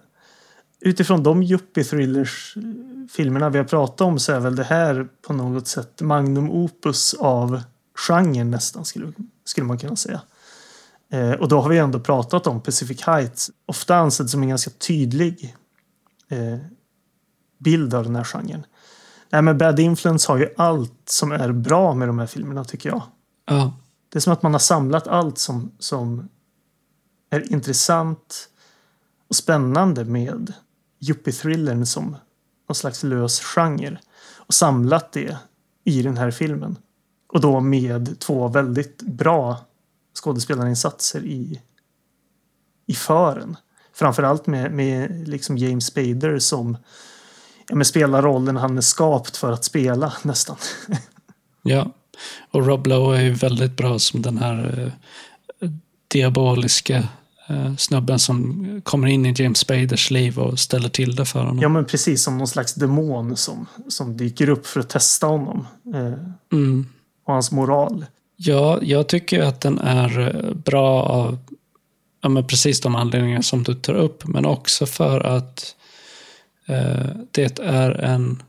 utifrån 0.80 1.22
de 1.22 1.42
yuppie-thrillers-filmerna 1.42 3.50
vi 3.50 3.58
har 3.58 3.64
pratat 3.64 4.00
om 4.00 4.18
så 4.18 4.32
är 4.32 4.40
väl 4.40 4.56
det 4.56 4.64
här 4.64 5.08
på 5.26 5.32
något 5.32 5.68
sätt 5.68 6.00
magnum 6.00 6.50
opus 6.50 7.14
av 7.14 7.62
genren 8.08 8.50
nästan 8.50 8.84
skulle, 8.84 9.12
skulle 9.44 9.66
man 9.66 9.78
kunna 9.78 9.96
säga. 9.96 10.20
Eh, 11.12 11.32
och 11.32 11.48
då 11.48 11.60
har 11.60 11.68
vi 11.68 11.78
ändå 11.78 12.00
pratat 12.00 12.46
om 12.46 12.60
Pacific 12.60 13.02
Heights, 13.02 13.50
ofta 13.66 13.96
ansedd 13.96 14.30
som 14.30 14.42
en 14.42 14.48
ganska 14.48 14.70
tydlig 14.70 15.56
eh, 16.28 16.58
bild 17.58 17.94
av 17.94 18.04
den 18.04 18.16
här 18.16 18.24
genren. 18.24 18.66
Nej, 19.30 19.42
men 19.42 19.58
Bad 19.58 19.80
Influence 19.80 20.32
har 20.32 20.38
ju 20.38 20.48
allt 20.56 21.02
som 21.04 21.32
är 21.32 21.52
bra 21.52 21.94
med 21.94 22.08
de 22.08 22.18
här 22.18 22.26
filmerna 22.26 22.64
tycker 22.64 22.88
jag. 22.88 23.02
Ja. 23.46 23.72
Det 24.12 24.18
är 24.18 24.20
som 24.20 24.32
att 24.32 24.42
man 24.42 24.52
har 24.52 24.58
samlat 24.58 25.06
allt 25.06 25.38
som, 25.38 25.72
som 25.78 26.28
är 27.30 27.52
intressant 27.52 28.48
och 29.28 29.36
spännande 29.36 30.04
med 30.04 30.52
yuppie-thrillern 31.00 31.86
som 31.86 32.16
någon 32.68 32.74
slags 32.74 33.02
lös 33.02 33.40
genre 33.40 33.98
och 34.36 34.54
samlat 34.54 35.12
det 35.12 35.36
i 35.84 36.02
den 36.02 36.16
här 36.16 36.30
filmen. 36.30 36.78
Och 37.32 37.40
då 37.40 37.60
med 37.60 38.18
två 38.18 38.48
väldigt 38.48 39.02
bra 39.02 39.56
skådespelarinsatser 40.14 41.24
i, 41.24 41.60
i 42.86 42.94
fören. 42.94 43.56
Framförallt 43.92 44.46
med, 44.46 44.72
med 44.72 45.28
liksom 45.28 45.58
James 45.58 45.86
Spader 45.86 46.38
som 46.38 46.76
ja, 47.68 47.84
spelar 47.84 48.22
rollen 48.22 48.56
han 48.56 48.76
är 48.76 48.82
skapt 48.82 49.36
för 49.36 49.52
att 49.52 49.64
spela 49.64 50.12
nästan. 50.22 50.56
Ja. 51.62 51.90
Och 52.50 52.66
Rob 52.66 52.86
Lowe 52.86 53.18
är 53.18 53.22
ju 53.22 53.34
väldigt 53.34 53.76
bra 53.76 53.98
som 53.98 54.22
den 54.22 54.38
här 54.38 54.92
eh, 55.60 55.70
diaboliska 56.08 57.08
eh, 57.48 57.76
snubben 57.76 58.18
som 58.18 58.66
kommer 58.84 59.08
in 59.08 59.26
i 59.26 59.34
James 59.36 59.58
Spaders 59.58 60.10
liv 60.10 60.38
och 60.38 60.58
ställer 60.58 60.88
till 60.88 61.16
det 61.16 61.24
för 61.24 61.38
honom. 61.38 61.58
Ja, 61.58 61.68
men 61.68 61.84
precis 61.84 62.22
som 62.22 62.38
någon 62.38 62.48
slags 62.48 62.74
demon 62.74 63.36
som, 63.36 63.66
som 63.88 64.16
dyker 64.16 64.48
upp 64.48 64.66
för 64.66 64.80
att 64.80 64.88
testa 64.88 65.26
honom. 65.26 65.66
Eh, 65.94 66.12
mm. 66.52 66.86
Och 67.26 67.32
hans 67.32 67.52
moral. 67.52 68.06
Ja, 68.36 68.78
jag 68.82 69.08
tycker 69.08 69.42
att 69.42 69.60
den 69.60 69.78
är 69.78 70.52
bra 70.54 71.02
av 71.02 71.38
ja, 72.20 72.28
men 72.28 72.46
precis 72.46 72.80
de 72.80 72.96
anledningar 72.96 73.42
som 73.42 73.62
du 73.62 73.74
tar 73.74 73.94
upp, 73.94 74.26
men 74.26 74.46
också 74.46 74.86
för 74.86 75.20
att 75.20 75.76
eh, 76.66 77.06
det 77.30 77.58
är 77.58 77.90
en 77.90 78.42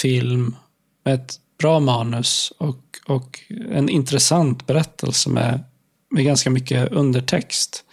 film 0.00 0.56
med 1.04 1.14
ett 1.14 1.40
bra 1.58 1.80
manus 1.80 2.52
och, 2.58 2.84
och 3.06 3.40
en 3.70 3.88
intressant 3.88 4.66
berättelse 4.66 5.30
med, 5.30 5.64
med 6.10 6.24
ganska 6.24 6.50
mycket 6.50 6.92
undertext. 6.92 7.84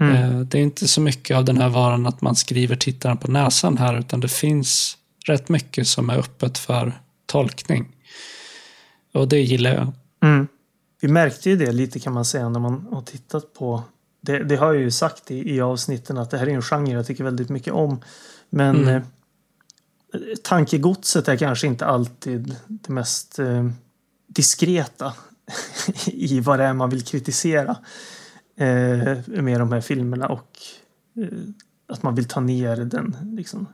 Mm. 0.00 0.16
Eh, 0.16 0.40
det 0.40 0.58
är 0.58 0.62
inte 0.62 0.88
så 0.88 1.00
mycket 1.00 1.36
av 1.36 1.44
den 1.44 1.58
här 1.58 1.68
varan 1.68 2.06
att 2.06 2.20
man 2.20 2.36
skriver 2.36 2.76
tittaren 2.76 3.16
på 3.16 3.30
näsan 3.30 3.78
här, 3.78 3.98
utan 3.98 4.20
det 4.20 4.28
finns 4.28 4.96
rätt 5.26 5.48
mycket 5.48 5.86
som 5.86 6.10
är 6.10 6.18
öppet 6.18 6.58
för 6.58 7.00
tolkning. 7.26 7.88
Och 9.14 9.28
det 9.28 9.40
gillar 9.40 9.74
jag. 9.74 9.92
Mm. 10.22 10.48
Vi 11.00 11.08
märkte 11.08 11.50
ju 11.50 11.56
det 11.56 11.72
lite 11.72 12.00
kan 12.00 12.12
man 12.12 12.24
säga 12.24 12.48
när 12.48 12.60
man 12.60 12.86
har 12.92 13.02
tittat 13.02 13.54
på 13.54 13.82
det, 14.20 14.44
det 14.44 14.56
har 14.56 14.74
jag 14.74 14.82
ju 14.82 14.90
sagt 14.90 15.30
i, 15.30 15.54
i 15.54 15.60
avsnitten 15.60 16.18
att 16.18 16.30
det 16.30 16.38
här 16.38 16.46
är 16.46 16.54
en 16.54 16.62
genre 16.62 16.92
jag 16.92 17.06
tycker 17.06 17.24
väldigt 17.24 17.48
mycket 17.48 17.72
om. 17.72 18.00
Men 18.50 18.76
mm. 18.76 19.02
Tankegodset 20.42 21.28
är 21.28 21.36
kanske 21.36 21.66
inte 21.66 21.86
alltid 21.86 22.56
det 22.66 22.92
mest 22.92 23.38
eh, 23.38 23.70
diskreta 24.26 25.14
i 26.06 26.40
vad 26.40 26.58
det 26.58 26.64
är 26.64 26.72
man 26.72 26.90
vill 26.90 27.04
kritisera 27.04 27.76
eh, 28.56 29.18
med 29.26 29.60
de 29.60 29.72
här 29.72 29.80
filmerna 29.80 30.28
och 30.28 30.58
eh, 31.16 31.28
att 31.88 32.02
man 32.02 32.14
vill 32.14 32.28
ta 32.28 32.40
ner 32.40 32.76
den 32.76 33.16
liksom, 33.36 33.66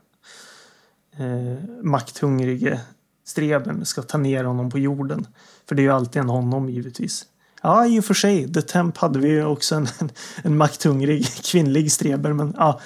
eh, 1.17 1.83
makthungrige 1.83 2.81
streben 3.25 3.85
ska 3.85 4.03
ta 4.03 4.19
ner 4.19 4.45
honom 4.45 4.71
på 4.71 4.79
jorden. 4.79 5.27
För 5.69 5.75
det 5.75 5.83
är 5.83 5.85
ju 5.85 5.93
alltid 5.93 6.23
en 6.23 6.29
honom 6.29 6.71
givetvis. 6.71 7.27
Ja, 7.63 7.87
i 7.87 8.01
och 8.01 8.05
för 8.05 8.15
sig. 8.15 8.53
The 8.53 8.63
Temp 8.63 8.97
hade 8.97 9.19
vi 9.19 9.29
ju 9.29 9.45
också 9.45 9.75
en, 9.75 9.89
en, 9.99 10.11
en 10.43 10.57
makthungrig 10.57 11.27
kvinnlig 11.27 11.93
streber, 11.93 12.33
men 12.33 12.55
ja, 12.57 12.81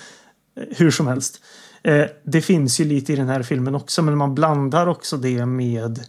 hur 0.54 0.90
som 0.90 1.06
helst. 1.06 1.40
Eh, 1.86 2.06
det 2.22 2.42
finns 2.42 2.80
ju 2.80 2.84
lite 2.84 3.12
i 3.12 3.16
den 3.16 3.28
här 3.28 3.42
filmen 3.42 3.74
också, 3.74 4.02
men 4.02 4.16
man 4.16 4.34
blandar 4.34 4.86
också 4.86 5.16
det 5.16 5.46
med 5.46 6.06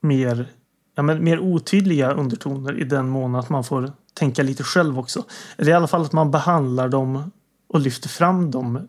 mer, 0.00 0.52
ja, 0.94 1.02
men 1.02 1.24
mer 1.24 1.38
otydliga 1.38 2.12
undertoner 2.12 2.80
i 2.80 2.84
den 2.84 3.08
mån 3.08 3.34
att 3.34 3.48
man 3.48 3.64
får 3.64 3.92
tänka 4.14 4.42
lite 4.42 4.62
själv 4.62 4.98
också. 4.98 5.24
Eller 5.56 5.70
i 5.70 5.74
alla 5.74 5.86
fall 5.86 6.02
att 6.02 6.12
man 6.12 6.30
behandlar 6.30 6.88
dem 6.88 7.30
och 7.68 7.80
lyfter 7.80 8.08
fram 8.08 8.50
dem 8.50 8.88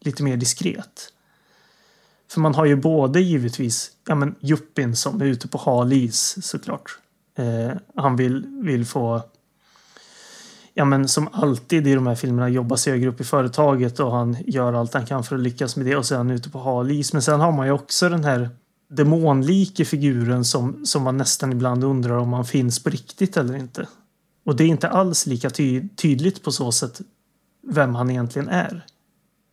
lite 0.00 0.22
mer 0.22 0.36
diskret. 0.36 1.12
För 2.30 2.40
man 2.40 2.54
har 2.54 2.64
ju 2.64 2.76
både 2.76 3.20
givetvis 3.20 3.90
ja, 4.06 4.14
men 4.14 4.34
Juppin 4.40 4.96
som 4.96 5.20
är 5.20 5.24
ute 5.24 5.48
på 5.48 5.58
hal 5.58 5.92
is 5.92 6.46
såklart. 6.46 6.98
Eh, 7.38 7.76
han 7.94 8.16
vill, 8.16 8.46
vill 8.62 8.86
få 8.86 9.22
ja, 10.78 10.84
men 10.84 11.08
som 11.08 11.28
alltid 11.32 11.86
i 11.86 11.94
de 11.94 12.06
här 12.06 12.14
filmerna 12.14 12.48
jobbar 12.48 12.76
sig 12.76 12.92
högre 12.92 13.08
upp 13.08 13.20
i 13.20 13.24
företaget 13.24 14.00
och 14.00 14.12
han 14.12 14.36
gör 14.46 14.72
allt 14.72 14.94
han 14.94 15.06
kan 15.06 15.24
för 15.24 15.36
att 15.36 15.42
lyckas 15.42 15.76
med 15.76 15.86
det 15.86 15.96
och 15.96 16.04
han 16.10 16.30
ute 16.30 16.50
på 16.50 16.58
hal 16.58 16.90
is. 16.90 17.12
Men 17.12 17.22
sen 17.22 17.40
har 17.40 17.52
man 17.52 17.66
ju 17.66 17.72
också 17.72 18.08
den 18.08 18.24
här 18.24 18.50
demonlike 18.90 19.84
figuren 19.84 20.44
som, 20.44 20.86
som 20.86 21.02
man 21.02 21.16
nästan 21.16 21.52
ibland 21.52 21.84
undrar 21.84 22.16
om 22.16 22.32
han 22.32 22.44
finns 22.44 22.82
på 22.82 22.90
riktigt 22.90 23.36
eller 23.36 23.56
inte. 23.56 23.88
Och 24.44 24.56
det 24.56 24.64
är 24.64 24.68
inte 24.68 24.88
alls 24.88 25.26
lika 25.26 25.50
ty 25.50 25.88
tydligt 25.88 26.42
på 26.42 26.52
så 26.52 26.72
sätt 26.72 27.00
vem 27.68 27.94
han 27.94 28.10
egentligen 28.10 28.48
är. 28.48 28.86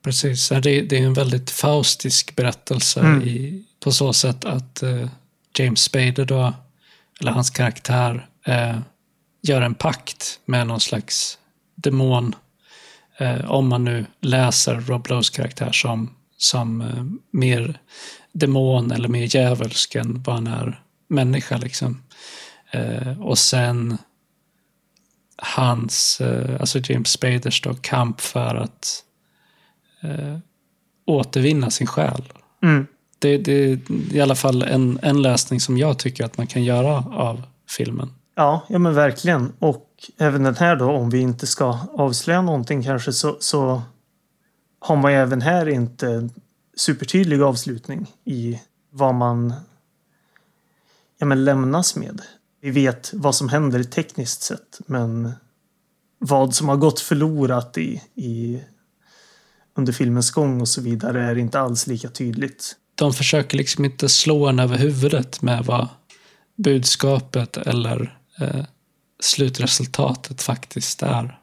Precis, 0.03 0.49
det 0.49 0.91
är, 0.91 0.93
en 0.93 1.13
väldigt 1.13 1.49
faustisk 1.49 2.36
berättelse 2.36 2.99
mm. 2.99 3.21
i, 3.21 3.63
på 3.80 3.91
så 3.91 4.13
sätt 4.13 4.45
att 4.45 4.84
uh, 4.84 5.07
James 5.57 5.80
Spader 5.80 6.26
då, 6.26 6.53
eller 7.19 7.32
hans 7.32 7.49
karaktär, 7.49 8.28
uh, 8.47 8.80
gör 9.44 9.62
en 9.62 9.76
pakt 9.76 10.39
med 10.46 10.68
någon 10.68 10.80
slags 10.80 11.38
demon. 11.76 12.36
Eh, 13.18 13.52
om 13.52 13.68
man 13.68 13.84
nu 13.84 14.06
läser 14.22 14.76
Rob 14.76 15.08
Lows 15.10 15.30
karaktär 15.30 15.72
som, 15.72 16.16
som 16.38 16.82
eh, 16.82 17.04
mer 17.32 17.80
demon 18.32 18.91
eller 18.91 19.08
mer 19.08 19.36
djävulsk 19.36 19.96
än 19.96 20.24
vad 20.24 20.36
han 20.36 20.48
är 20.48 20.82
människa. 21.08 21.58
Liksom. 21.58 22.02
Eh, 22.72 23.22
och 23.22 23.38
sen 23.38 23.98
hans, 25.38 26.22
eh, 26.22 26.60
alltså 26.60 26.80
James 26.80 27.10
Spaders 27.10 27.62
då, 27.62 27.74
kamp 27.74 28.22
för 28.22 28.56
att 28.56 29.04
eh, 30.02 30.38
återvinna 31.06 31.70
sin 31.70 31.88
själ. 31.88 32.24
Mm. 32.64 32.88
Det, 33.20 33.38
det 33.38 33.54
är 33.54 33.80
i 34.12 34.22
alla 34.22 34.36
fall 34.36 34.62
en, 34.62 35.00
en 35.02 35.22
läsning 35.22 35.60
som 35.60 35.78
jag 35.78 36.00
tycker 36.00 36.26
att 36.26 36.38
man 36.38 36.48
kan 36.48 36.64
göra 36.64 36.98
av 37.12 37.44
filmen. 37.70 38.12
Ja, 38.36 38.66
ja 38.70 38.80
men 38.80 38.94
verkligen. 38.94 39.54
Och 39.60 39.90
även 40.18 40.44
den 40.44 40.56
här 40.56 40.76
då, 40.76 40.92
om 40.92 41.10
vi 41.10 41.20
inte 41.20 41.48
ska 41.48 41.80
avslöja 41.94 42.42
någonting 42.42 42.84
kanske, 42.84 43.14
så, 43.14 43.38
så 43.40 43.82
har 44.80 44.96
man 44.96 45.12
ju 45.12 45.18
även 45.18 45.42
här 45.42 45.70
inte 45.70 46.30
supertydlig 46.78 47.42
avslutning 47.42 48.12
i 48.26 48.62
vad 48.90 49.16
man 49.16 49.54
ja, 51.18 51.26
men 51.26 51.46
lämnas 51.46 51.96
med. 51.96 52.22
Vi 52.62 52.72
vet 52.72 53.12
vad 53.14 53.36
som 53.36 53.50
händer 53.50 53.84
tekniskt 53.84 54.42
sett, 54.42 54.80
men 54.86 55.32
vad 56.20 56.56
som 56.56 56.70
har 56.70 56.78
gått 56.78 57.00
förlorat 57.00 57.78
i, 57.78 58.02
i 58.16 58.64
under 59.76 59.94
filmens 59.94 60.32
gång 60.32 60.62
och 60.62 60.68
så 60.68 60.82
vidare 60.82 61.24
är 61.24 61.38
inte 61.38 61.60
alls 61.60 61.88
lika 61.88 62.10
tydligt. 62.10 62.76
De 62.96 63.14
försöker 63.14 63.58
liksom 63.58 63.86
inte 63.86 64.10
slå 64.10 64.48
en 64.48 64.60
över 64.60 64.78
huvudet 64.78 65.42
med 65.42 65.66
vad 65.66 65.88
budskapet 66.56 67.58
eller 67.58 68.20
eh, 68.44 68.66
slutresultatet 69.20 70.41
faktiskt 70.41 71.04
är. 71.04 71.39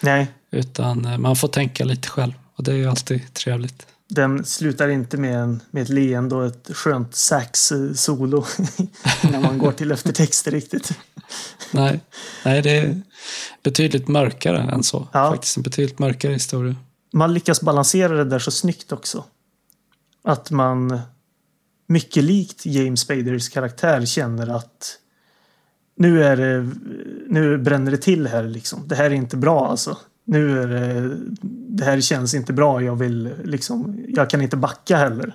Nej. 0.00 0.26
Utan 0.50 1.04
eh, 1.04 1.18
man 1.18 1.36
får 1.36 1.48
tänka 1.48 1.84
lite 1.84 2.08
själv 2.08 2.32
och 2.54 2.64
det 2.64 2.72
är 2.72 2.76
ju 2.76 2.86
alltid 2.86 3.34
trevligt. 3.34 3.86
Den 4.08 4.44
slutar 4.44 4.88
inte 4.88 5.16
med, 5.16 5.36
en, 5.36 5.60
med 5.70 5.82
ett 5.82 5.88
leende 5.88 6.34
och 6.34 6.46
ett 6.46 6.70
skönt 6.72 7.14
sax-solo 7.14 8.44
när 9.22 9.40
man 9.40 9.58
går 9.58 9.72
till 9.72 9.92
eftertexter 9.92 10.50
riktigt. 10.50 10.92
Nej, 11.70 12.00
nej, 12.44 12.62
det 12.62 12.70
är 12.70 13.02
betydligt 13.62 14.08
mörkare 14.08 14.58
än 14.58 14.82
så. 14.82 15.08
Ja. 15.12 15.30
Faktiskt 15.30 15.56
en 15.56 15.62
betydligt 15.62 15.98
mörkare 15.98 16.32
historia. 16.32 16.76
Man 17.12 17.34
lyckas 17.34 17.60
balansera 17.60 18.12
det 18.12 18.24
där 18.24 18.38
så 18.38 18.50
snyggt 18.50 18.92
också. 18.92 19.24
Att 20.24 20.50
man, 20.50 21.00
mycket 21.86 22.24
likt 22.24 22.66
James 22.66 23.00
Spaders 23.00 23.48
karaktär, 23.48 24.06
känner 24.06 24.46
att 24.46 24.98
nu, 25.98 26.24
är 26.24 26.36
det, 26.36 26.70
nu 27.28 27.58
bränner 27.58 27.90
det 27.90 27.96
till 27.96 28.26
här 28.26 28.42
liksom. 28.42 28.82
Det 28.86 28.94
här 28.94 29.04
är 29.04 29.14
inte 29.14 29.36
bra 29.36 29.68
alltså. 29.68 29.96
Nu 30.24 30.62
är 30.62 30.66
det, 30.66 31.16
det 31.68 31.84
här 31.84 32.00
känns 32.00 32.34
inte 32.34 32.52
bra. 32.52 32.82
Jag 32.82 32.96
vill 32.96 33.30
liksom, 33.44 34.04
jag 34.08 34.30
kan 34.30 34.42
inte 34.42 34.56
backa 34.56 34.96
heller. 34.96 35.34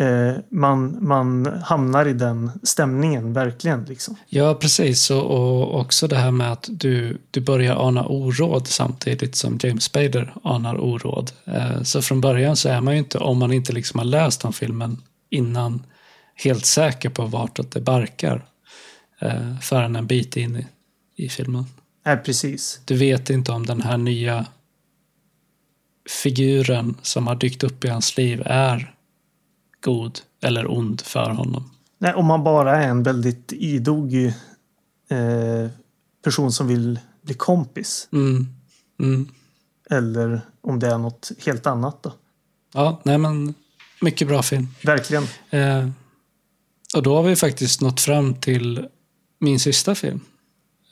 Eh, 0.00 0.36
man, 0.48 0.96
man 1.00 1.46
hamnar 1.62 2.06
i 2.06 2.12
den 2.12 2.50
stämningen 2.62 3.32
verkligen 3.32 3.84
liksom. 3.84 4.16
Ja, 4.28 4.54
precis. 4.54 5.10
Och, 5.10 5.24
och 5.24 5.80
också 5.80 6.08
det 6.08 6.16
här 6.16 6.30
med 6.30 6.52
att 6.52 6.68
du, 6.70 7.18
du 7.30 7.40
börjar 7.40 7.86
ana 7.86 8.06
oråd 8.06 8.66
samtidigt 8.66 9.36
som 9.36 9.58
James 9.62 9.84
Spader 9.84 10.34
anar 10.42 10.80
oråd. 10.80 11.30
Eh, 11.44 11.82
så 11.82 12.02
från 12.02 12.20
början 12.20 12.56
så 12.56 12.68
är 12.68 12.80
man 12.80 12.94
ju 12.94 12.98
inte, 12.98 13.18
om 13.18 13.38
man 13.38 13.52
inte 13.52 13.72
liksom 13.72 13.98
har 13.98 14.06
läst 14.06 14.44
om 14.44 14.52
filmen 14.52 15.02
innan, 15.30 15.82
helt 16.34 16.66
säker 16.66 17.08
på 17.08 17.26
vartåt 17.26 17.70
det 17.70 17.80
barkar. 17.80 18.44
Eh, 19.18 19.58
förrän 19.58 19.96
en 19.96 20.06
bit 20.06 20.36
in 20.36 20.56
i, 20.56 20.66
i 21.24 21.28
filmen. 21.28 21.64
Nej, 22.06 22.16
precis. 22.16 22.80
Du 22.84 22.96
vet 22.96 23.30
inte 23.30 23.52
om 23.52 23.66
den 23.66 23.80
här 23.80 23.96
nya 23.96 24.46
figuren 26.22 26.96
som 27.02 27.26
har 27.26 27.34
dykt 27.34 27.64
upp 27.64 27.84
i 27.84 27.88
hans 27.88 28.16
liv 28.16 28.42
är 28.46 28.94
god 29.80 30.18
eller 30.42 30.70
ond 30.70 31.00
för 31.00 31.30
honom. 31.30 31.70
Nej, 31.98 32.14
om 32.14 32.26
man 32.26 32.44
bara 32.44 32.76
är 32.76 32.88
en 32.88 33.02
väldigt 33.02 33.52
idog 33.52 34.14
eh, 34.14 35.70
person 36.24 36.52
som 36.52 36.68
vill 36.68 37.00
bli 37.22 37.34
kompis. 37.34 38.08
Mm. 38.12 38.46
Mm. 39.00 39.28
Eller 39.90 40.40
om 40.60 40.78
det 40.78 40.86
är 40.86 40.98
något 40.98 41.32
helt 41.46 41.66
annat 41.66 42.02
då. 42.02 42.12
Ja, 42.74 43.00
nej 43.04 43.18
men 43.18 43.54
mycket 44.00 44.28
bra 44.28 44.42
film. 44.42 44.68
Verkligen. 44.82 45.22
Eh, 45.50 45.88
och 46.96 47.02
då 47.02 47.16
har 47.16 47.22
vi 47.22 47.36
faktiskt 47.36 47.80
nått 47.80 48.00
fram 48.00 48.34
till 48.34 48.88
min 49.38 49.60
sista 49.60 49.94
film. 49.94 50.20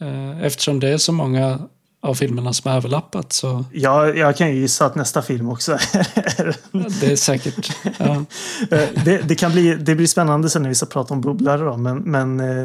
Eh, 0.00 0.44
eftersom 0.44 0.80
det 0.80 0.88
är 0.88 0.98
så 0.98 1.12
många 1.12 1.68
av 2.02 2.14
filmerna 2.14 2.52
som 2.52 2.70
har 2.70 2.76
överlappat 2.76 3.32
så 3.32 3.64
Ja, 3.72 4.08
jag 4.08 4.36
kan 4.36 4.48
ju 4.48 4.60
gissa 4.60 4.86
att 4.86 4.94
nästa 4.94 5.22
film 5.22 5.48
också 5.48 5.72
är... 6.14 6.56
det 7.00 7.12
är 7.12 7.16
säkert... 7.16 7.76
Ja. 7.98 8.24
Eh, 8.70 8.88
det, 9.04 9.18
det, 9.28 9.34
kan 9.34 9.52
bli, 9.52 9.74
det 9.74 9.94
blir 9.94 10.06
spännande 10.06 10.50
sen 10.50 10.62
när 10.62 10.68
vi 10.68 10.74
ska 10.74 10.86
prata 10.86 11.14
om 11.14 11.20
bubblare 11.20 11.64
då, 11.64 11.76
men, 11.76 11.96
men 11.98 12.40
eh, 12.40 12.64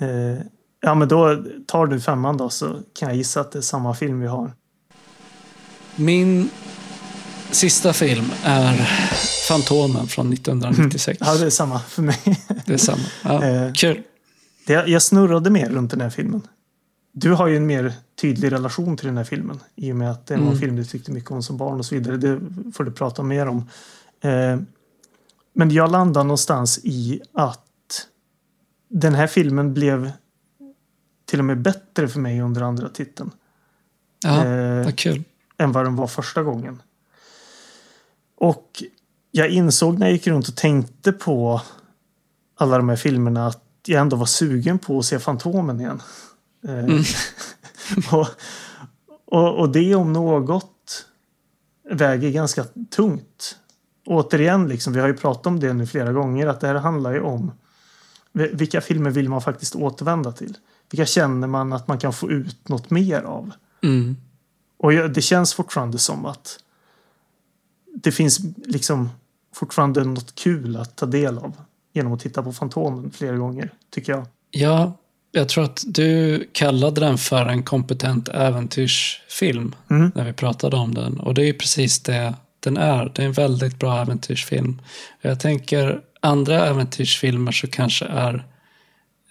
eh, 0.00 0.38
Ja, 0.84 0.94
men 0.94 1.08
då 1.08 1.44
tar 1.66 1.86
du 1.86 2.00
femman 2.00 2.36
då 2.36 2.50
så 2.50 2.80
kan 2.98 3.08
jag 3.08 3.16
gissa 3.16 3.40
att 3.40 3.52
det 3.52 3.58
är 3.58 3.62
samma 3.62 3.94
film 3.94 4.20
vi 4.20 4.26
har. 4.26 4.52
Min 5.96 6.50
sista 7.50 7.92
film 7.92 8.32
är 8.44 8.76
Fantomen 9.48 10.06
från 10.06 10.32
1996. 10.32 11.18
Ja, 11.20 11.34
det 11.34 11.46
är 11.46 11.50
samma 11.50 11.80
för 11.80 12.02
mig. 12.02 12.44
Det 12.66 12.74
är 12.74 12.78
samma. 12.78 13.02
Ja, 13.22 13.40
kul. 13.74 14.02
Det, 14.66 14.72
jag 14.86 15.02
snurrade 15.02 15.50
mer 15.50 15.70
runt 15.70 15.90
den 15.90 16.00
här 16.00 16.10
filmen. 16.10 16.46
Du 17.12 17.32
har 17.32 17.46
ju 17.46 17.56
en 17.56 17.66
mer 17.66 17.92
tydlig 18.20 18.52
relation 18.52 18.96
till 18.96 19.06
den 19.06 19.16
här 19.16 19.24
filmen 19.24 19.60
i 19.74 19.92
och 19.92 19.96
med 19.96 20.10
att 20.10 20.26
det 20.26 20.34
var 20.34 20.40
en 20.42 20.46
Mm. 20.48 20.58
film 20.60 20.76
du 20.76 20.84
tyckte 20.84 21.12
mycket 21.12 21.30
om 21.30 21.42
som 21.42 21.56
barn 21.56 21.78
och 21.78 21.86
så 21.86 21.94
vidare. 21.94 22.16
Det 22.16 22.40
får 22.74 22.84
du 22.84 22.92
prata 22.92 23.22
mer 23.22 23.46
om. 23.48 23.56
Eh, 24.20 24.60
men 25.52 25.70
jag 25.70 25.90
landade 25.90 26.24
någonstans 26.24 26.80
i 26.84 27.20
att 27.32 28.08
den 28.88 29.14
här 29.14 29.26
filmen 29.26 29.74
blev 29.74 30.12
till 31.24 31.38
och 31.38 31.44
med 31.44 31.62
bättre 31.62 32.08
för 32.08 32.20
mig 32.20 32.40
under 32.40 32.62
andra 32.62 32.88
titeln. 32.88 33.30
Ja, 34.24 34.44
Eh, 34.46 34.84
vad 34.84 34.98
kul. 34.98 35.24
än 35.58 35.72
vad 35.72 35.84
den 35.86 35.96
var 35.96 36.06
första 36.06 36.42
gången. 36.42 36.82
Och 38.36 38.82
jag 39.30 39.48
insåg 39.50 39.98
när 39.98 40.06
jag 40.06 40.12
gick 40.12 40.26
runt 40.26 40.48
och 40.48 40.56
tänkte 40.56 41.12
på 41.12 41.60
alla 42.54 42.76
de 42.76 42.88
här 42.88 42.96
filmerna 42.96 43.46
att 43.46 43.64
jag 43.86 44.00
ändå 44.00 44.16
var 44.16 44.26
sugen 44.26 44.78
på 44.78 44.98
att 44.98 45.04
se 45.04 45.18
Fantomen 45.18 45.80
igen. 45.80 46.02
Eh, 46.68 47.00
och, 48.12 48.28
och, 49.24 49.58
och 49.58 49.72
det 49.72 49.94
om 49.94 50.12
något 50.12 51.06
väger 51.90 52.30
ganska 52.30 52.64
tungt. 52.90 53.56
Återigen, 54.06 54.68
liksom, 54.68 54.92
vi 54.92 55.00
har 55.00 55.08
ju 55.08 55.16
pratat 55.16 55.46
om 55.46 55.60
det 55.60 55.72
nu 55.72 55.86
flera 55.86 56.12
gånger, 56.12 56.46
att 56.46 56.60
det 56.60 56.66
här 56.66 56.74
handlar 56.74 57.12
ju 57.12 57.20
om 57.20 57.52
vilka 58.32 58.80
filmer 58.80 59.10
vill 59.10 59.28
man 59.28 59.42
faktiskt 59.42 59.74
återvända 59.74 60.32
till? 60.32 60.56
Vilka 60.90 61.06
känner 61.06 61.46
man 61.46 61.72
att 61.72 61.88
man 61.88 61.98
kan 61.98 62.12
få 62.12 62.30
ut 62.30 62.68
något 62.68 62.90
mer 62.90 63.22
av? 63.22 63.50
Mm. 63.82 64.16
Och 64.76 64.92
jag, 64.92 65.12
det 65.12 65.22
känns 65.22 65.54
fortfarande 65.54 65.98
som 65.98 66.26
att 66.26 66.58
det 67.94 68.12
finns 68.12 68.40
liksom 68.56 69.10
fortfarande 69.54 70.04
något 70.04 70.34
kul 70.34 70.76
att 70.76 70.96
ta 70.96 71.06
del 71.06 71.38
av 71.38 71.56
genom 71.92 72.12
att 72.12 72.20
titta 72.20 72.42
på 72.42 72.52
Fantomen 72.52 73.10
flera 73.10 73.36
gånger, 73.36 73.70
tycker 73.90 74.12
jag. 74.12 74.26
Ja, 74.50 74.92
jag 75.32 75.48
tror 75.48 75.64
att 75.64 75.82
du 75.86 76.44
kallade 76.52 77.00
den 77.00 77.18
för 77.18 77.46
en 77.46 77.62
kompetent 77.62 78.28
äventyrsfilm 78.28 79.74
Mm. 79.90 80.12
när 80.14 80.24
vi 80.24 80.32
pratade 80.32 80.76
om 80.76 80.94
den. 80.94 81.20
Och 81.20 81.34
det 81.34 81.42
är 81.42 81.46
ju 81.46 81.52
precis 81.54 82.00
det 82.00 82.34
den 82.60 82.76
är. 82.76 83.12
Det 83.14 83.22
är 83.22 83.26
en 83.26 83.32
väldigt 83.32 83.78
bra 83.78 84.00
äventyrsfilm. 84.02 84.80
Jag 85.20 85.40
tänker 85.40 86.00
andra 86.20 86.66
äventyrsfilmer 86.66 87.52
så 87.52 87.66
kanske 87.66 88.04
är 88.04 88.46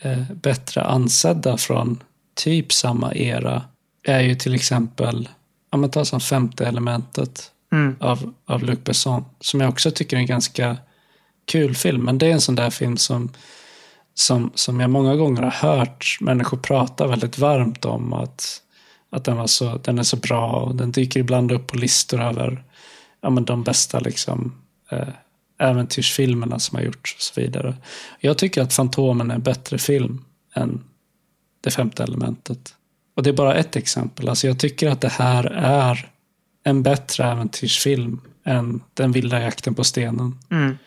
eh, 0.02 0.24
bättre 0.34 0.82
ansedda 0.84 1.58
från 1.58 2.04
typ 2.36 2.74
samma 2.74 3.14
era 3.16 3.64
är 4.04 4.20
ju 4.22 4.36
till 4.36 4.56
exempel, 4.56 5.30
ja 5.72 5.78
men 5.78 5.90
ta 5.92 6.06
som 6.06 6.20
femte 6.20 6.66
elementet 6.66 7.48
Mm. 7.74 7.96
av, 8.00 8.34
av 8.46 8.64
Luc 8.64 8.80
Besson. 8.84 9.26
Som 9.40 9.62
jag 9.62 9.70
också 9.70 9.92
tycker 9.92 10.18
är 10.18 10.22
en 10.22 10.26
ganska 10.26 10.78
kul 11.52 11.76
film. 11.76 12.06
Men 12.06 12.18
det 12.18 12.28
är 12.28 12.32
en 12.32 12.42
sån 12.42 12.56
där 12.56 12.70
film 12.70 12.98
som, 12.98 13.30
som, 14.14 14.52
som 14.56 14.80
jag 14.80 14.90
många 14.90 15.16
gånger 15.16 15.42
har 15.42 15.76
hört 15.78 16.18
människor 16.20 16.58
prata 16.58 17.08
väldigt 17.08 17.38
varmt 17.38 17.86
om. 17.86 18.14
Att, 18.14 18.62
att 19.10 19.26
den, 19.26 19.38
var 19.38 19.48
så, 19.48 19.78
den 19.78 20.00
är 20.00 20.04
så 20.04 20.18
bra 20.18 20.52
och 20.52 20.76
den 20.76 20.92
dyker 20.92 21.20
ibland 21.20 21.52
upp 21.52 21.68
på 21.68 21.78
listor 21.78 22.22
över 22.22 22.64
ja, 23.22 23.30
men 23.30 23.46
de 23.46 23.64
bästa 23.64 24.00
liksom, 24.00 24.56
eh, 24.92 25.08
äventyrsfilmerna 25.60 26.60
som 26.60 26.76
har 26.76 26.84
gjorts 26.84 27.16
och 27.16 27.22
så 27.22 27.42
vidare. 27.42 27.76
Jag 28.20 28.38
tycker 28.38 28.62
att 28.62 28.74
Fantomen 28.74 29.32
är 29.32 29.36
en 29.36 29.42
bättre 29.42 29.78
film 29.78 30.26
än 30.56 30.84
Det 31.62 31.72
femte 31.72 32.04
elementet. 32.04 32.76
Och 33.16 33.24
det 33.24 33.30
är 33.30 33.34
bara 33.34 33.56
ett 33.56 33.76
exempel. 33.76 34.30
Alltså 34.30 34.48
jag 34.48 34.60
tycker 34.60 34.90
att 34.90 35.02
det 35.02 35.12
här 35.12 35.46
är 35.56 36.10
en 36.64 36.84
bättre 36.84 37.24
äventyrsfilm 37.24 38.22
än 38.46 38.82
Den 38.94 39.12
vilda 39.12 39.42
jakten 39.42 39.76
på 39.76 39.84
stenen. 39.84 40.40
Mm. 40.52 40.78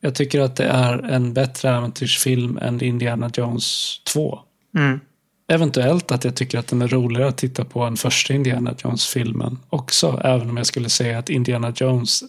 Jag 0.00 0.14
tycker 0.14 0.40
att 0.40 0.56
det 0.56 0.64
är 0.64 0.98
en 0.98 1.32
bättre 1.32 1.70
äventyrsfilm 1.70 2.58
än 2.62 2.82
Indiana 2.82 3.30
Jones 3.34 4.00
2. 4.04 4.38
Mm. 4.76 5.00
Eventuellt 5.48 6.12
att 6.12 6.24
jag 6.24 6.36
tycker 6.36 6.58
att 6.58 6.66
den 6.66 6.82
är 6.82 6.88
roligare 6.88 7.28
att 7.28 7.38
titta 7.38 7.64
på 7.64 7.82
än 7.82 7.96
första 7.96 8.34
Indiana 8.34 8.74
Jones-filmen 8.78 9.58
också. 9.68 10.20
Även 10.24 10.50
om 10.50 10.56
jag 10.56 10.66
skulle 10.66 10.88
säga 10.88 11.18
att 11.18 11.30
Indiana 11.30 11.72
Jones 11.76 12.22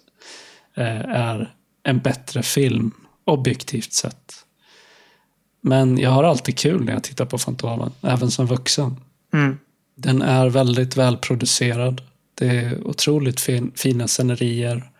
eh, 0.76 1.00
är 1.00 1.54
en 1.84 2.00
bättre 2.00 2.44
film 2.44 2.92
objektivt 3.26 3.94
sett. 3.94 4.34
Men 5.62 5.98
jag 5.98 6.10
har 6.10 6.24
alltid 6.24 6.58
kul 6.58 6.86
när 6.86 6.94
jag 6.94 7.04
tittar 7.04 7.26
på 7.26 7.38
Fantomen, 7.38 7.92
även 8.02 8.32
som 8.32 8.46
vuxen. 8.46 8.96
Mm. 9.34 9.58
Den 9.96 10.22
är 10.22 10.50
väldigt 10.50 10.98
välproducerad. 10.98 12.02
Det 12.34 12.48
är 12.48 12.88
otroligt 12.88 13.40
fin, 13.40 13.72
fina 13.76 14.08
scenerier. 14.08 14.92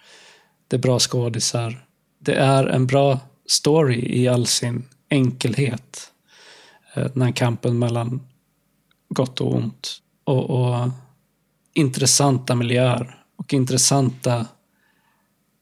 Det 0.68 0.76
är 0.76 0.80
bra 0.80 1.00
skådisar. 1.00 1.87
Det 2.28 2.36
är 2.36 2.66
en 2.68 2.88
bra 2.88 3.20
story 3.46 4.22
i 4.22 4.28
all 4.28 4.46
sin 4.48 4.84
enkelhet. 5.10 6.12
Eh, 6.94 7.06
Den 7.14 7.22
här 7.22 7.32
kampen 7.32 7.80
mellan 7.80 8.22
gott 9.10 9.42
och 9.42 9.56
ont. 9.56 10.02
Och, 10.24 10.50
och 10.50 10.90
intressanta 11.74 12.56
miljöer. 12.56 13.24
Och 13.36 13.54
intressanta 13.54 14.46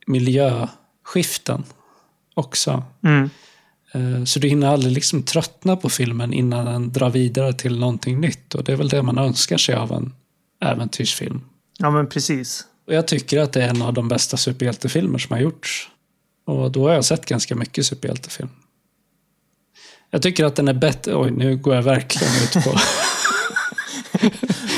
miljöskiften 0.07 1.63
också. 2.33 2.83
Mm. 3.03 3.29
Eh, 3.93 4.23
Så 4.25 4.39
du 4.39 4.47
hinner 4.47 4.67
aldrig 4.67 4.93
liksom 4.93 5.23
tröttna 5.23 5.75
på 5.75 5.89
filmen 5.89 6.33
innan 6.33 6.65
den 6.65 6.91
drar 6.91 7.09
vidare 7.09 7.53
till 7.53 7.79
någonting 7.79 8.19
nytt. 8.21 8.55
Och 8.55 8.63
det 8.63 8.71
är 8.71 8.75
väl 8.75 8.89
det 8.89 9.01
man 9.03 9.17
önskar 9.17 9.57
sig 9.57 9.75
av 9.75 9.91
en 9.91 10.13
äventyrsfilm. 10.61 11.41
Ja, 11.77 11.91
men 11.91 12.07
precis. 12.09 12.65
Och 12.87 12.93
jag 12.93 13.07
tycker 13.07 13.39
att 13.39 13.53
det 13.53 13.63
är 13.63 13.69
en 13.69 13.81
av 13.81 13.93
de 13.93 14.07
bästa 14.07 14.37
superhjältefilmer 14.37 15.17
som 15.17 15.33
har 15.33 15.41
gjorts. 15.41 15.89
Och 16.45 16.71
då 16.71 16.87
har 16.87 16.93
jag 16.93 17.05
sett 17.05 17.25
ganska 17.25 17.55
mycket 17.55 17.85
superhjältefilm. 17.85 18.49
Jag 20.09 20.21
tycker 20.21 20.45
att 20.45 20.55
den 20.55 20.67
är 20.67 20.73
bättre... 20.73 21.15
Oj, 21.15 21.31
nu 21.31 21.57
går 21.57 21.75
jag 21.75 21.83
verkligen 21.83 22.33
ut 22.43 22.53
på... 22.53 22.79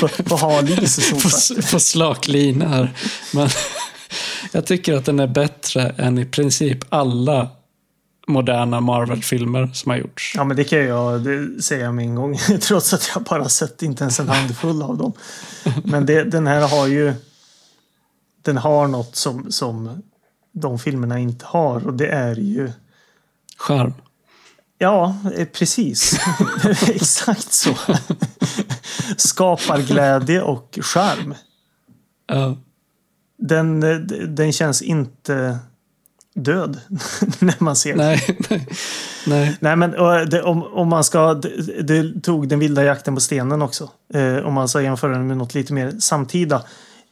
på, 0.00 0.22
på 0.22 0.36
hal 0.36 0.82
is 0.82 1.10
på, 1.12 1.62
på 1.72 1.80
slak 1.80 2.28
lina 2.28 2.68
här. 2.68 2.92
Men 3.34 3.48
jag 4.52 4.66
tycker 4.66 4.94
att 4.94 5.04
den 5.04 5.20
är 5.20 5.26
bättre 5.26 5.88
än 5.88 6.18
i 6.18 6.24
princip 6.24 6.78
alla 6.88 7.48
moderna 8.26 8.80
Marvel-filmer 8.80 9.70
som 9.74 9.90
har 9.90 9.98
gjorts. 9.98 10.32
Ja, 10.36 10.44
men 10.44 10.56
det 10.56 10.64
kan 10.64 10.78
jag 10.78 11.26
säga 11.62 11.92
med 11.92 12.04
en 12.04 12.14
gång. 12.14 12.38
Trots 12.60 12.92
att 12.92 13.10
jag 13.14 13.22
bara 13.22 13.48
sett 13.48 13.82
inte 13.82 14.04
ens 14.04 14.20
en 14.20 14.28
handfull 14.28 14.82
av 14.82 14.96
dem. 14.96 15.12
Men 15.84 16.06
det, 16.06 16.24
den 16.24 16.46
här 16.46 16.68
har 16.68 16.86
ju... 16.86 17.14
Den 18.42 18.56
har 18.56 18.86
något 18.86 19.16
som, 19.16 19.52
som 19.52 20.02
de 20.60 20.78
filmerna 20.78 21.18
inte 21.18 21.44
har 21.46 21.86
och 21.86 21.94
det 21.94 22.08
är 22.08 22.36
ju... 22.36 22.72
Charm. 23.58 23.94
Ja, 24.78 25.16
eh, 25.34 25.46
precis. 25.46 26.20
Exakt 26.88 27.52
så. 27.52 27.74
Skapar 29.16 29.78
glädje 29.78 30.42
och 30.42 30.78
charm. 30.82 31.34
Ja. 32.26 32.56
Den, 33.38 33.82
eh, 33.82 33.96
den 34.28 34.52
känns 34.52 34.82
inte 34.82 35.58
död 36.34 36.80
när 37.38 37.62
man 37.64 37.76
ser 37.76 37.96
den. 37.96 38.06
Nej, 38.06 38.38
nej, 38.50 38.66
nej. 39.26 39.56
nej 39.60 39.76
men 39.76 39.90
det, 40.30 40.42
om, 40.42 40.62
om 40.62 40.88
man 40.88 41.04
ska... 41.04 41.34
Det, 41.34 41.82
det, 41.82 42.20
tog 42.20 42.48
den 42.48 42.58
vilda 42.58 42.84
jakten 42.84 43.14
på 43.14 43.20
stenen 43.20 43.62
också. 43.62 43.90
Eh, 44.14 44.36
om 44.36 44.54
man 44.54 44.68
ska 44.68 44.82
jämföra 44.82 45.12
den 45.12 45.26
med 45.26 45.36
något 45.36 45.54
lite 45.54 45.72
mer 45.72 45.94
samtida. 45.98 46.64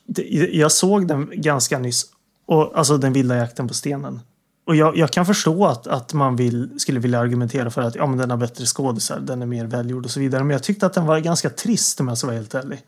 Det, 0.08 0.22
jag 0.52 0.72
såg 0.72 1.08
den 1.08 1.30
ganska 1.32 1.78
nyss. 1.78 2.04
Och, 2.46 2.78
alltså 2.78 2.98
den 2.98 3.12
vilda 3.12 3.36
jakten 3.36 3.68
på 3.68 3.74
stenen. 3.74 4.20
Och 4.66 4.76
jag, 4.76 4.96
jag, 4.96 5.10
kan 5.10 5.26
förstå 5.26 5.66
att, 5.66 5.86
att 5.86 6.12
man 6.12 6.36
vill, 6.36 6.80
skulle 6.80 7.00
vilja 7.00 7.20
argumentera 7.20 7.70
för 7.70 7.82
att 7.82 7.94
ja, 7.94 8.06
men 8.06 8.18
den 8.18 8.30
har 8.30 8.36
bättre 8.36 8.66
skådisar, 8.66 9.20
den 9.20 9.42
är 9.42 9.46
mer 9.46 9.64
välgjord 9.64 10.04
och 10.04 10.10
så 10.10 10.20
vidare. 10.20 10.44
Men 10.44 10.50
jag 10.50 10.62
tyckte 10.62 10.86
att 10.86 10.92
den 10.92 11.06
var 11.06 11.18
ganska 11.18 11.50
trist 11.50 12.00
om 12.00 12.08
jag 12.08 12.18
ska 12.18 12.26
vara 12.26 12.36
helt 12.36 12.54
ärlig. 12.54 12.82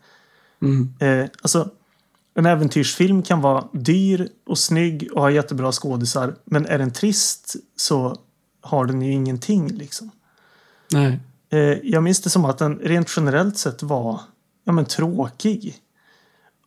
Mm. 0.61 0.93
Eh, 0.99 1.29
alltså, 1.41 1.69
en 2.33 2.45
äventyrsfilm 2.45 3.23
kan 3.23 3.41
vara 3.41 3.67
dyr 3.73 4.29
och 4.45 4.57
snygg 4.57 5.09
och 5.13 5.21
ha 5.21 5.31
jättebra 5.31 5.71
skådisar. 5.71 6.35
Men 6.45 6.65
är 6.65 6.77
den 6.77 6.91
trist 6.91 7.55
så 7.75 8.15
har 8.61 8.85
den 8.85 9.01
ju 9.01 9.11
ingenting 9.11 9.67
liksom. 9.67 10.11
Nej. 10.91 11.19
Eh, 11.49 11.59
jag 11.83 12.03
minns 12.03 12.21
det 12.21 12.29
som 12.29 12.45
att 12.45 12.57
den 12.57 12.79
rent 12.79 13.13
generellt 13.17 13.57
sett 13.57 13.83
var 13.83 14.21
ja, 14.63 14.71
men, 14.71 14.85
tråkig. 14.85 15.75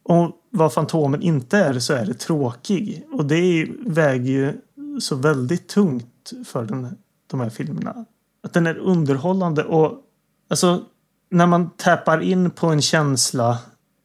Och 0.03 0.37
vad 0.53 0.73
Fantomen 0.73 1.23
inte 1.23 1.59
är 1.59 1.79
så 1.79 1.93
är 1.93 2.07
det 2.07 2.15
tråkig. 2.15 3.07
Och 3.13 3.25
det 3.25 3.69
väger 3.81 4.33
ju 4.33 4.53
så 5.01 5.17
väldigt 5.17 5.69
tungt 5.69 6.33
för 6.47 6.65
den, 6.65 6.97
de 7.27 7.41
här 7.41 7.51
filmerna. 7.51 8.05
Att 8.43 8.53
den 8.53 8.67
är 8.67 8.79
underhållande 8.79 9.65
och 9.65 9.99
alltså 10.51 10.83
när 11.31 11.47
man 11.47 11.71
tappar 11.71 12.21
in 12.21 12.51
på 12.51 12.67
en 12.67 12.83
känsla 12.83 13.59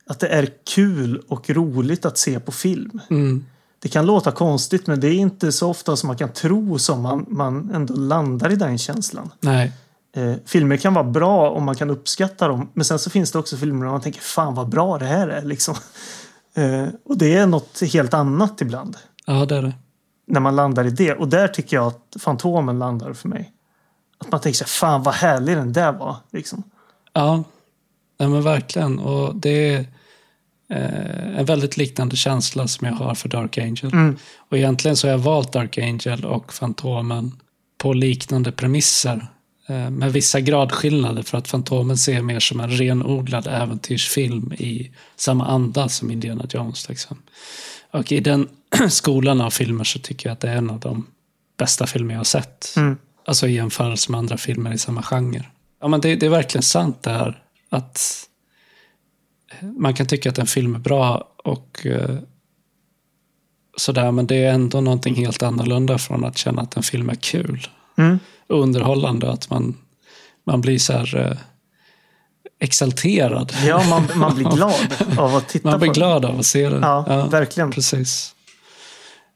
att 0.08 0.20
det 0.20 0.28
är 0.28 0.50
kul 0.76 1.22
och 1.28 1.50
roligt 1.50 2.06
att 2.06 2.18
se 2.18 2.39
på 2.39 2.52
film. 2.52 3.02
Mm. 3.10 3.45
Det 3.80 3.89
kan 3.89 4.06
låta 4.06 4.32
konstigt 4.32 4.88
men 4.88 5.00
det 5.00 5.08
är 5.08 5.14
inte 5.14 5.52
så 5.52 5.70
ofta 5.70 5.95
som 5.95 6.08
man 6.08 6.18
kan 6.18 6.34
tro 6.34 6.80
som 6.80 7.02
man, 7.02 7.26
man 7.30 7.72
ändå 7.74 7.93
landar 7.93 8.52
i 8.52 8.56
den 8.56 8.78
känslan. 8.78 9.30
Nej. 9.39 9.72
Eh, 10.16 10.34
filmer 10.45 10.78
kan 10.78 10.93
vara 10.93 11.04
bra 11.04 11.50
om 11.52 11.64
man 11.64 11.76
kan 11.76 11.89
uppskatta 11.89 12.48
dem 12.48 12.70
men 12.74 12.86
sen 12.86 13.00
så 13.00 13.10
finns 13.10 13.32
det 13.32 13.39
också 13.39 13.58
filmer 13.58 13.86
där 13.86 13.91
man 13.91 14.02
tänker 14.02 14.22
fan 14.22 14.56
vad 14.56 14.70
bra 14.70 14.98
det 14.98 15.06
här 15.06 15.28
är 15.28 15.41
liksom. 15.41 15.76
Eh, 16.58 16.88
och 17.05 17.18
det 17.18 17.34
är 17.34 17.47
något 17.47 17.82
helt 17.93 18.14
annat 18.14 18.62
ibland. 18.62 18.97
Ja 19.26 19.45
det 19.45 19.55
är 19.55 19.62
det. 19.62 19.74
När 20.28 20.39
man 20.39 20.55
landar 20.55 20.86
i 20.86 20.89
det 20.89 21.14
och 21.14 21.28
där 21.28 21.47
tycker 21.47 21.76
jag 21.78 21.88
att 21.88 22.22
Fantomen 22.22 22.80
landar 22.80 23.14
för 23.14 23.30
mig. 23.30 23.53
Att 24.18 24.32
man 24.32 24.41
tänker 24.41 24.58
sig 24.58 24.68
fan 24.68 25.03
vad 25.03 25.14
härlig 25.14 25.58
den 25.58 25.74
där 25.74 25.91
var. 25.91 26.16
Liksom. 26.32 26.64
Ja, 27.14 27.43
Nej, 28.20 28.30
men 28.30 28.41
verkligen. 28.41 28.99
Och 28.99 29.36
det 29.36 29.74
är 29.74 29.80
eh, 30.70 31.39
en 31.39 31.45
väldigt 31.45 31.78
liknande 31.78 32.16
känsla 32.16 32.68
som 32.68 32.88
jag 32.88 32.93
har 32.93 33.16
för 33.16 33.30
Dark 33.30 33.58
Angel. 33.58 33.93
Mm. 33.93 34.18
Och 34.49 34.58
egentligen 34.58 34.97
så 34.97 35.08
har 35.08 35.12
jag 35.12 35.20
valt 35.20 35.53
Dark 35.53 35.78
Angel 35.78 36.26
och 36.26 36.53
Fantomen 36.53 37.32
på 37.78 37.93
liknande 37.93 38.51
premisser. 38.51 39.28
Eh, 39.70 39.89
med 39.89 40.13
vissa 40.13 40.41
gradskillnader 40.41 41.24
för 41.24 41.38
att 41.38 41.47
Fantomen 41.47 41.97
ser 41.97 42.22
mer 42.22 42.39
som 42.39 42.59
en 42.59 42.70
renodlad 42.70 43.47
äventyrsfilm 43.47 44.53
i 44.53 44.91
samma 45.15 45.47
anda 45.47 45.89
som 45.89 46.11
Indiana 46.11 46.45
Jones. 46.49 46.89
Liksom. 46.89 47.22
Och 47.91 48.11
i 48.11 48.20
den 48.20 48.49
skolan 48.89 49.41
av 49.41 49.49
filmer 49.49 49.84
så 49.84 49.99
tycker 49.99 50.30
jag 50.30 50.34
att 50.34 50.39
det 50.39 50.49
är 50.49 50.55
en 50.55 50.70
av 50.70 50.80
de 50.80 51.07
bästa 51.57 51.88
filmer 51.88 52.13
jag 52.13 52.20
har 52.20 52.24
sett. 52.24 52.74
Mm. 52.78 52.97
Alltså 53.26 53.47
i 53.47 53.53
jämförelse 53.53 54.11
med 54.11 54.18
andra 54.18 54.38
filmer 54.38 54.74
i 54.74 54.78
samma 54.78 55.03
genre. 55.03 55.45
Ja, 55.82 55.88
men 55.88 56.01
det, 56.01 56.15
det 56.15 56.26
är 56.26 56.30
verkligen 56.30 56.63
sant 56.63 57.03
det 57.03 57.09
här 57.09 57.43
att 57.70 58.28
man 59.61 59.93
kan 59.93 60.07
tycka 60.07 60.30
att 60.30 60.38
en 60.38 60.47
film 60.47 60.76
är 60.76 60.80
bra 60.80 61.34
och 61.43 61.86
eh, 61.86 62.18
sådär, 63.78 64.11
men 64.11 64.28
det 64.28 64.36
är 64.36 64.53
ändå 64.53 64.82
någonting 64.82 65.15
helt 65.15 65.43
annorlunda 65.43 65.97
från 65.97 66.26
att 66.26 66.38
känna 66.38 66.61
att 66.61 66.78
en 66.78 66.84
film 66.84 67.09
är 67.09 67.15
kul 67.15 67.68
mm. 67.98 68.20
och 68.50 68.62
underhållande. 68.62 69.32
Att 69.32 69.50
man, 69.50 69.78
man 70.45 70.62
blir 70.62 70.80
så 70.80 70.93
här 70.93 71.18
eh, 71.18 71.38
exalterad. 72.60 73.54
Ja, 73.66 73.84
man, 73.89 74.08
man 74.16 74.36
blir 74.36 74.50
glad 74.56 74.95
av 75.18 75.36
att 75.36 75.50
titta 75.50 75.64
på 75.64 75.70
Man 75.70 75.80
blir 75.80 75.93
glad 75.93 76.26
av 76.26 76.39
att 76.39 76.45
se 76.45 76.70
det. 76.70 76.80
Ja, 76.82 77.06
ja 77.08 77.26
verkligen. 77.26 77.72
Precis. 77.72 78.36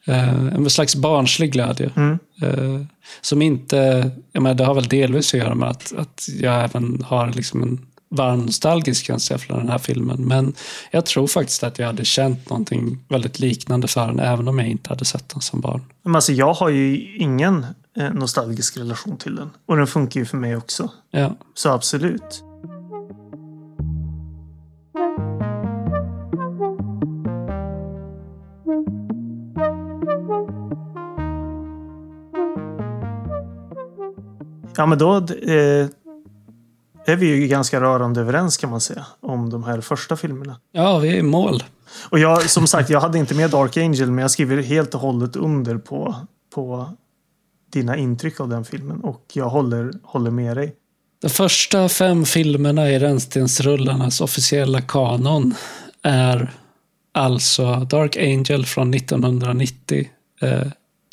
Eh, 0.05 0.45
en 0.45 0.70
slags 0.70 0.95
barnslig 0.95 1.51
glädje. 1.51 1.91
Mm. 1.95 2.20
Eh, 2.41 2.86
som 3.22 3.41
inte, 3.41 4.12
jag 4.32 4.43
menar, 4.43 4.55
det 4.55 4.66
har 4.66 4.74
väl 4.74 4.88
delvis 4.88 5.34
att 5.34 5.39
göra 5.39 5.55
med 5.55 5.70
att, 5.70 5.93
att 5.97 6.28
jag 6.39 6.64
även 6.64 7.03
har 7.07 7.34
liksom 7.34 7.64
en 7.64 7.86
varm 8.12 8.39
nostalgisk 8.39 9.05
känsla 9.05 9.38
för 9.38 9.53
den 9.53 9.70
här 9.70 9.78
filmen. 9.78 10.28
Men 10.28 10.53
jag 10.91 11.05
tror 11.05 11.28
faktiskt 11.28 11.64
att 11.64 11.80
jag 11.80 11.88
hade 11.88 12.05
känt 12.05 12.49
någonting 12.49 12.99
väldigt 13.07 13.39
liknande 13.39 13.88
för 13.88 14.07
den 14.07 14.20
även 14.20 14.47
om 14.47 14.59
jag 14.59 14.68
inte 14.68 14.89
hade 14.89 15.05
sett 15.05 15.30
den 15.30 15.41
som 15.41 15.62
barn. 15.62 15.82
Men 16.03 16.16
alltså, 16.16 16.32
jag 16.32 16.53
har 16.53 16.70
ju 16.70 17.16
ingen 17.18 17.66
eh, 17.97 18.14
nostalgisk 18.14 18.78
relation 18.78 19.18
till 19.18 19.36
den. 19.36 19.49
Och 19.66 19.78
den 19.78 19.88
funkar 19.88 20.20
ju 20.20 20.26
för 20.26 20.38
mig 20.38 20.55
också. 20.55 20.89
Ja. 21.12 21.36
Så 21.53 21.70
absolut. 21.70 22.43
Ja, 34.78 34.86
men 34.86 34.97
då 34.97 35.18
eh, 35.18 35.88
är 37.12 37.16
vi 37.16 37.28
ju 37.28 37.47
ganska 37.47 37.82
rörande 37.82 38.22
överens 38.22 38.57
kan 38.57 38.70
man 38.70 38.82
säga 38.82 39.05
om 39.20 39.49
de 39.49 39.64
här 39.64 39.82
första 39.82 40.18
filmerna. 40.18 40.59
Ja, 40.72 40.99
vi 40.99 41.09
är 41.09 41.16
i 41.16 41.22
mål. 41.22 41.64
Och 42.09 42.20
jag, 42.20 42.49
som 42.49 42.68
sagt, 42.68 42.89
jag 42.89 43.01
hade 43.01 43.18
inte 43.18 43.36
med 43.36 43.49
Dark 43.49 43.78
Angel, 43.78 44.12
men 44.12 44.22
jag 44.22 44.32
skriver 44.32 44.62
helt 44.62 44.95
och 44.95 45.01
hållet 45.01 45.36
under 45.36 45.78
på, 45.78 46.16
på 46.55 46.89
dina 47.72 47.97
intryck 47.97 48.39
av 48.39 48.49
den 48.49 48.66
filmen 48.66 49.01
och 49.01 49.26
jag 49.34 49.49
håller, 49.49 49.93
håller 50.03 50.32
med 50.32 50.57
dig. 50.57 50.76
De 51.22 51.30
första 51.30 51.89
fem 51.89 52.26
filmerna 52.26 52.89
i 52.89 52.99
Rännstensrullarnas 52.99 54.22
officiella 54.22 54.82
kanon 54.82 55.55
är 56.03 56.51
alltså 57.14 57.76
Dark 57.76 58.18
Angel 58.18 58.66
från 58.66 58.93
1990, 58.93 60.09
eh, 60.41 60.68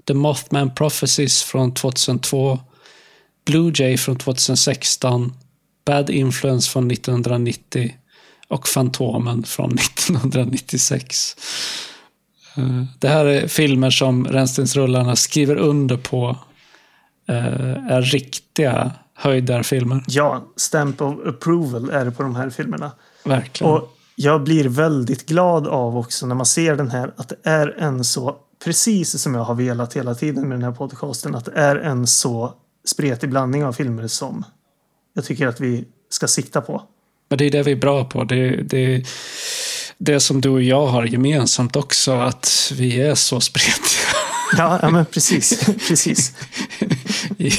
The 0.07 0.15
Mothman 0.15 0.75
Prophecies 0.75 1.43
från 1.43 1.75
2002, 1.75 2.59
Blue 3.47 3.73
Jay 3.75 3.97
från 3.97 4.17
2016, 4.17 5.33
Bad 5.89 6.11
Influence 6.11 6.71
från 6.71 6.91
1990 6.91 7.95
och 8.49 8.69
Fantomen 8.69 9.43
från 9.43 9.73
1996. 9.79 11.37
Eh, 12.57 12.85
det 12.99 13.09
här 13.09 13.25
är 13.25 13.49
filmer 13.49 13.91
som 13.91 14.27
Rännstensrullarna 14.27 15.17
skriver 15.17 15.57
under 15.57 15.97
på 15.97 16.37
eh, 17.29 17.93
är 17.93 18.03
riktiga 18.03 18.93
höjdarfilmer. 19.15 20.05
Ja, 20.07 20.45
stamp 20.57 21.01
of 21.03 21.27
approval 21.27 21.91
är 21.91 22.05
det 22.05 22.11
på 22.11 22.23
de 22.23 22.37
här 22.37 22.51
filmerna. 22.51 22.93
Verkligen. 23.25 23.73
Och 23.73 23.97
jag 24.17 24.45
blir 24.45 24.69
väldigt 24.69 25.29
glad 25.29 25.67
av 25.67 25.97
också 25.97 26.27
när 26.27 26.35
man 26.35 26.47
ser 26.47 26.77
den 26.77 26.91
här 26.91 27.15
att 27.17 27.29
det 27.29 27.51
är 27.51 27.75
en 27.79 28.05
så, 28.05 28.37
precis 28.65 29.23
som 29.23 29.35
jag 29.35 29.45
har 29.45 29.55
velat 29.55 29.97
hela 29.97 30.15
tiden 30.15 30.49
med 30.49 30.59
den 30.59 30.65
här 30.65 30.73
podcasten, 30.73 31.35
att 31.35 31.45
det 31.45 31.53
är 31.55 31.77
en 31.77 32.07
så 32.07 32.55
spretig 32.85 33.31
blandning 33.31 33.65
av 33.65 33.73
filmer 33.73 34.07
som 34.07 34.45
jag 35.19 35.25
tycker 35.25 35.47
att 35.47 35.61
vi 35.61 35.85
ska 36.09 36.29
sikta 36.29 36.61
på. 36.61 36.83
Men 37.29 37.39
det 37.39 37.45
är 37.45 37.51
det 37.51 37.63
vi 37.63 37.73
är 37.73 37.77
bra 37.77 38.05
på. 38.05 38.25
Det, 38.25 38.51
det, 38.51 39.07
det 39.99 40.21
som 40.21 40.41
du 40.41 40.49
och 40.49 40.63
jag 40.63 40.87
har 40.87 41.05
gemensamt 41.05 41.77
också, 41.77 42.13
att 42.13 42.73
vi 42.77 43.01
är 43.01 43.15
så 43.15 43.41
spretiga. 43.41 44.09
Ja, 44.57 44.79
ja 44.83 44.91
men 44.91 45.07
precis. 45.07 45.67
precis. 45.89 46.37
I, 47.39 47.53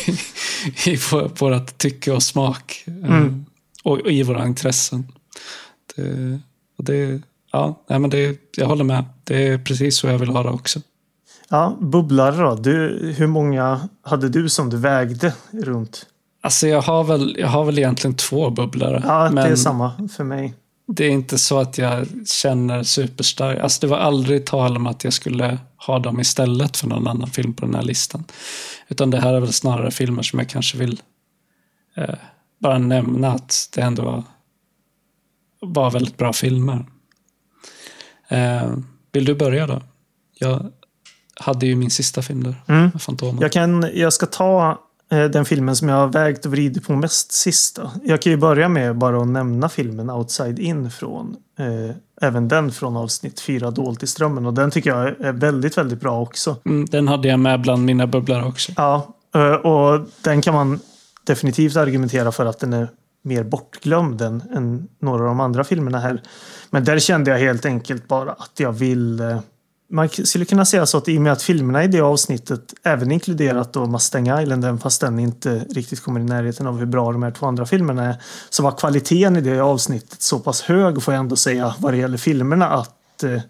I 0.86 1.00
vårt 1.40 1.78
tycke 1.78 2.12
och 2.12 2.24
smak. 2.24 2.84
Mm. 2.88 3.46
Och, 3.84 4.00
och, 4.00 4.12
i 4.12 4.24
våra 4.24 4.46
intressen. 4.46 5.12
Det, 5.96 6.40
och 6.78 6.84
det, 6.84 7.22
ja, 7.52 7.84
nej, 7.90 8.00
men 8.00 8.10
det, 8.10 8.38
jag 8.58 8.68
håller 8.68 8.84
med. 8.84 9.06
Det 9.24 9.48
är 9.48 9.58
precis 9.58 9.98
så 9.98 10.08
jag 10.08 10.18
vill 10.18 10.30
ha 10.30 10.44
det 10.44 10.50
också. 10.50 10.80
Ja, 11.50 11.78
bubblare 11.82 12.38
då. 12.38 12.56
Du, 12.56 13.00
hur 13.18 13.28
många 13.28 13.90
hade 14.02 14.30
du 14.30 14.50
som 14.50 14.70
du 14.70 14.78
vägde 14.78 15.34
runt? 15.52 16.06
Alltså 16.50 16.68
jag 16.68 16.82
har 16.82 17.04
väl, 17.04 17.36
jag 17.40 17.48
har 17.48 17.66
väl 17.66 17.80
egentligen 17.80 18.16
två 18.16 18.50
bubblare. 18.50 19.04
Ja, 19.06 19.30
det 19.30 19.42
är 19.42 19.56
samma 19.56 20.08
för 20.18 20.24
mig. 20.24 20.54
det 20.88 21.06
är 21.06 21.10
inte 21.10 21.38
så 21.38 21.60
att 21.60 21.78
jag 21.78 22.08
känner 22.28 22.84
superstarkt. 22.84 23.62
Alltså 23.62 23.82
det 23.82 23.88
var 23.88 23.98
aldrig 23.98 24.46
tal 24.46 24.76
om 24.76 24.88
att 24.88 25.04
jag 25.04 25.14
skulle 25.14 25.60
ha 25.78 26.00
dem 26.00 26.20
istället 26.20 26.78
för 26.78 26.88
någon 26.88 27.08
annan 27.08 27.30
film 27.30 27.54
på 27.54 27.66
den 27.66 27.76
här 27.76 27.82
listan. 27.82 28.24
Utan 28.88 29.10
det 29.12 29.20
här 29.20 29.34
är 29.34 29.40
väl 29.40 29.54
snarare 29.54 29.92
filmer 29.92 30.24
som 30.24 30.40
jag 30.40 30.50
kanske 30.50 30.78
vill 30.78 31.02
eh, 31.96 32.16
bara 32.60 32.78
nämna 32.78 33.32
att 33.32 33.70
det 33.76 33.82
ändå 33.82 34.04
var, 34.04 34.24
var 35.62 35.92
väldigt 35.92 36.18
bra 36.18 36.34
filmer. 36.34 36.86
Eh, 38.28 38.74
vill 39.12 39.26
du 39.26 39.36
börja 39.36 39.68
då? 39.68 39.82
Jag 40.40 40.72
hade 41.40 41.66
ju 41.66 41.76
min 41.76 41.90
sista 41.92 42.22
film 42.22 42.44
där, 42.44 42.56
Mm. 42.68 42.92
Fantomen. 43.00 43.42
Jag, 43.42 43.52
kan, 43.52 43.90
jag 43.94 44.14
ska 44.14 44.26
ta 44.26 44.86
den 45.10 45.46
filmen 45.46 45.76
som 45.76 45.90
jag 45.90 45.96
har 45.96 46.08
vägt 46.08 46.46
och 46.46 46.52
vridit 46.52 46.88
på 46.88 46.94
mest 46.94 47.32
sista. 47.32 47.92
Jag 48.04 48.22
kan 48.22 48.32
ju 48.32 48.38
börja 48.38 48.70
med 48.70 48.98
bara 48.98 49.22
att 49.22 49.28
nämna 49.28 49.70
filmen 49.70 50.10
Outside 50.10 50.60
In 50.60 50.92
från 50.92 51.36
eh, 51.60 51.96
även 52.22 52.48
den 52.48 52.72
från 52.72 52.98
avsnitt 52.98 53.40
4 53.40 53.72
Dolt 53.72 54.04
i 54.04 54.08
strömmen 54.08 54.46
och 54.46 54.54
den 54.54 54.72
tycker 54.72 54.90
jag 54.90 55.08
är 55.08 55.32
väldigt, 55.32 55.78
väldigt 55.78 56.02
bra 56.02 56.22
också. 56.22 56.56
Mm, 56.66 56.86
den 56.86 57.08
hade 57.08 57.28
jag 57.28 57.40
med 57.40 57.62
bland 57.62 57.86
mina 57.86 58.08
bubblor 58.08 58.48
också. 58.48 58.72
Ja, 58.76 59.16
eh, 59.36 59.54
och 59.54 60.08
den 60.22 60.42
kan 60.42 60.54
man 60.54 60.80
definitivt 61.24 61.76
argumentera 61.76 62.32
för 62.32 62.46
att 62.46 62.60
den 62.60 62.74
är 62.74 62.88
mer 63.22 63.44
bortglömd 63.44 64.22
än, 64.22 64.44
än 64.56 64.88
några 65.00 65.22
av 65.22 65.28
de 65.28 65.40
andra 65.40 65.64
filmerna 65.64 66.00
här. 66.00 66.22
Men 66.70 66.84
där 66.84 67.00
kände 67.00 67.32
jag 67.32 67.40
helt 67.40 67.66
enkelt 67.66 68.08
bara 68.08 68.32
att 68.32 68.60
jag 68.60 68.72
vill 68.72 69.20
eh, 69.20 69.40
man 69.90 70.10
skulle 70.10 70.46
kunna 70.46 70.66
säga 70.66 70.86
så 70.86 70.98
att 70.98 71.08
i 71.08 71.18
och 71.18 71.22
med 71.22 71.34
att 71.34 71.42
filmerna 71.42 71.84
i 71.84 71.88
det 71.88 72.02
avsnittet 72.02 72.74
även 72.84 73.12
inkluderat 73.12 73.74
då 73.74 73.86
Mustang 73.86 74.40
Island, 74.40 74.82
fast 74.82 75.02
den 75.02 75.20
inte 75.20 75.66
riktigt 75.70 76.04
kommer 76.04 76.20
i 76.20 76.24
närheten 76.24 76.68
av 76.68 76.80
hur 76.80 76.86
bra 76.86 77.12
de 77.12 77.24
här 77.24 77.32
två 77.32 77.46
andra 77.46 77.66
filmerna 77.66 78.06
är, 78.06 78.16
så 78.50 78.64
var 78.64 78.72
kvaliteten 78.72 79.36
i 79.36 79.42
det 79.42 79.60
avsnittet 79.60 80.22
så 80.22 80.40
pass 80.40 80.62
hög 80.62 81.04
får 81.04 81.14
jag 81.14 81.20
ändå 81.20 81.36
säga 81.36 81.76
vad 81.80 81.94
det 81.94 81.98
gäller 81.98 82.18
filmerna 82.18 82.70
att 82.70 83.24
eh, 83.24 83.42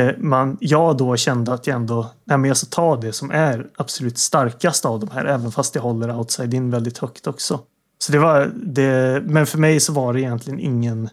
eh 0.00 0.16
man, 0.18 0.56
jag 0.60 0.96
då 0.96 1.16
kände 1.16 1.52
att 1.52 1.66
jag 1.66 1.76
ändå, 1.76 2.10
nej 2.24 2.38
men 2.38 2.48
jag 2.48 2.56
ska 2.56 2.66
ta 2.66 2.96
det 2.96 3.12
som 3.12 3.30
är 3.30 3.66
absolut 3.76 4.18
starkast 4.18 4.84
av 4.84 5.00
de 5.00 5.10
här, 5.10 5.24
även 5.24 5.52
fast 5.52 5.74
det 5.74 5.80
håller 5.80 6.16
Outside 6.16 6.54
In 6.54 6.70
väldigt 6.70 6.98
högt 6.98 7.26
också. 7.26 7.60
Så 7.98 8.12
det 8.12 8.18
var 8.18 8.52
det, 8.56 9.22
men 9.24 9.46
för 9.46 9.58
mig 9.58 9.80
så 9.80 9.92
var 9.92 10.12
det 10.12 10.20
egentligen 10.20 10.60
ingen 10.60 11.08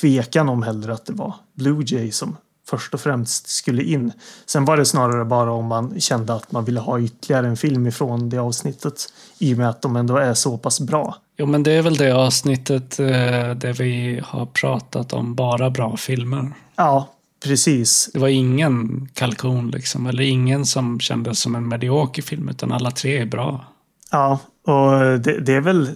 tvekan 0.00 0.48
om 0.48 0.62
heller 0.62 0.88
att 0.88 1.06
det 1.06 1.12
var 1.12 1.34
Blue 1.54 1.84
Jay 1.86 2.12
som 2.12 2.36
först 2.68 2.94
och 2.94 3.00
främst 3.00 3.48
skulle 3.48 3.82
in. 3.82 4.12
Sen 4.46 4.64
var 4.64 4.76
det 4.76 4.84
snarare 4.84 5.24
bara 5.24 5.52
om 5.52 5.66
man 5.66 6.00
kände 6.00 6.34
att 6.34 6.52
man 6.52 6.64
ville 6.64 6.80
ha 6.80 7.00
ytterligare 7.00 7.46
en 7.46 7.56
film 7.56 7.86
ifrån 7.86 8.28
det 8.28 8.38
avsnittet. 8.38 9.12
I 9.38 9.54
och 9.54 9.58
med 9.58 9.68
att 9.68 9.82
de 9.82 9.96
ändå 9.96 10.16
är 10.16 10.34
så 10.34 10.58
pass 10.58 10.80
bra. 10.80 11.16
Jo, 11.36 11.46
men 11.46 11.62
det 11.62 11.72
är 11.72 11.82
väl 11.82 11.96
det 11.96 12.12
avsnittet 12.12 13.00
eh, 13.00 13.06
där 13.54 13.72
vi 13.72 14.20
har 14.24 14.46
pratat 14.46 15.12
om 15.12 15.34
bara 15.34 15.70
bra 15.70 15.96
filmer. 15.96 16.52
Ja, 16.76 17.08
precis. 17.44 18.10
Det 18.12 18.18
var 18.18 18.28
ingen 18.28 19.08
kalkon 19.14 19.70
liksom, 19.70 20.06
eller 20.06 20.22
ingen 20.22 20.66
som 20.66 21.00
kändes 21.00 21.40
som 21.40 21.54
en 21.54 21.68
medioker 21.68 22.22
film, 22.22 22.48
utan 22.48 22.72
alla 22.72 22.90
tre 22.90 23.18
är 23.18 23.26
bra. 23.26 23.64
Ja, 24.10 24.38
och 24.66 25.20
det, 25.20 25.40
det 25.40 25.52
är 25.52 25.60
väl 25.60 25.90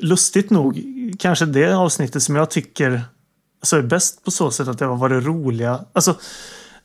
lustigt 0.00 0.50
nog 0.50 0.82
kanske 1.18 1.46
det 1.46 1.76
avsnittet 1.76 2.22
som 2.22 2.36
jag 2.36 2.50
tycker 2.50 3.02
alltså 3.64 3.76
är 3.76 3.82
bäst 3.82 4.24
på 4.24 4.30
så 4.30 4.50
sätt 4.50 4.68
att 4.68 4.78
det 4.78 4.84
har 4.84 4.96
varit 4.96 5.24
roliga. 5.24 5.84
Alltså, 5.92 6.14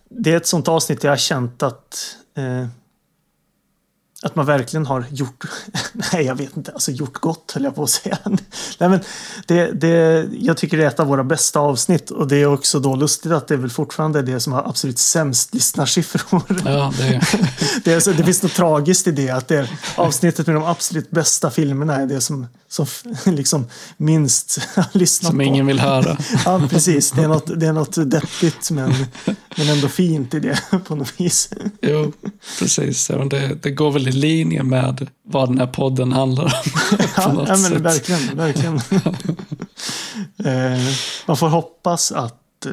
det 0.10 0.32
är 0.32 0.38
ett 0.38 0.48
sånt 0.48 0.68
avsnitt 0.68 1.04
jag 1.04 1.12
har 1.12 1.18
känt 1.18 1.64
att 1.64 2.16
eh, 2.38 2.68
att 4.22 4.36
man 4.36 4.46
verkligen 4.46 4.86
har 4.86 5.06
gjort, 5.12 5.44
nej 6.14 6.26
jag 6.26 6.36
vet 6.36 6.58
inte, 6.58 6.72
alltså 6.72 6.92
gjort 6.92 7.18
gott 7.20 7.52
höll 7.52 7.64
jag 7.64 7.76
på 7.76 7.84
att 7.84 7.90
säga. 7.90 8.18
nej, 8.78 8.90
men 8.90 9.00
det, 9.46 9.72
det, 9.72 10.26
jag 10.40 10.58
tycker 10.58 10.78
det 10.78 10.84
är 10.84 10.88
ett 10.88 11.00
av 11.00 11.08
våra 11.08 11.24
bästa 11.24 11.60
avsnitt 11.60 12.12
och 12.12 12.28
det 12.28 12.36
är 12.38 12.46
också 12.46 12.80
då 12.80 12.96
lustigt 12.96 13.32
att 13.32 13.48
det 13.48 13.54
är 13.54 13.58
väl 13.58 13.70
fortfarande 13.70 14.22
det 14.22 14.40
som 14.40 14.54
har 14.54 14.64
absolut 14.70 15.00
sämst 15.00 15.54
lyssnarsiffror. 15.54 16.44
Ja, 16.66 16.94
det 16.98 17.08
är... 17.08 17.24
det, 17.84 17.94
är, 17.94 18.00
så- 18.00 18.12
det 18.12 18.24
finns 18.24 18.44
något 18.44 18.54
tragiskt 18.56 19.08
i 19.08 19.12
det, 19.12 19.30
att 19.30 19.48
det 19.48 19.58
är 19.58 19.70
avsnittet 19.96 20.48
med 20.48 20.56
de 20.56 20.64
absolut 20.64 21.12
bästa 21.12 21.52
filmerna 21.52 21.96
är 21.96 22.06
det 22.06 22.22
som, 22.22 22.48
som 22.68 22.86
liksom 23.26 23.66
minst 23.98 24.60
har 24.76 24.86
lyssnat 24.92 25.30
som 25.30 25.38
på. 25.38 25.44
ingen 25.44 25.66
vill 25.68 25.80
höra. 25.80 26.18
Ja, 26.46 26.62
precis. 26.70 27.12
Det 27.12 27.24
är 27.24 27.28
något, 27.28 27.60
det 27.60 27.68
är 27.68 27.74
något 27.74 28.12
deppigt 28.12 28.72
men, 28.72 28.94
men 29.58 29.70
ändå 29.70 29.88
fint 29.88 30.34
i 30.34 30.40
det 30.40 30.60
på 30.88 30.96
något 30.96 31.14
vis. 31.18 31.50
Jo, 31.82 32.12
precis. 32.60 33.08
Det, 33.08 33.56
det 33.62 33.72
går 33.72 33.92
väl 33.92 34.09
i 34.10 34.12
linje 34.12 34.64
med 34.64 35.08
vad 35.24 35.50
den 35.50 35.58
här 35.60 35.68
podden 35.68 36.12
handlar 36.14 36.44
om. 36.44 36.52
Ja, 37.18 37.46
ja 37.48 37.58
men 37.58 37.84
verkligen, 37.84 38.38
verkligen. 38.38 38.76
eh, 40.46 40.80
man 41.28 41.38
får 41.38 41.48
hoppas 41.50 42.12
att 42.12 42.66
eh, 42.66 42.72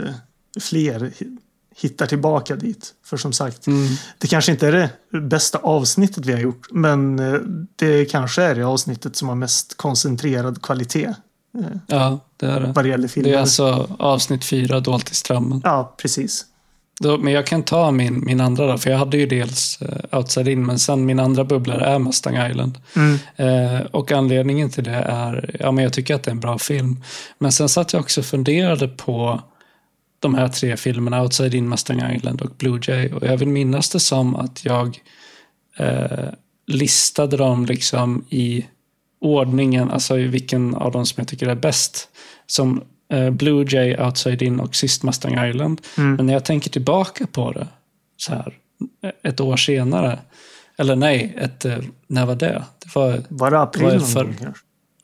fler 0.60 1.00
hi- 1.00 1.36
hittar 1.76 2.06
tillbaka 2.06 2.56
dit. 2.56 2.92
För 3.04 3.16
som 3.16 3.32
sagt, 3.32 3.66
Mm. 3.66 3.88
det 4.18 4.26
kanske 4.26 4.52
inte 4.52 4.68
är 4.68 4.72
det 4.72 4.90
bästa 5.20 5.58
avsnittet 5.58 6.26
vi 6.26 6.32
har 6.32 6.40
gjort. 6.40 6.66
Men 6.72 7.18
eh, 7.18 7.34
det 7.76 8.04
kanske 8.04 8.42
är 8.42 8.54
det 8.54 8.62
avsnittet 8.64 9.16
som 9.16 9.28
har 9.28 9.34
mest 9.34 9.76
koncentrerad 9.76 10.62
kvalitet 10.62 11.14
Ja, 11.86 12.18
det 12.36 12.46
är 12.46 12.60
det. 12.60 12.72
vad 12.72 12.84
det 12.84 12.88
gäller 12.88 13.02
Det 13.02 13.08
filmer. 13.08 13.30
är 13.32 13.38
alltså 13.38 13.96
avsnitt 13.98 14.44
fyra, 14.44 14.80
Dolt 14.80 15.10
i 15.10 15.14
strömmen. 15.14 15.60
Ja, 15.64 15.94
precis. 15.98 16.44
Då, 17.00 17.18
men 17.18 17.32
jag 17.32 17.46
kan 17.46 17.62
ta 17.62 17.90
min, 17.90 18.24
min 18.24 18.40
andra 18.40 18.66
då, 18.66 18.78
för 18.78 18.90
jag 18.90 18.98
hade 18.98 19.16
ju 19.16 19.26
dels 19.26 19.78
uh, 19.82 20.18
Outside 20.18 20.48
In, 20.48 20.66
men 20.66 20.78
sen 20.78 21.06
min 21.06 21.20
andra 21.20 21.44
bubblare 21.44 21.84
är 21.84 21.98
Mustang 21.98 22.50
Island. 22.50 22.78
Mm. 22.96 23.18
Eh, 23.36 23.80
och 23.80 24.12
anledningen 24.12 24.70
till 24.70 24.84
det 24.84 25.04
är, 25.06 25.56
ja 25.60 25.72
men 25.72 25.84
jag 25.84 25.92
tycker 25.92 26.14
att 26.14 26.22
det 26.22 26.30
är 26.30 26.32
en 26.34 26.40
bra 26.40 26.58
film. 26.58 27.02
Men 27.38 27.52
sen 27.52 27.68
satt 27.68 27.92
jag 27.92 28.00
också 28.00 28.20
och 28.20 28.26
funderade 28.26 28.88
på 28.88 29.40
de 30.20 30.34
här 30.34 30.48
tre 30.48 30.76
filmerna, 30.76 31.22
Outside 31.22 31.54
In, 31.54 31.68
Mustang 31.68 32.12
Island 32.16 32.42
och 32.42 32.50
Blue 32.58 32.80
Jay. 32.82 33.12
Och 33.12 33.26
jag 33.26 33.36
vill 33.36 33.48
minnas 33.48 33.90
det 33.90 34.00
som 34.00 34.36
att 34.36 34.64
jag 34.64 34.98
eh, 35.76 36.28
listade 36.66 37.36
dem 37.36 37.66
liksom 37.66 38.24
i 38.30 38.66
ordningen, 39.20 39.90
alltså 39.90 40.18
i 40.18 40.26
vilken 40.26 40.74
av 40.74 40.92
dem 40.92 41.06
som 41.06 41.20
jag 41.20 41.28
tycker 41.28 41.46
är 41.46 41.54
bäst. 41.54 42.08
Som 42.46 42.78
eh, 42.78 42.84
Blue 43.32 43.64
Jay, 43.68 43.96
Outside 43.96 44.42
In 44.42 44.60
och 44.60 44.74
sist 44.76 45.02
Mustang 45.02 45.48
Island. 45.48 45.80
Mm. 45.98 46.14
Men 46.14 46.26
när 46.26 46.32
jag 46.32 46.44
tänker 46.44 46.70
tillbaka 46.70 47.26
på 47.26 47.52
det, 47.52 47.66
så 48.16 48.32
här, 48.34 48.54
ett 49.22 49.40
år 49.40 49.56
senare, 49.56 50.18
eller 50.78 50.96
nej, 50.96 51.34
ett, 51.38 51.64
eh, 51.64 51.78
när 52.06 52.26
var 52.26 52.34
det? 52.34 52.62
Det 52.84 52.94
var, 52.94 53.22
Var 53.28 53.50
det 53.50 53.60
april 53.60 53.84
Vad 53.84 53.92
är 53.94 53.98
någon 53.98 54.06
för- 54.08 54.24
gång 54.24 54.54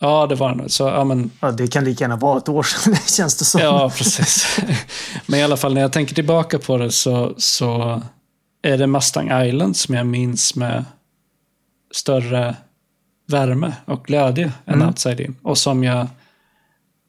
ja 0.04 0.26
det 0.26 0.34
var 0.34 0.54
det. 0.54 0.68
Så, 0.68 0.84
ja 0.84 1.04
men, 1.04 1.30
Ja, 1.40 1.50
det 1.52 1.66
kan 1.66 1.84
lika 1.84 2.04
gärna 2.04 2.16
vara 2.16 2.38
ett 2.38 2.48
år 2.48 2.62
sedan, 2.62 2.96
känns 3.06 3.36
det 3.38 3.44
som. 3.44 3.60
Ja, 3.60 3.92
precis. 3.96 4.58
Men 5.26 5.40
i 5.40 5.42
alla 5.42 5.56
fall 5.56 5.74
när 5.74 5.80
jag 5.80 5.92
tänker 5.92 6.14
tillbaka 6.14 6.58
på 6.58 6.76
det 6.76 6.90
så, 6.90 7.34
så 7.36 8.02
är 8.62 8.78
det 8.78 8.86
Mustang 8.86 9.42
Island 9.46 9.76
som 9.76 9.94
jag 9.94 10.06
minns 10.06 10.54
med 10.56 10.84
större 11.94 12.56
värme 13.28 13.72
och 13.84 14.04
glädje 14.04 14.52
än 14.66 14.74
Mm. 14.74 14.88
Outside 14.88 15.20
In. 15.20 15.36
Och 15.42 15.58
som 15.58 15.84
jag 15.84 16.06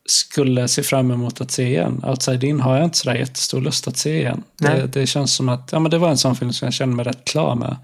skulle 0.06 0.68
se 0.68 0.82
fram 0.82 1.10
emot 1.10 1.40
att 1.40 1.50
se 1.50 1.66
igen. 1.66 2.04
Outside 2.04 2.44
In 2.44 2.60
har 2.60 2.76
jag 2.76 2.84
inte 2.84 2.98
sådär 2.98 3.16
jättestor 3.16 3.60
lust 3.60 3.88
att 3.88 3.96
se 3.96 4.18
igen. 4.18 4.42
Det, 4.58 4.86
det 4.92 5.06
känns 5.06 5.34
som 5.34 5.48
att 5.48 5.68
ja, 5.72 5.78
men 5.78 5.90
det 5.90 5.98
var 5.98 6.08
en 6.08 6.18
sån 6.18 6.36
film 6.36 6.52
som 6.52 6.66
jag 6.66 6.72
kände 6.74 6.96
mig 6.96 7.04
rätt 7.04 7.24
klar 7.24 7.54
med. 7.54 7.76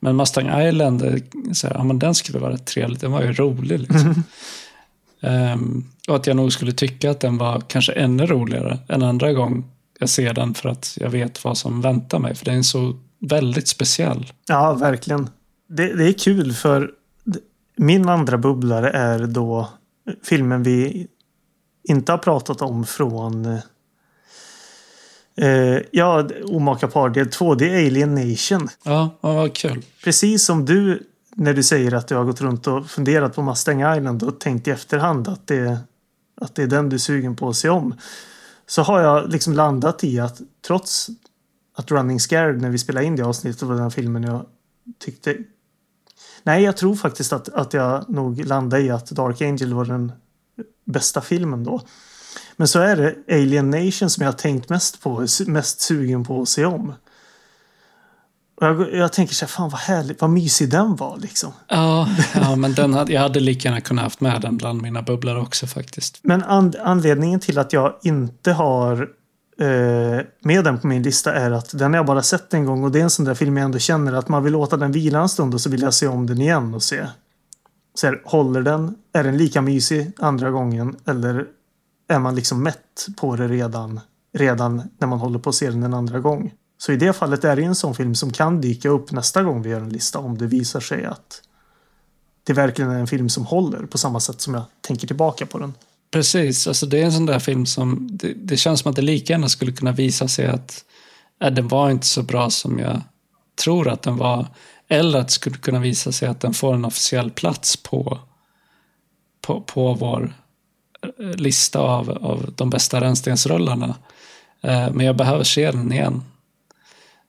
Men 0.00 0.16
Mustang 0.16 0.62
Island, 0.62 1.02
är 1.02 1.22
så 1.52 1.66
här, 1.66 1.74
ja, 1.74 1.84
men 1.84 1.98
den 1.98 2.14
skulle 2.14 2.38
vara 2.38 2.52
rätt 2.52 2.66
trevlig. 2.66 3.00
Den 3.00 3.12
var 3.12 3.22
ju 3.22 3.32
rolig. 3.32 3.80
Liksom. 3.80 4.24
Ehm, 5.20 5.84
och 6.08 6.16
att 6.16 6.26
jag 6.26 6.36
nog 6.36 6.52
skulle 6.52 6.72
tycka 6.72 7.10
att 7.10 7.20
den 7.20 7.38
var 7.38 7.62
kanske 7.68 7.92
ännu 7.92 8.26
roligare 8.26 8.78
en 8.88 9.02
andra 9.02 9.32
gång 9.32 9.64
jag 9.98 10.08
ser 10.08 10.34
den 10.34 10.54
för 10.54 10.68
att 10.68 10.98
jag 11.00 11.10
vet 11.10 11.44
vad 11.44 11.58
som 11.58 11.80
väntar 11.80 12.18
mig. 12.18 12.34
För 12.34 12.44
den 12.44 12.58
är 12.58 12.62
så 12.62 12.96
väldigt 13.20 13.68
speciell. 13.68 14.32
Ja, 14.48 14.74
verkligen. 14.74 15.30
Det, 15.68 15.94
det 15.96 16.08
är 16.08 16.12
kul 16.12 16.52
för 16.52 16.90
min 17.76 18.08
andra 18.08 18.38
bubblare 18.38 18.90
är 18.90 19.26
då 19.26 19.68
filmen 20.24 20.62
vi 20.62 21.06
inte 21.84 22.12
har 22.12 22.18
pratat 22.18 22.62
om 22.62 22.84
från 22.86 23.44
eh, 25.36 25.78
ja, 25.90 26.28
Omaka 26.44 26.88
par 26.88 27.08
del 27.08 27.30
2. 27.30 27.54
Det 27.54 27.68
är 27.68 27.86
Alien 27.86 28.14
Nation. 28.14 28.68
Ja, 28.84 29.10
ja, 29.20 29.32
vad 29.32 29.54
kul. 29.54 29.84
Precis 30.04 30.44
som 30.44 30.64
du 30.64 31.02
när 31.36 31.54
du 31.54 31.62
säger 31.62 31.94
att 31.94 32.08
du 32.08 32.14
har 32.14 32.24
gått 32.24 32.40
runt 32.40 32.66
och 32.66 32.86
funderat 32.86 33.34
på 33.34 33.42
Mustang 33.42 33.96
Island 33.96 34.22
och 34.22 34.40
tänkt 34.40 34.68
i 34.68 34.70
efterhand 34.70 35.28
att 35.28 35.46
det, 35.46 35.78
att 36.40 36.54
det 36.54 36.62
är 36.62 36.66
den 36.66 36.88
du 36.88 36.96
är 36.96 36.98
sugen 36.98 37.36
på 37.36 37.48
att 37.48 37.56
se 37.56 37.68
om. 37.68 37.94
Så 38.66 38.82
har 38.82 39.00
jag 39.00 39.30
liksom 39.30 39.52
landat 39.52 40.04
i 40.04 40.20
att 40.20 40.40
trots 40.66 41.10
att 41.76 41.90
Running 41.90 42.20
Scared 42.20 42.62
när 42.62 42.70
vi 42.70 42.78
spelade 42.78 43.06
in 43.06 43.16
det 43.16 43.22
avsnittet 43.22 43.62
var 43.62 43.76
den 43.76 43.90
filmen 43.90 44.22
jag 44.22 44.46
tyckte 44.98 45.36
Nej, 46.42 46.62
jag 46.62 46.76
tror 46.76 46.94
faktiskt 46.94 47.32
att, 47.32 47.48
att 47.48 47.74
jag 47.74 48.10
nog 48.10 48.44
landade 48.44 48.82
i 48.82 48.90
att 48.90 49.10
Dark 49.10 49.40
Angel 49.40 49.74
var 49.74 49.84
den 49.84 50.12
bästa 50.84 51.20
filmen 51.20 51.64
då. 51.64 51.80
Men 52.56 52.68
så 52.68 52.80
är 52.80 52.96
det 52.96 53.34
Alien 53.34 53.70
Nation 53.70 54.10
som 54.10 54.22
jag 54.22 54.32
har 54.32 54.38
tänkt 54.38 54.68
mest 54.68 55.02
på, 55.02 55.26
mest 55.46 55.80
sugen 55.80 56.24
på 56.24 56.42
att 56.42 56.48
se 56.48 56.64
om. 56.64 56.94
Och 58.56 58.66
jag, 58.66 58.94
jag 58.94 59.12
tänker 59.12 59.34
så 59.34 59.44
här, 59.44 59.50
fan 59.50 59.68
vad 59.70 59.80
härligt, 59.80 60.20
vad 60.20 60.30
mysig 60.30 60.70
den 60.70 60.96
var 60.96 61.18
liksom. 61.18 61.52
Ja, 61.68 62.08
ja 62.34 62.56
men 62.56 62.74
den 62.74 62.94
hade, 62.94 63.12
jag 63.12 63.20
hade 63.20 63.40
lika 63.40 63.68
gärna 63.68 63.80
kunnat 63.80 64.04
haft 64.04 64.20
med 64.20 64.40
den 64.40 64.56
bland 64.56 64.82
mina 64.82 65.02
bubblor 65.02 65.36
också 65.36 65.66
faktiskt. 65.66 66.20
Men 66.22 66.42
an, 66.42 66.74
anledningen 66.82 67.40
till 67.40 67.58
att 67.58 67.72
jag 67.72 67.94
inte 68.02 68.52
har 68.52 69.08
eh, 69.60 70.24
med 70.40 70.64
den 70.64 70.78
på 70.78 70.86
min 70.86 71.02
lista 71.02 71.34
är 71.34 71.50
att 71.50 71.78
den 71.78 71.92
har 71.92 71.98
jag 71.98 72.06
bara 72.06 72.22
sett 72.22 72.54
en 72.54 72.64
gång 72.64 72.84
och 72.84 72.90
det 72.90 72.98
är 72.98 73.02
en 73.02 73.10
sån 73.10 73.24
där 73.24 73.34
film 73.34 73.56
jag 73.56 73.64
ändå 73.64 73.78
känner 73.78 74.12
att 74.12 74.28
man 74.28 74.44
vill 74.44 74.52
låta 74.52 74.76
den 74.76 74.92
vila 74.92 75.20
en 75.20 75.28
stund 75.28 75.54
och 75.54 75.60
så 75.60 75.70
vill 75.70 75.82
jag 75.82 75.94
se 75.94 76.06
om 76.06 76.26
den 76.26 76.40
igen 76.40 76.74
och 76.74 76.82
se. 76.82 77.06
Så 77.94 78.06
här, 78.06 78.22
håller 78.24 78.62
den? 78.62 78.94
Är 79.12 79.24
den 79.24 79.36
lika 79.36 79.62
mysig 79.62 80.12
andra 80.18 80.50
gången? 80.50 80.96
Eller 81.06 81.46
är 82.08 82.18
man 82.18 82.34
liksom 82.34 82.62
mätt 82.62 83.06
på 83.16 83.36
det 83.36 83.48
redan, 83.48 84.00
redan 84.32 84.82
när 84.98 85.08
man 85.08 85.18
håller 85.18 85.38
på 85.38 85.50
att 85.50 85.56
se 85.56 85.70
den 85.70 85.82
en 85.82 85.94
andra 85.94 86.20
gång? 86.20 86.52
Så 86.78 86.92
i 86.92 86.96
det 86.96 87.12
fallet 87.12 87.44
är 87.44 87.56
det 87.56 87.62
en 87.62 87.74
sån 87.74 87.94
film 87.94 88.14
som 88.14 88.32
kan 88.32 88.60
dyka 88.60 88.88
upp 88.88 89.12
nästa 89.12 89.42
gång 89.42 89.62
vi 89.62 89.70
gör 89.70 89.80
en 89.80 89.88
lista 89.88 90.18
om 90.18 90.38
det 90.38 90.46
visar 90.46 90.80
sig 90.80 91.04
att 91.04 91.42
det 92.44 92.52
verkligen 92.52 92.90
är 92.90 92.98
en 92.98 93.06
film 93.06 93.28
som 93.28 93.46
håller 93.46 93.86
på 93.86 93.98
samma 93.98 94.20
sätt 94.20 94.40
som 94.40 94.54
jag 94.54 94.64
tänker 94.80 95.06
tillbaka 95.06 95.46
på 95.46 95.58
den. 95.58 95.74
Precis, 96.10 96.66
alltså 96.66 96.86
det 96.86 97.00
är 97.00 97.04
en 97.04 97.12
sån 97.12 97.26
där 97.26 97.38
film 97.38 97.66
som 97.66 98.08
det, 98.10 98.32
det 98.36 98.56
känns 98.56 98.80
som 98.80 98.90
att 98.90 98.96
det 98.96 99.02
lika 99.02 99.32
gärna 99.32 99.48
skulle 99.48 99.72
kunna 99.72 99.92
visa 99.92 100.28
sig 100.28 100.46
att 100.46 100.84
äh, 101.42 101.52
den 101.52 101.68
var 101.68 101.90
inte 101.90 102.06
så 102.06 102.22
bra 102.22 102.50
som 102.50 102.78
jag 102.78 103.00
tror 103.64 103.88
att 103.88 104.02
den 104.02 104.16
var. 104.16 104.46
Eller 104.94 105.18
att 105.18 105.26
det 105.26 105.32
skulle 105.32 105.56
kunna 105.56 105.78
visa 105.78 106.12
sig 106.12 106.28
att 106.28 106.40
den 106.40 106.54
får 106.54 106.74
en 106.74 106.84
officiell 106.84 107.30
plats 107.30 107.76
på, 107.76 108.18
på, 109.46 109.60
på 109.60 109.94
vår 109.94 110.34
eh, 111.02 111.36
lista 111.36 111.78
av, 111.78 112.10
av 112.10 112.52
de 112.56 112.70
bästa 112.70 113.00
rännstensrullarna. 113.00 113.94
Eh, 114.62 114.90
men 114.92 115.06
jag 115.06 115.16
behöver 115.16 115.44
se 115.44 115.70
den 115.70 115.92
igen. 115.92 116.22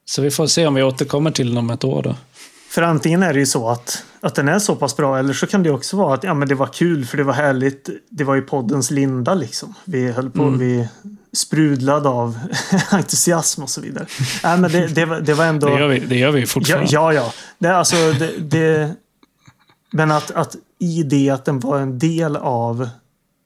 Så 0.05 0.21
vi 0.21 0.31
får 0.31 0.47
se 0.47 0.67
om 0.67 0.73
vi 0.73 0.83
återkommer 0.83 1.31
till 1.31 1.49
den 1.49 1.57
om 1.57 1.69
ett 1.69 1.83
år 1.83 2.03
då. 2.03 2.15
För 2.69 2.81
antingen 2.81 3.23
är 3.23 3.33
det 3.33 3.39
ju 3.39 3.45
så 3.45 3.69
att, 3.69 4.03
att 4.21 4.35
den 4.35 4.47
är 4.47 4.59
så 4.59 4.75
pass 4.75 4.97
bra 4.97 5.19
eller 5.19 5.33
så 5.33 5.47
kan 5.47 5.63
det 5.63 5.71
också 5.71 5.97
vara 5.97 6.13
att 6.13 6.23
ja, 6.23 6.33
men 6.33 6.47
det 6.47 6.55
var 6.55 6.67
kul 6.67 7.05
för 7.05 7.17
det 7.17 7.23
var 7.23 7.33
härligt. 7.33 7.89
Det 8.09 8.23
var 8.23 8.35
ju 8.35 8.41
poddens 8.41 8.91
linda 8.91 9.33
liksom. 9.33 9.73
Vi 9.85 10.11
höll 10.11 10.29
på, 10.29 10.43
mm. 10.43 10.59
vi 10.59 10.87
sprudlade 11.35 12.09
av 12.09 12.39
entusiasm 12.91 13.63
och 13.63 13.69
så 13.69 13.81
vidare. 13.81 14.05
Nej, 14.43 14.57
men 14.57 14.71
det, 14.71 14.87
det, 14.87 15.21
det 15.21 15.33
var 15.33 15.45
ändå... 15.45 15.67
Det 15.67 15.79
gör 15.79 15.87
vi, 15.87 15.99
det 15.99 16.15
gör 16.15 16.31
vi 16.31 16.45
fortfarande. 16.45 16.87
Ja, 16.91 17.13
ja. 17.13 17.21
ja. 17.21 17.33
Det, 17.57 17.77
alltså, 17.77 17.95
det, 17.95 18.37
det, 18.37 18.95
men 19.91 20.11
att, 20.11 20.31
att 20.31 20.55
i 20.79 21.03
det 21.03 21.29
att 21.29 21.45
den 21.45 21.59
var 21.59 21.79
en 21.79 21.99
del 21.99 22.35
av 22.35 22.89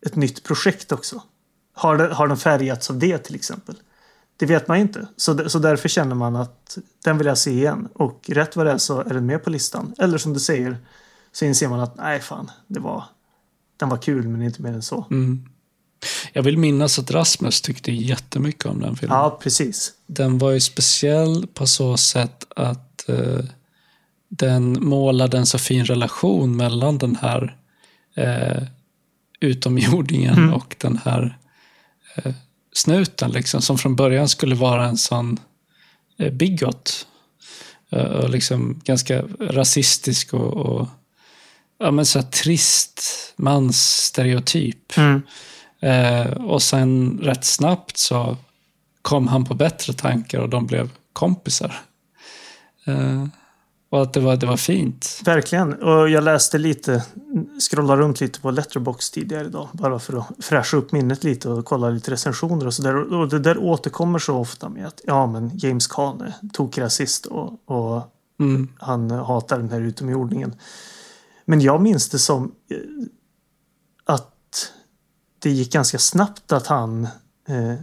ett 0.06 0.16
nytt 0.16 0.44
projekt 0.44 0.92
också. 0.92 1.22
Har, 1.74 1.98
det, 1.98 2.14
har 2.14 2.28
den 2.28 2.38
färgats 2.38 2.90
av 2.90 3.00
det 3.00 3.18
till 3.18 3.36
exempel? 3.36 3.76
Det 4.38 4.46
vet 4.46 4.68
man 4.68 4.78
inte. 4.78 5.08
Så, 5.18 5.50
så 5.50 5.60
därför 5.60 5.90
känner 5.90 6.16
man 6.16 6.36
att 6.36 6.78
den 7.04 7.18
vill 7.18 7.28
jag 7.28 7.38
se 7.38 7.52
igen. 7.52 7.88
Och 7.94 8.30
rätt 8.30 8.56
vad 8.56 8.66
det 8.66 8.72
är 8.72 8.78
så 8.78 9.00
är 9.00 9.14
den 9.14 9.26
med 9.26 9.44
på 9.44 9.50
listan. 9.50 9.94
Eller 9.98 10.18
som 10.18 10.34
du 10.34 10.40
säger 10.40 10.78
så 11.32 11.46
inser 11.46 11.68
man 11.68 11.80
att 11.80 11.98
nej 11.98 12.20
fan, 12.20 12.52
det 12.68 12.80
var, 12.80 13.04
den 13.78 13.90
var 13.90 13.98
kul 13.98 14.28
men 14.28 14.42
inte 14.42 14.62
mer 14.62 14.74
än 14.74 14.82
så. 14.82 15.06
Mm. 15.12 15.50
Jag 16.34 16.44
vill 16.44 16.58
minnas 16.58 17.00
att 17.00 17.12
Rasmus 17.12 17.62
tyckte 17.62 17.92
jättemycket 17.92 18.66
om 18.66 18.82
den 18.82 18.96
filmen. 18.96 19.18
Ja, 19.18 19.40
precis. 19.44 19.94
Den 20.08 20.38
var 20.38 20.52
ju 20.52 20.60
speciell 20.60 21.48
på 21.54 21.68
så 21.68 21.98
sätt 21.98 22.46
att 22.56 23.10
eh, 23.10 23.46
den 24.30 24.86
målade 24.86 25.38
en 25.38 25.46
så 25.46 25.58
fin 25.58 25.86
relation 25.86 26.58
mellan 26.58 26.98
den 26.98 27.16
här 27.16 27.58
eh, 28.16 28.64
utomjordingen 29.40 30.38
mm. 30.38 30.54
och 30.54 30.76
den 30.80 31.00
här 31.06 31.38
eh, 32.16 32.34
snuten 32.74 33.32
liksom, 33.32 33.62
som 33.62 33.78
från 33.78 33.96
början 33.96 34.30
skulle 34.30 34.56
vara 34.56 34.88
en 34.88 34.98
sån 34.98 35.40
eh, 36.18 36.34
bigot. 36.34 37.08
Eh, 37.90 38.04
och 38.04 38.30
liksom 38.30 38.82
ganska 38.84 39.24
rasistisk 39.40 40.34
och, 40.34 40.54
och 40.54 40.88
ja, 41.80 41.92
men 41.92 42.06
så 42.06 42.24
trist 42.24 43.02
mansstereotyp. 43.36 44.98
Mm. 44.98 45.22
Eh, 45.80 46.32
och 46.32 46.62
sen 46.62 47.20
rätt 47.24 47.46
snabbt 47.46 47.98
så 47.98 48.38
kom 49.02 49.28
han 49.28 49.46
på 49.46 49.54
bättre 49.54 49.94
tankar 49.94 50.40
och 50.40 50.50
de 50.50 50.66
blev 50.66 50.90
kompisar. 51.14 51.82
Eh, 52.86 53.26
och 53.92 54.02
att 54.02 54.14
det 54.14 54.20
var, 54.20 54.36
det 54.36 54.46
var 54.46 54.58
fint. 54.58 55.22
Verkligen. 55.26 55.74
Och 55.74 56.10
jag 56.10 56.24
läste 56.24 56.58
lite, 56.58 57.04
scrollade 57.70 58.02
runt 58.02 58.22
lite 58.22 58.42
på 58.42 58.52
Letterbox 58.52 59.12
tidigare 59.12 59.46
idag. 59.46 59.68
Bara 59.72 60.00
för 60.00 60.18
att 60.18 60.46
fräscha 60.46 60.78
upp 60.78 60.92
minnet 60.92 61.24
lite 61.24 61.50
och 61.50 61.66
kolla 61.66 61.90
lite 61.90 62.12
recensioner 62.12 62.68
och 62.68 62.74
sådär. 62.74 63.14
Och 63.14 63.30
det 63.30 63.40
där 63.40 63.58
återkommer 63.58 64.20
så 64.20 64.36
ofta 64.36 64.70
med 64.70 64.88
att 64.88 65.02
ja 65.04 65.28
men 65.28 65.52
James 65.58 65.88
Caan 65.88 66.22
är 66.22 66.34
tokrasist 66.54 67.26
och, 67.26 67.60
och 67.66 68.02
mm. 68.40 68.68
han 68.80 69.12
hatar 69.12 69.60
den 69.60 69.70
här 69.70 69.82
utomjordingen. 69.82 70.56
Men 71.46 71.62
jag 71.62 71.82
minns 71.82 72.10
det 72.10 72.20
som 72.20 72.52
eh, 72.72 72.78
det 75.40 75.50
gick 75.50 75.74
ganska 75.74 76.00
snabbt 76.00 76.52
att 76.52 76.68
han 76.68 77.08
eh, 77.48 77.76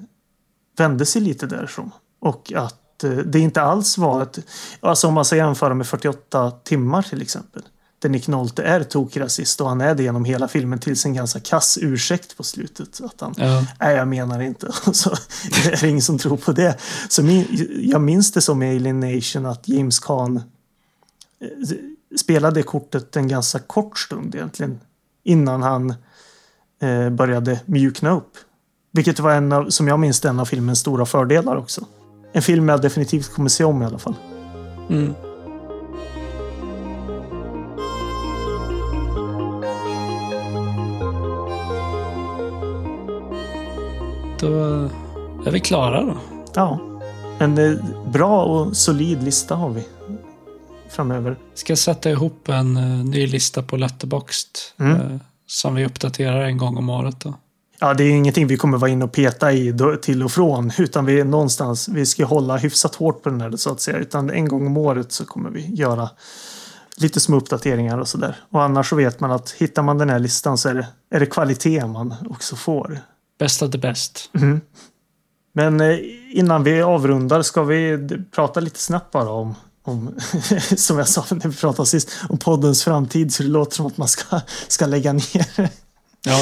vände 0.76 1.06
sig 1.06 1.22
lite 1.22 1.46
därifrån. 1.46 1.90
Och 2.20 2.52
att 2.56 2.82
Eh, 3.04 3.10
det 3.10 3.38
inte 3.38 3.62
alls 3.62 3.98
var 3.98 4.22
ett... 4.22 4.38
Alltså 4.80 5.08
om 5.08 5.14
man 5.14 5.24
ska 5.24 5.36
jämföra 5.36 5.74
med 5.74 5.86
48 5.86 6.50
timmar 6.50 7.02
till 7.02 7.22
exempel. 7.22 7.62
Där 7.98 8.08
Nick 8.08 8.28
Nolte 8.28 8.62
är 8.62 8.82
tokrasist 8.82 9.60
och 9.60 9.68
han 9.68 9.80
är 9.80 9.94
det 9.94 10.02
genom 10.02 10.24
hela 10.24 10.48
filmen 10.48 10.78
till 10.78 10.96
sin 10.96 11.14
ganska 11.14 11.40
kass 11.40 11.78
ursäkt 11.80 12.36
på 12.36 12.42
slutet. 12.42 13.00
Att 13.04 13.20
han, 13.20 13.34
ja. 13.36 13.66
nej 13.80 13.96
jag 13.96 14.08
menar 14.08 14.40
inte. 14.40 14.72
så 14.92 15.10
är 15.10 15.80
det 15.80 15.88
ingen 15.88 16.02
som 16.02 16.18
tror 16.18 16.36
på 16.36 16.52
det. 16.52 16.78
Så 17.08 17.22
min, 17.22 17.46
jag 17.92 18.00
minns 18.00 18.32
det 18.32 18.40
som 18.40 18.62
Alien 18.62 19.00
Nation 19.00 19.46
att 19.46 19.68
James 19.68 19.98
Caan 19.98 20.36
eh, 20.36 21.76
spelade 22.20 22.62
kortet 22.62 23.16
en 23.16 23.28
ganska 23.28 23.58
kort 23.58 23.98
stund 23.98 24.34
egentligen. 24.34 24.80
Innan 25.24 25.62
han 25.62 25.94
eh, 26.80 27.10
började 27.10 27.60
mjukna 27.66 28.10
upp. 28.10 28.30
Vilket 28.92 29.20
var 29.20 29.32
en 29.32 29.52
av, 29.52 29.70
som 29.70 29.88
jag 29.88 30.00
minns 30.00 30.24
en 30.24 30.40
av 30.40 30.44
filmens 30.44 30.78
stora 30.78 31.06
fördelar 31.06 31.56
också 31.56 31.86
en 32.36 32.42
film 32.42 32.68
jag 32.68 32.82
definitivt 32.82 33.34
kommer 33.34 33.48
se 33.48 33.64
om 33.64 33.82
i 33.82 33.86
alla 33.86 33.98
fall. 33.98 34.14
Mm. 34.90 35.14
Då 44.40 44.48
är 45.46 45.50
vi 45.50 45.60
klara 45.60 46.04
då. 46.04 46.16
Ja. 46.54 46.80
En 47.38 47.58
eh, 47.58 47.84
bra 48.12 48.44
och 48.44 48.76
solid 48.76 49.22
lista 49.22 49.54
har 49.54 49.70
vi 49.70 49.84
framöver. 50.88 51.36
Ska 51.54 51.76
sätta 51.76 52.10
ihop 52.10 52.48
en 52.48 52.76
uh, 52.76 53.04
ny 53.04 53.26
lista 53.26 53.62
på 53.62 53.76
Letterboxd 53.76 54.58
mm. 54.76 55.20
Som 55.46 55.74
vi 55.74 55.86
uppdaterar 55.86 56.40
en 56.40 56.58
gång 56.58 56.76
om 56.76 56.90
året. 56.90 57.20
Då. 57.20 57.34
Ja, 57.78 57.94
det 57.94 58.04
är 58.04 58.10
ingenting 58.10 58.46
vi 58.46 58.56
kommer 58.56 58.78
vara 58.78 58.90
inne 58.90 59.04
och 59.04 59.12
peta 59.12 59.52
i 59.52 59.74
till 60.02 60.22
och 60.22 60.32
från. 60.32 60.72
Utan 60.78 61.04
vi 61.04 61.20
är 61.20 61.24
någonstans, 61.24 61.88
vi 61.88 62.06
ska 62.06 62.24
hålla 62.24 62.56
hyfsat 62.56 62.94
hårt 62.94 63.22
på 63.22 63.28
den 63.28 63.40
här 63.40 63.56
så 63.56 63.70
att 63.72 63.80
säga. 63.80 63.98
Utan 63.98 64.30
en 64.30 64.48
gång 64.48 64.66
om 64.66 64.76
året 64.76 65.12
så 65.12 65.24
kommer 65.24 65.50
vi 65.50 65.74
göra 65.74 66.10
lite 66.96 67.20
små 67.20 67.36
uppdateringar 67.36 67.98
och 67.98 68.08
sådär. 68.08 68.36
Och 68.50 68.62
annars 68.62 68.88
så 68.88 68.96
vet 68.96 69.20
man 69.20 69.30
att 69.30 69.50
hittar 69.50 69.82
man 69.82 69.98
den 69.98 70.10
här 70.10 70.18
listan 70.18 70.58
så 70.58 70.68
är 70.68 70.74
det, 70.74 70.86
är 71.10 71.20
det 71.20 71.26
kvalitet 71.26 71.86
man 71.86 72.14
också 72.30 72.56
får. 72.56 72.98
Best 73.38 73.62
of 73.62 73.70
the 73.70 73.78
best. 73.78 74.30
Mm. 74.34 74.60
Men 75.52 75.80
eh, 75.80 75.98
innan 76.30 76.64
vi 76.64 76.82
avrundar 76.82 77.42
ska 77.42 77.62
vi 77.62 78.08
prata 78.34 78.60
lite 78.60 78.80
snabbt 78.80 79.12
bara 79.12 79.30
om 79.30 79.54
om, 79.88 80.14
som 80.76 80.98
jag 80.98 81.08
sa 81.08 81.24
när 81.30 81.48
vi 81.48 81.56
pratade 81.56 81.86
sist, 81.86 82.10
om 82.28 82.38
poddens 82.38 82.84
framtid 82.84 83.34
så 83.34 83.42
det 83.42 83.48
låter 83.48 83.76
som 83.76 83.86
att 83.86 83.96
man 83.96 84.08
ska, 84.08 84.40
ska 84.68 84.86
lägga 84.86 85.12
ner 85.12 85.70
Ja, 86.26 86.40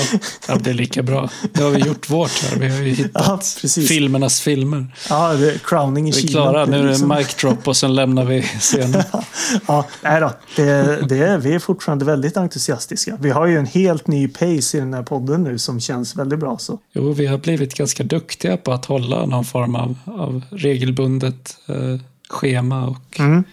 ja, 0.49 0.57
det 0.61 0.71
är 0.71 0.75
lika 0.75 1.03
bra. 1.03 1.31
Nu 1.53 1.63
har 1.63 1.71
vi 1.71 1.81
gjort 1.81 2.11
vårt 2.11 2.43
här. 2.43 2.59
Vi 2.59 2.69
har 2.69 2.83
ju 2.83 2.91
hittat 2.91 3.59
ja, 3.63 3.69
filmernas 3.69 4.41
filmer. 4.41 4.87
Ja, 5.09 5.33
det 5.33 5.53
är 5.53 5.59
crowning 5.59 6.09
i 6.09 6.11
Vi 6.11 6.25
är 6.25 6.29
klara. 6.29 6.65
Nu 6.65 6.77
är 6.77 6.83
det 6.83 6.89
liksom. 6.89 7.09
mic 7.09 7.35
drop 7.35 7.69
och 7.69 7.77
sen 7.77 7.95
lämnar 7.95 8.25
vi 8.25 8.43
scenen. 8.43 9.03
ja, 9.69 9.87
nej 10.03 10.21
då. 10.21 10.33
Det, 10.57 11.01
det 11.09 11.19
är, 11.19 11.39
vi 11.39 11.55
är 11.55 11.59
fortfarande 11.59 12.05
väldigt 12.05 12.37
entusiastiska. 12.37 13.17
Vi 13.21 13.31
har 13.31 13.47
ju 13.47 13.59
en 13.59 13.67
helt 13.67 14.07
ny 14.07 14.29
pace 14.29 14.77
i 14.77 14.81
den 14.81 14.95
här 14.95 15.03
podden 15.03 15.43
nu 15.43 15.59
som 15.59 15.81
känns 15.81 16.17
väldigt 16.17 16.39
bra. 16.39 16.59
Så. 16.59 16.79
Jo, 16.93 17.13
vi 17.13 17.27
har 17.27 17.39
blivit 17.39 17.75
ganska 17.75 18.05
duktiga 18.05 18.57
på 18.57 18.73
att 18.73 18.85
hålla 18.85 19.27
någon 19.27 19.45
form 19.45 19.75
av, 19.75 19.97
av 20.05 20.43
regelbundet 20.51 21.57
eh, 21.69 22.01
schema 22.35 22.87
och 22.87 23.21
mm. 23.21 23.45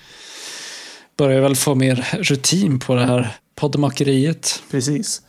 börjar 1.18 1.42
väl 1.42 1.56
få 1.56 1.76
mer 1.76 2.08
rutin 2.20 2.80
på 2.80 2.96
det 2.96 3.06
här 3.06 3.36
poddmakeriet. 3.56 4.64
Precis. 4.72 5.22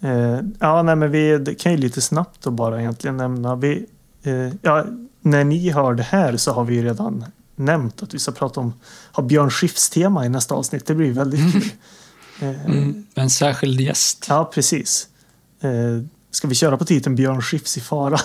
Eh, 0.00 0.40
ja, 0.58 0.82
nej, 0.82 0.96
men 0.96 1.10
vi 1.10 1.56
kan 1.58 1.72
ju 1.72 1.78
lite 1.78 2.00
snabbt 2.00 2.42
då 2.42 2.50
bara 2.50 2.80
egentligen 2.80 3.16
nämna. 3.16 3.56
Vi, 3.56 3.86
eh, 4.22 4.54
ja, 4.62 4.86
när 5.20 5.44
ni 5.44 5.70
hör 5.70 5.94
det 5.94 6.02
här 6.02 6.36
så 6.36 6.52
har 6.52 6.64
vi 6.64 6.74
ju 6.74 6.84
redan 6.84 7.24
nämnt 7.56 8.02
att 8.02 8.14
vi 8.14 8.18
ska 8.18 8.32
prata 8.32 8.60
om 8.60 8.72
ha 9.12 9.22
Björn 9.22 9.50
Skifs 9.50 9.90
tema 9.90 10.26
i 10.26 10.28
nästa 10.28 10.54
avsnitt. 10.54 10.86
Det 10.86 10.94
blir 10.94 11.12
väldigt 11.12 11.52
kul. 11.52 11.62
Mm. 12.40 13.04
Eh, 13.16 13.22
en 13.22 13.30
särskild 13.30 13.80
gäst. 13.80 14.26
Ja, 14.28 14.50
precis. 14.54 15.08
Ska 16.32 16.48
vi 16.48 16.54
köra 16.54 16.76
på 16.76 16.84
titeln 16.84 17.14
Björn 17.14 17.42
Skifs 17.42 17.76
i 17.76 17.80
fara? 17.80 18.16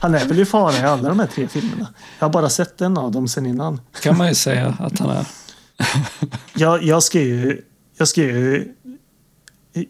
han 0.00 0.14
är 0.14 0.24
väl 0.24 0.38
i 0.40 0.44
fara 0.44 0.76
i 0.76 0.82
alla 0.82 1.08
de 1.08 1.18
här 1.18 1.26
tre 1.26 1.48
filmerna. 1.48 1.88
Jag 2.18 2.26
har 2.26 2.32
bara 2.32 2.50
sett 2.50 2.80
en 2.80 2.98
av 2.98 3.12
dem 3.12 3.28
sen 3.28 3.46
innan. 3.46 3.80
kan 4.02 4.16
man 4.16 4.28
ju 4.28 4.34
säga 4.34 4.76
att 4.78 4.98
han 4.98 5.10
är. 5.10 5.26
jag, 6.54 6.82
jag, 6.82 7.02
ska 7.02 7.20
ju, 7.20 7.60
jag 7.96 8.08
ska 8.08 8.22
ju 8.22 8.68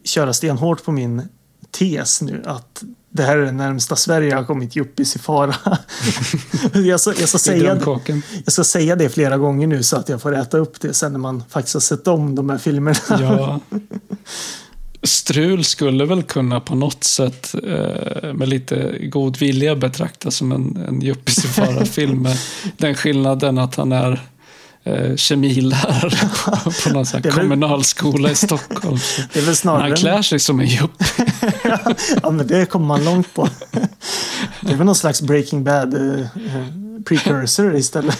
köra 0.05 0.33
stenhårt 0.33 0.85
på 0.85 0.93
min 0.93 1.28
tes 1.70 2.22
nu 2.22 2.43
att 2.47 2.83
det 3.11 3.22
här 3.22 3.39
är 3.39 3.45
det 3.45 3.53
närmsta 3.53 3.97
Sverige 3.97 4.35
har 4.35 4.45
kommit 4.45 4.76
Juppis 4.76 5.16
i 5.16 5.18
fara. 5.18 5.55
jag, 6.72 7.01
ska, 7.01 7.14
jag, 7.20 7.28
ska 7.28 7.39
säga 7.39 7.74
det, 7.74 8.22
jag 8.45 8.53
ska 8.53 8.64
säga 8.64 8.97
det 8.97 9.09
flera 9.09 9.39
gånger 9.39 9.66
nu 9.66 9.83
så 9.83 9.97
att 9.97 10.09
jag 10.09 10.22
får 10.22 10.37
äta 10.37 10.59
upp 10.59 10.80
det 10.80 10.95
sen 10.95 11.12
när 11.12 11.18
man 11.18 11.45
faktiskt 11.49 11.74
har 11.74 11.80
sett 11.80 12.09
om 12.09 12.35
de 12.35 12.51
här 12.51 12.59
filmerna. 12.59 12.99
ja. 13.09 13.61
Strul 15.03 15.64
skulle 15.64 16.05
väl 16.05 16.22
kunna 16.22 16.61
på 16.61 16.74
något 16.74 17.05
sätt 17.05 17.55
eh, 17.55 18.32
med 18.32 18.48
lite 18.48 18.98
god 19.03 19.36
vilja 19.36 19.76
betraktas 19.76 20.36
som 20.36 20.53
en, 20.53 20.84
en 20.88 21.00
Juppis 21.00 21.44
i 21.44 21.48
fara-film. 21.48 22.22
Med 22.22 22.36
den 22.76 22.94
skillnaden 22.94 23.59
att 23.59 23.74
han 23.74 23.92
är 23.92 24.20
eh, 24.84 25.16
kemilärare 25.16 26.30
på, 26.84 26.90
någon 26.92 27.07
sån 27.07 27.22
kommunalskola 27.22 28.30
i 28.30 28.34
Stockholm. 28.34 28.98
Det 29.32 29.40
är 29.40 29.44
väl 29.44 29.57
snarare... 29.57 29.82
Han 29.82 29.96
klär 29.96 30.22
sig 30.22 30.38
som 30.38 30.61
en 30.61 30.66
jupp. 30.66 31.03
ja, 32.22 32.30
men 32.30 32.46
det 32.46 32.66
kommer 32.66 32.86
man 32.86 33.05
långt 33.05 33.34
på. 33.34 33.48
Det 34.61 34.72
är 34.72 34.76
väl 34.76 34.86
någon 34.86 34.94
slags 34.94 35.22
Breaking 35.22 35.64
Bad 35.64 35.94
uh, 35.94 36.26
precursor 37.05 37.76
istället. 37.76 38.18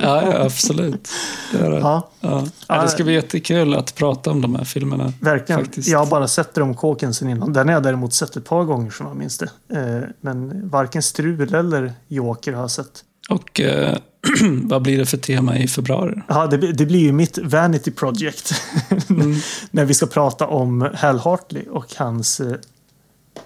Ja, 0.00 0.22
ja, 0.22 0.44
absolut. 0.44 1.08
Det, 1.52 1.58
är 1.58 1.70
det. 1.70 1.78
Ja. 1.78 2.10
Ja. 2.20 2.46
Ja, 2.68 2.82
det 2.82 2.88
ska 2.88 3.04
bli 3.04 3.14
jättekul 3.14 3.74
att 3.74 3.94
prata 3.94 4.30
om 4.30 4.40
de 4.40 4.54
här 4.54 4.64
filmerna. 4.64 5.12
Verkligen. 5.20 5.64
Faktiskt. 5.64 5.88
Jag 5.88 5.98
har 5.98 6.06
bara 6.06 6.28
sett 6.28 6.58
om 6.58 6.74
kåken 6.74 7.14
sen 7.14 7.28
innan. 7.28 7.52
Den 7.52 7.66
har 7.68 7.74
jag 7.74 7.82
däremot 7.82 8.14
sett 8.14 8.36
ett 8.36 8.44
par 8.44 8.64
gånger 8.64 8.90
som 8.90 9.06
jag 9.06 9.16
minns 9.16 9.38
det. 9.38 9.50
Eh, 9.72 10.08
men 10.20 10.68
varken 10.68 11.02
Strul 11.02 11.54
eller 11.54 11.92
Joker 12.08 12.52
har 12.52 12.60
jag 12.60 12.70
sett. 12.70 13.04
Och 13.28 13.60
eh, 13.60 13.96
vad 14.62 14.82
blir 14.82 14.98
det 14.98 15.06
för 15.06 15.16
tema 15.16 15.58
i 15.58 15.68
februari? 15.68 16.22
Ja, 16.28 16.46
det, 16.46 16.72
det 16.72 16.86
blir 16.86 17.00
ju 17.00 17.12
mitt 17.12 17.38
Vanity 17.38 17.90
Project. 17.90 18.52
Mm. 19.08 19.36
När 19.70 19.84
vi 19.84 19.94
ska 19.94 20.06
prata 20.06 20.46
om 20.46 20.90
Hal 20.94 21.18
Hartley 21.18 21.62
och 21.68 21.94
hans... 21.96 22.40
Eh, 22.40 22.56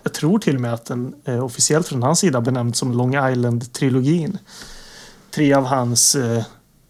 jag 0.03 0.13
tror 0.13 0.39
till 0.39 0.55
och 0.55 0.61
med 0.61 0.75
att 0.75 0.85
den 0.85 1.15
eh, 1.25 1.45
officiellt 1.45 1.89
från 1.89 2.03
hans 2.03 2.19
sida 2.19 2.41
benämns 2.41 2.79
som 2.79 2.93
Long 2.93 3.15
Island-trilogin. 3.15 4.39
Tre 5.31 5.55
av 5.55 5.65
hans 5.65 6.15
eh, 6.15 6.45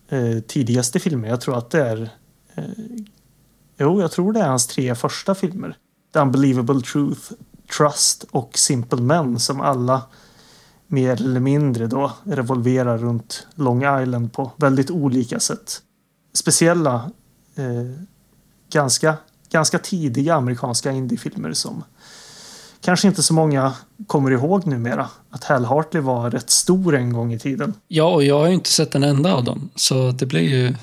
eh, 0.08 0.40
tidigaste 0.40 1.00
filmer. 1.00 1.28
Jag 1.28 1.40
tror 1.40 1.58
att 1.58 1.70
det 1.70 1.88
är... 1.88 2.10
Eh, 2.54 2.64
jo, 3.78 4.00
jag 4.00 4.12
tror 4.12 4.32
det 4.32 4.40
är 4.40 4.48
hans 4.48 4.66
tre 4.66 4.94
första 4.94 5.34
filmer. 5.34 5.76
The 6.12 6.18
Unbelievable 6.18 6.80
Truth, 6.80 7.32
Trust 7.76 8.24
och 8.30 8.58
Simple 8.58 9.00
Men 9.00 9.38
som 9.38 9.60
alla 9.60 10.02
mer 10.86 11.12
eller 11.12 11.40
mindre 11.40 11.86
då 11.86 12.12
revolverar 12.24 12.98
runt 12.98 13.46
Long 13.54 14.02
Island 14.02 14.32
på 14.32 14.52
väldigt 14.56 14.90
olika 14.90 15.40
sätt. 15.40 15.82
Speciella, 16.32 17.10
eh, 17.54 18.04
ganska, 18.72 19.16
ganska 19.50 19.78
tidiga 19.78 20.34
amerikanska 20.34 20.92
indiefilmer 20.92 21.52
som 21.52 21.84
kanske 22.90 23.08
inte 23.08 23.22
så 23.22 23.34
många 23.34 23.72
kommer 24.06 24.30
ihåg 24.30 24.66
numera. 24.66 25.08
Att 25.30 25.44
Hal 25.44 25.64
Hartley 25.64 26.02
var 26.02 26.30
rätt 26.30 26.50
stor 26.50 26.94
en 26.94 27.12
gång 27.12 27.32
i 27.32 27.38
tiden. 27.38 27.74
Ja, 27.88 28.04
och 28.04 28.24
jag 28.24 28.38
har 28.38 28.46
ju 28.46 28.54
inte 28.54 28.70
sett 28.70 28.94
en 28.94 29.04
enda 29.04 29.34
av 29.34 29.44
dem. 29.44 29.70
Så 29.74 30.10
det 30.10 30.26
blir 30.26 30.40
ju 30.40 30.74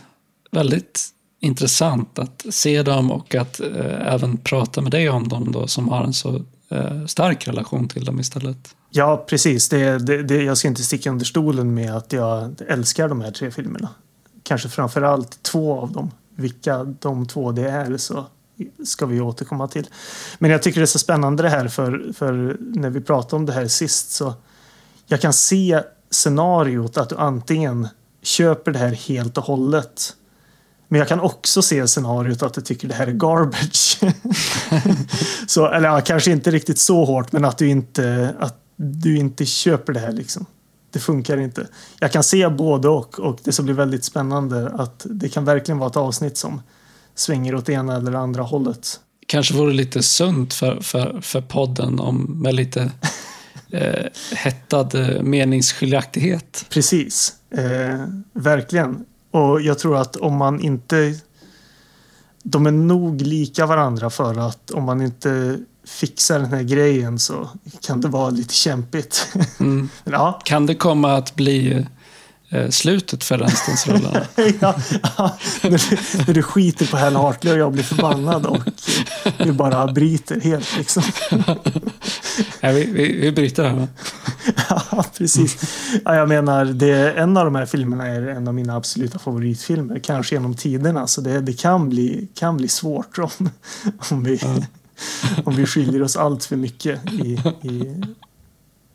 väldigt 0.52 1.08
intressant 1.40 2.20
att 2.20 2.46
se 2.50 2.84
dem 2.84 3.12
och 3.12 3.36
att 3.36 3.60
eh, 3.60 4.14
även 4.14 4.38
prata 4.38 4.82
med 4.82 4.92
dig 4.92 5.10
om 5.10 5.28
dem 5.28 5.52
då 5.52 5.68
som 5.68 5.90
har 5.90 6.04
en 6.04 6.14
så 6.14 6.42
eh, 6.70 7.06
stark 7.06 7.48
relation 7.48 7.88
till 7.88 8.06
dem 8.06 8.20
istället. 8.20 8.76
Ja, 8.90 9.26
precis. 9.30 9.70
Det, 9.70 9.98
det, 9.98 10.24
det, 10.24 10.44
jag 10.44 10.58
ska 10.58 10.68
inte 10.68 10.84
sticka 10.84 11.12
under 11.12 11.26
stolen 11.26 11.74
med 11.74 11.96
att 11.96 12.14
jag 12.14 12.56
älskar 12.68 13.10
de 13.10 13.22
här 13.22 13.32
tre 13.32 13.52
filmerna. 13.52 13.90
Kanske 14.44 14.70
framför 14.70 15.02
allt 15.02 15.44
två 15.44 15.80
av 15.80 15.92
dem. 15.92 16.12
Vilka 16.36 16.84
de 16.84 17.28
två 17.28 17.52
det 17.52 17.70
är 17.70 17.98
så 17.98 18.26
ska 18.86 19.06
vi 19.06 19.22
återkomma 19.22 19.68
till. 19.68 19.88
Men 20.40 20.52
jag 20.52 20.64
tycker 20.64 20.80
det 20.80 20.84
är 20.84 20.86
så 20.86 21.00
spännande 21.00 21.44
det 21.44 21.50
här 21.50 21.68
för, 21.68 22.14
för 22.14 22.58
när 22.60 22.90
vi 22.90 23.02
pratade 23.02 23.36
om 23.36 23.46
det 23.46 23.54
här 23.54 23.68
sist 23.68 24.12
så 24.12 24.34
jag 25.06 25.22
kan 25.22 25.34
se 25.34 25.82
scenariot 26.10 26.98
att 26.98 27.10
du 27.10 27.16
antingen 27.16 27.88
köper 28.22 28.72
det 28.72 28.80
här 28.80 28.92
helt 28.92 29.38
och 29.38 29.44
hållet 29.44 30.14
men 30.88 31.00
jag 31.00 31.08
kan 31.08 31.20
också 31.20 31.62
se 31.62 31.88
scenariot 31.88 32.44
att 32.44 32.54
du 32.54 32.62
tycker 32.62 32.88
det 32.88 32.94
här 32.94 33.08
är 33.08 33.12
garbage. 33.12 34.00
så, 35.48 35.68
eller 35.68 35.90
ja, 35.90 36.02
kanske 36.02 36.32
inte 36.32 36.52
riktigt 36.52 36.80
så 36.80 37.06
hårt 37.06 37.32
men 37.32 37.46
att 37.46 37.58
du 37.58 37.68
inte, 37.68 38.36
att 38.40 38.62
du 38.76 39.18
inte 39.18 39.46
köper 39.46 39.94
det 39.94 40.00
här 40.00 40.12
liksom. 40.12 40.46
Det 40.92 41.00
funkar 41.00 41.38
inte. 41.38 41.68
Jag 42.00 42.12
kan 42.12 42.24
se 42.24 42.50
både 42.50 42.90
och 42.90 43.20
och 43.20 43.40
det 43.44 43.52
som 43.52 43.66
blir 43.66 43.76
väldigt 43.76 44.06
spännande 44.06 44.70
att 44.70 45.06
det 45.10 45.30
kan 45.30 45.46
verkligen 45.46 45.78
vara 45.78 45.90
ett 45.90 45.98
avsnitt 45.98 46.38
som 46.38 46.62
svänger 47.20 47.56
åt 47.56 47.70
ena 47.70 47.96
eller 47.96 48.14
andra 48.14 48.44
hållet. 48.44 49.00
Kanske 49.28 49.54
vore 49.54 49.74
lite 49.74 50.04
sunt 50.04 50.54
för, 50.54 50.82
för, 50.82 51.22
för 51.22 51.42
podden 51.42 52.00
om 52.00 52.42
med 52.42 52.56
lite 52.56 52.92
eh, 53.72 54.06
hettad 54.36 54.96
eh, 54.96 55.22
meningsskiljaktighet. 55.22 56.66
Precis, 56.70 57.34
eh, 57.52 58.06
verkligen. 58.34 59.06
Och 59.32 59.62
jag 59.62 59.80
tror 59.80 59.98
att 59.98 60.16
om 60.16 60.36
man 60.36 60.62
inte... 60.62 61.20
De 62.44 62.66
är 62.66 62.72
nog 62.72 63.22
lika 63.22 63.66
varandra 63.66 64.10
för 64.10 64.48
att 64.48 64.72
om 64.72 64.84
man 64.84 65.02
inte 65.02 65.60
fixar 65.88 66.40
den 66.40 66.54
här 66.54 66.64
grejen 66.64 67.20
så 67.20 67.50
kan 67.82 68.02
det 68.02 68.08
vara 68.08 68.30
lite 68.30 68.54
kämpigt. 68.54 69.28
Mm. 69.60 69.90
ja. 70.04 70.42
Kan 70.46 70.66
det 70.66 70.76
komma 70.76 71.14
att 71.14 71.36
bli 71.36 71.74
eh, 71.74 71.86
slutet 72.70 73.24
för 73.24 73.38
Rännstensrullarna? 73.38 74.22
ja, 74.62 74.76
ja, 75.18 75.38
när, 75.64 76.26
du, 76.26 76.34
du 76.34 76.44
skiter 76.44 76.86
på 76.86 76.98
Hal 76.98 77.16
Hartley 77.16 77.54
och 77.54 77.60
jag 77.60 77.72
blir 77.72 77.84
förbannad 77.84 78.46
och 78.46 78.64
vi 79.38 79.52
bara 79.52 79.88
bryter 79.88 80.42
helt 80.42 80.78
liksom. 80.78 81.04
ja, 82.60 82.72
vi, 82.72 82.86
vi, 82.86 83.20
vi 83.22 83.32
bryter 83.32 83.64
här 83.64 83.88
ja, 84.70 85.06
precis. 85.18 85.74
Ja, 86.06 86.16
jag 86.16 86.30
menar, 86.30 86.66
det, 86.66 87.12
en 87.12 87.38
av 87.38 87.46
de 87.46 87.56
här 87.56 87.66
filmerna 87.66 88.08
är 88.08 88.22
en 88.22 88.48
av 88.48 88.54
mina 88.54 88.76
absoluta 88.76 89.20
favoritfilmer. 89.20 90.00
Kanske 90.00 90.36
genom 90.36 90.56
tiderna. 90.56 91.08
Så 91.08 91.22
det, 91.22 91.42
det 91.42 91.54
kan, 91.54 91.90
bli, 91.90 92.28
kan 92.34 92.58
bli 92.58 92.68
svårt 92.68 93.18
om, 93.18 93.50
om 94.12 94.24
vi... 94.24 94.40
Ja 94.42 94.64
om 95.44 95.56
vi 95.56 95.66
skiljer 95.66 96.04
oss 96.04 96.16
allt 96.16 96.46
för 96.46 96.56
mycket 96.56 97.14
i, 97.14 97.40
i 97.62 98.04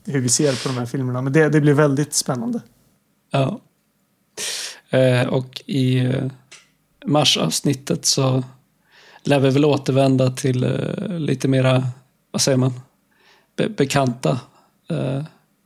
hur 0.05 0.21
vi 0.21 0.29
ser 0.29 0.63
på 0.63 0.69
de 0.69 0.79
här 0.79 0.87
filmerna. 0.87 1.23
Men 1.23 1.33
det, 1.33 1.49
det 1.49 1.61
blir 1.61 1.75
väldigt 1.75 2.15
spännande. 2.15 2.61
Ja. 3.33 3.61
Eh, 4.91 5.27
och 5.27 5.63
i 5.67 5.99
eh, 5.99 6.25
marsavsnittet 7.07 8.07
så 8.07 8.45
lär 9.23 9.41
vi 9.41 9.51
väl 9.51 9.65
återvända 9.65 10.31
till 10.31 10.65
eh, 10.65 11.19
lite 11.19 11.49
mera, 11.49 11.87
vad 12.31 12.43
säger 12.43 12.59
man, 12.59 12.81
Be 13.57 13.69
bekanta 13.69 14.41
eh, 14.91 15.25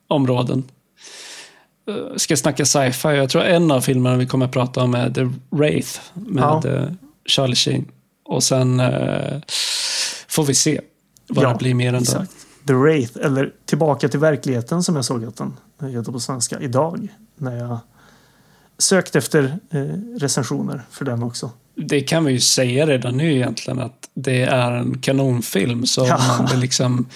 områden. 0.09 0.65
Uh, 1.91 2.17
ska 2.17 2.37
snacka 2.37 2.65
sci-fi. 2.65 3.09
Jag 3.09 3.31
tror 3.31 3.43
en 3.43 3.71
av 3.71 3.81
filmerna 3.81 4.17
vi 4.17 4.27
kommer 4.27 4.47
att 4.47 4.53
prata 4.53 4.83
om 4.83 4.95
är 4.95 5.11
The 5.11 5.31
Wraith 5.51 6.01
med 6.15 6.61
ja. 6.65 6.71
uh, 6.71 6.93
Charlie 7.25 7.55
Sheen. 7.55 7.85
Och 8.25 8.43
sen 8.43 8.81
uh, 8.81 9.41
får 10.29 10.45
vi 10.45 10.55
se 10.55 10.81
vad 11.29 11.45
ja, 11.45 11.49
det 11.49 11.59
blir 11.59 11.75
mer 11.75 11.95
än 11.95 12.03
det. 12.05 12.27
The 12.67 12.73
Wraith, 12.73 13.19
eller 13.23 13.53
Tillbaka 13.65 14.09
till 14.09 14.21
verkligheten 14.21 14.83
som 14.83 14.97
jag 14.97 15.05
såg 15.05 15.25
att 15.25 15.37
den 15.37 15.57
heter 15.91 16.13
på 16.13 16.21
svenska 16.21 16.61
idag. 16.61 17.09
När 17.37 17.57
jag 17.57 17.79
sökt 18.79 19.17
efter 19.17 19.59
eh, 19.71 20.19
recensioner 20.19 20.83
för 20.91 21.05
den 21.05 21.23
också. 21.23 21.51
Det 21.75 22.01
kan 22.01 22.25
vi 22.25 22.33
ju 22.33 22.41
säga 22.41 22.87
redan 22.87 23.17
nu 23.17 23.33
egentligen 23.33 23.81
att 23.81 24.09
det 24.15 24.43
är 24.43 24.73
en 24.73 24.99
kanonfilm. 24.99 25.87
Så 25.87 26.07
ja. 26.07 26.39
om 26.39 26.45
man, 26.45 26.61
liksom, 26.61 27.07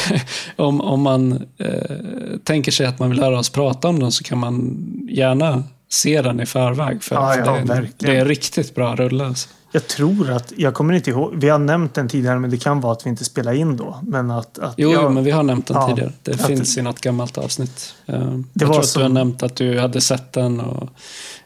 om, 0.56 0.80
om 0.80 1.02
man 1.02 1.32
eh, 1.58 1.96
tänker 2.44 2.72
sig 2.72 2.86
att 2.86 2.98
man 2.98 3.10
vill 3.10 3.20
höra 3.20 3.38
oss 3.38 3.50
prata 3.50 3.88
om 3.88 3.98
den 3.98 4.12
så 4.12 4.24
kan 4.24 4.38
man 4.38 4.76
gärna 5.08 5.62
se 5.88 6.22
den 6.22 6.40
i 6.40 6.46
förväg. 6.46 7.02
För 7.02 7.16
ja, 7.16 7.36
ja, 7.36 7.74
det, 7.74 7.88
det, 7.98 8.16
är 8.16 8.20
en 8.20 8.28
riktigt 8.28 8.74
bra 8.74 8.96
rulle. 8.96 9.26
Alltså. 9.26 9.48
Jag 9.74 9.86
tror 9.86 10.30
att, 10.30 10.52
jag 10.56 10.74
kommer 10.74 10.94
inte 10.94 11.10
ihåg, 11.10 11.34
vi 11.36 11.48
har 11.48 11.58
nämnt 11.58 11.94
den 11.94 12.08
tidigare 12.08 12.38
men 12.38 12.50
det 12.50 12.56
kan 12.56 12.80
vara 12.80 12.92
att 12.92 13.06
vi 13.06 13.10
inte 13.10 13.24
spelar 13.24 13.52
in 13.52 13.76
då. 13.76 13.98
Men 14.02 14.30
att, 14.30 14.58
att 14.58 14.74
jo, 14.76 14.92
jag, 14.92 15.12
men 15.12 15.24
vi 15.24 15.30
har 15.30 15.42
nämnt 15.42 15.66
den 15.66 15.76
ja, 15.76 15.88
tidigare. 15.88 16.12
Det 16.22 16.38
finns 16.38 16.78
i 16.78 16.82
något 16.82 17.00
gammalt 17.00 17.38
avsnitt. 17.38 17.94
Uh, 18.08 18.40
jag 18.52 18.68
tror 18.68 18.80
att 18.80 18.86
som... 18.86 19.00
du 19.00 19.08
har 19.08 19.12
nämnt 19.12 19.42
att 19.42 19.56
du 19.56 19.78
hade 19.78 20.00
sett 20.00 20.32
den 20.32 20.60
och 20.60 20.88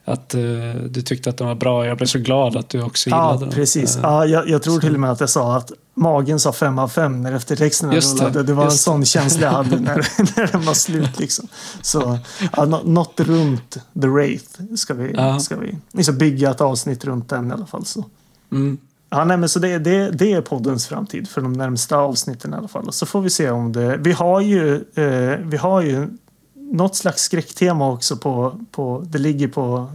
att 0.04 0.34
uh, 0.34 0.74
du 0.74 1.02
tyckte 1.02 1.30
att 1.30 1.36
den 1.36 1.46
var 1.46 1.54
bra. 1.54 1.86
Jag 1.86 1.96
blev 1.96 2.06
så 2.06 2.18
glad 2.18 2.56
att 2.56 2.68
du 2.68 2.82
också 2.82 3.08
gillade 3.08 3.34
ja, 3.34 3.40
den. 3.40 3.50
Precis. 3.50 3.96
Uh, 3.96 4.02
ja, 4.02 4.26
jag, 4.26 4.48
jag 4.48 4.62
tror 4.62 4.80
till 4.80 4.94
och 4.94 5.00
med 5.00 5.10
att 5.10 5.20
jag 5.20 5.30
sa 5.30 5.56
att 5.56 5.72
magen 5.94 6.40
sa 6.40 6.52
fem 6.52 6.78
av 6.78 6.88
fem 6.88 7.22
när 7.22 7.32
eftertexterna 7.32 7.94
rullade. 7.94 8.42
Det 8.42 8.52
var 8.52 8.64
en 8.64 8.70
sån 8.70 9.04
känsla 9.04 9.46
jag 9.46 9.52
hade 9.52 9.76
när, 9.80 10.06
när 10.36 10.52
den 10.52 10.62
var 10.62 10.74
slut. 10.74 11.18
Liksom. 11.18 11.48
Så 11.82 12.18
ja, 12.56 12.64
något 12.64 13.20
runt 13.20 13.78
The 14.00 14.08
Wraith 14.08 14.60
ska 14.76 14.94
vi, 14.94 15.12
ja. 15.12 15.40
ska 15.40 15.56
vi, 15.92 16.02
ska 16.02 16.12
bygga 16.12 16.50
ett 16.50 16.60
avsnitt 16.60 17.04
runt 17.04 17.28
den 17.28 17.50
i 17.50 17.52
alla 17.52 17.66
fall. 17.66 17.84
Så. 17.84 18.04
Mm. 18.52 18.78
Ja, 19.10 19.24
nej, 19.24 19.36
men 19.36 19.48
så 19.48 19.58
det, 19.58 19.78
det, 19.78 20.10
det 20.10 20.32
är 20.32 20.40
poddens 20.40 20.86
framtid 20.86 21.28
för 21.28 21.40
de 21.40 21.52
närmsta 21.52 21.96
avsnitten 21.96 22.54
i 22.54 22.56
alla 22.56 22.68
fall. 22.68 22.92
Så 22.92 23.06
får 23.06 23.20
vi 23.20 23.30
se 23.30 23.50
om 23.50 23.72
det... 23.72 23.96
Vi 23.96 24.12
har 24.12 24.40
ju, 24.40 24.74
eh, 24.94 25.38
vi 25.38 25.56
har 25.56 25.82
ju 25.82 26.08
något 26.54 26.96
slags 26.96 27.22
skräcktema 27.22 27.90
också 27.90 28.16
på, 28.16 28.60
på... 28.70 29.04
Det 29.06 29.18
ligger 29.18 29.48
på 29.48 29.92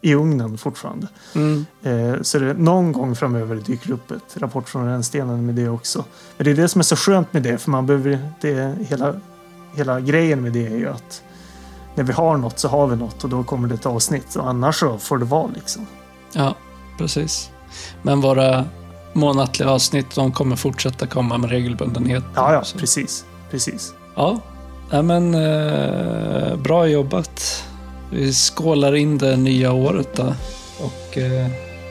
i 0.00 0.14
ugnen 0.14 0.58
fortfarande. 0.58 1.08
Mm. 1.34 1.66
Eh, 1.82 2.22
så 2.22 2.38
det, 2.38 2.54
någon 2.54 2.92
gång 2.92 3.16
framöver 3.16 3.56
dyker 3.56 3.90
upp 3.90 4.10
ett 4.10 4.36
rapport 4.36 4.68
från 4.68 4.86
rännstenen 4.86 5.46
med 5.46 5.54
det 5.54 5.68
också. 5.68 6.04
Men 6.36 6.44
det 6.44 6.50
är 6.50 6.54
det 6.54 6.68
som 6.68 6.78
är 6.78 6.82
så 6.82 6.96
skönt 6.96 7.32
med 7.32 7.42
det, 7.42 7.58
för 7.58 7.70
man 7.70 7.86
behöver... 7.86 8.28
Det, 8.40 8.74
hela, 8.88 9.20
hela 9.74 10.00
grejen 10.00 10.42
med 10.42 10.52
det 10.52 10.66
är 10.66 10.76
ju 10.76 10.88
att 10.88 11.22
när 11.94 12.04
vi 12.04 12.12
har 12.12 12.36
något 12.36 12.58
så 12.58 12.68
har 12.68 12.86
vi 12.86 12.96
något 12.96 13.24
och 13.24 13.30
då 13.30 13.44
kommer 13.44 13.68
det 13.68 13.74
ett 13.74 13.86
avsnitt. 13.86 14.36
Och 14.36 14.48
annars 14.48 14.80
så 14.80 14.98
får 14.98 15.18
det 15.18 15.24
vara 15.24 15.50
liksom. 15.54 15.86
Ja, 16.32 16.54
precis. 16.98 17.50
Men 18.02 18.20
våra 18.20 18.64
månatliga 19.12 19.70
avsnitt, 19.70 20.14
de 20.14 20.32
kommer 20.32 20.56
fortsätta 20.56 21.06
komma 21.06 21.38
med 21.38 21.50
regelbundenhet. 21.50 22.24
Ja, 22.34 22.52
ja, 22.52 22.64
Så- 22.64 22.78
precis. 22.78 23.24
Precis. 23.50 23.92
Ja, 24.16 24.38
Nej, 24.90 25.02
men 25.02 25.34
eh, 25.34 26.56
bra 26.56 26.86
jobbat. 26.86 27.64
Vi 28.10 28.32
skålar 28.32 28.94
in 28.96 29.18
det 29.18 29.36
nya 29.36 29.72
året 29.72 30.08
då 30.16 30.34
och 30.80 31.18
eh, 31.18 31.46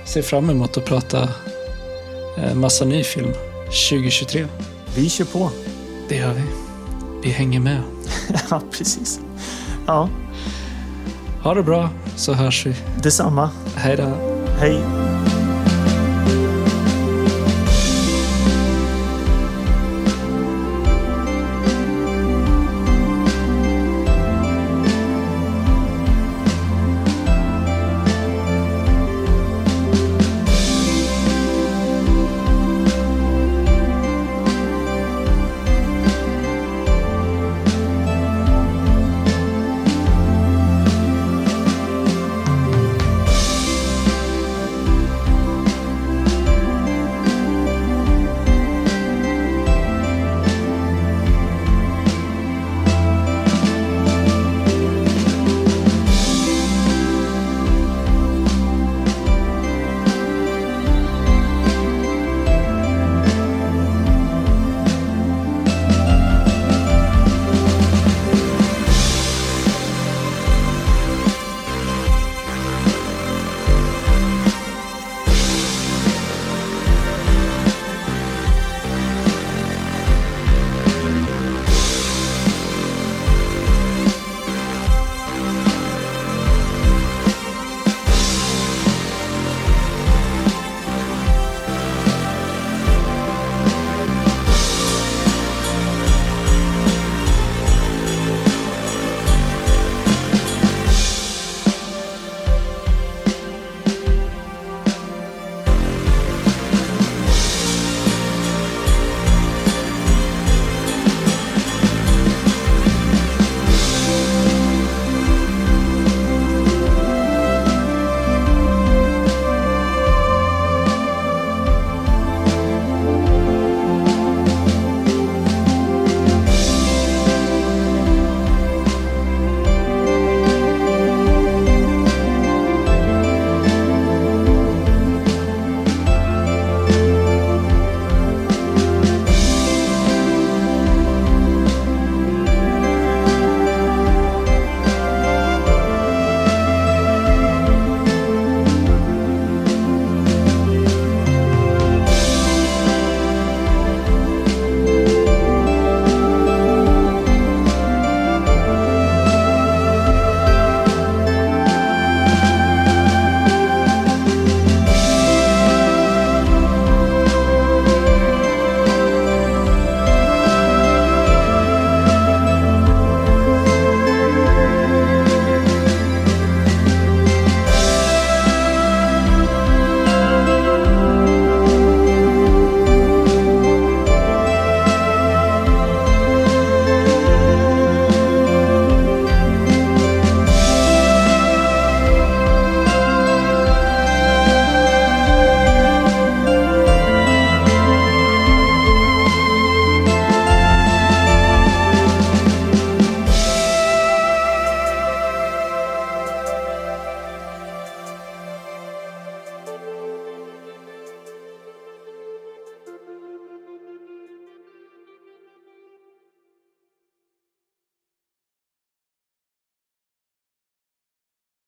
ser 0.06 0.22
fram 0.22 0.50
emot 0.50 0.78
att 0.78 0.86
prata 0.86 1.30
eh, 2.38 2.54
massa 2.56 2.86
ny 2.86 3.04
film 3.04 3.34
2023. 3.90 4.46
Vi 4.96 5.10
kör 5.10 5.26
på. 5.26 5.50
Det 6.10 6.16
gör 6.16 6.34
vi. 6.34 6.42
Vi 7.24 7.30
hänger 7.30 7.60
med. 7.60 7.82
Ja, 8.50 8.62
precis. 8.72 9.20
Ja, 9.88 10.10
Ha 11.44 11.54
det 11.54 11.64
bra 11.64 11.90
så 12.16 12.34
hörs 12.34 12.66
vi. 12.66 12.76
detsamma. 13.04 13.50
Hej 13.76 13.98
då. 13.98 14.12
Hej. 14.60 14.82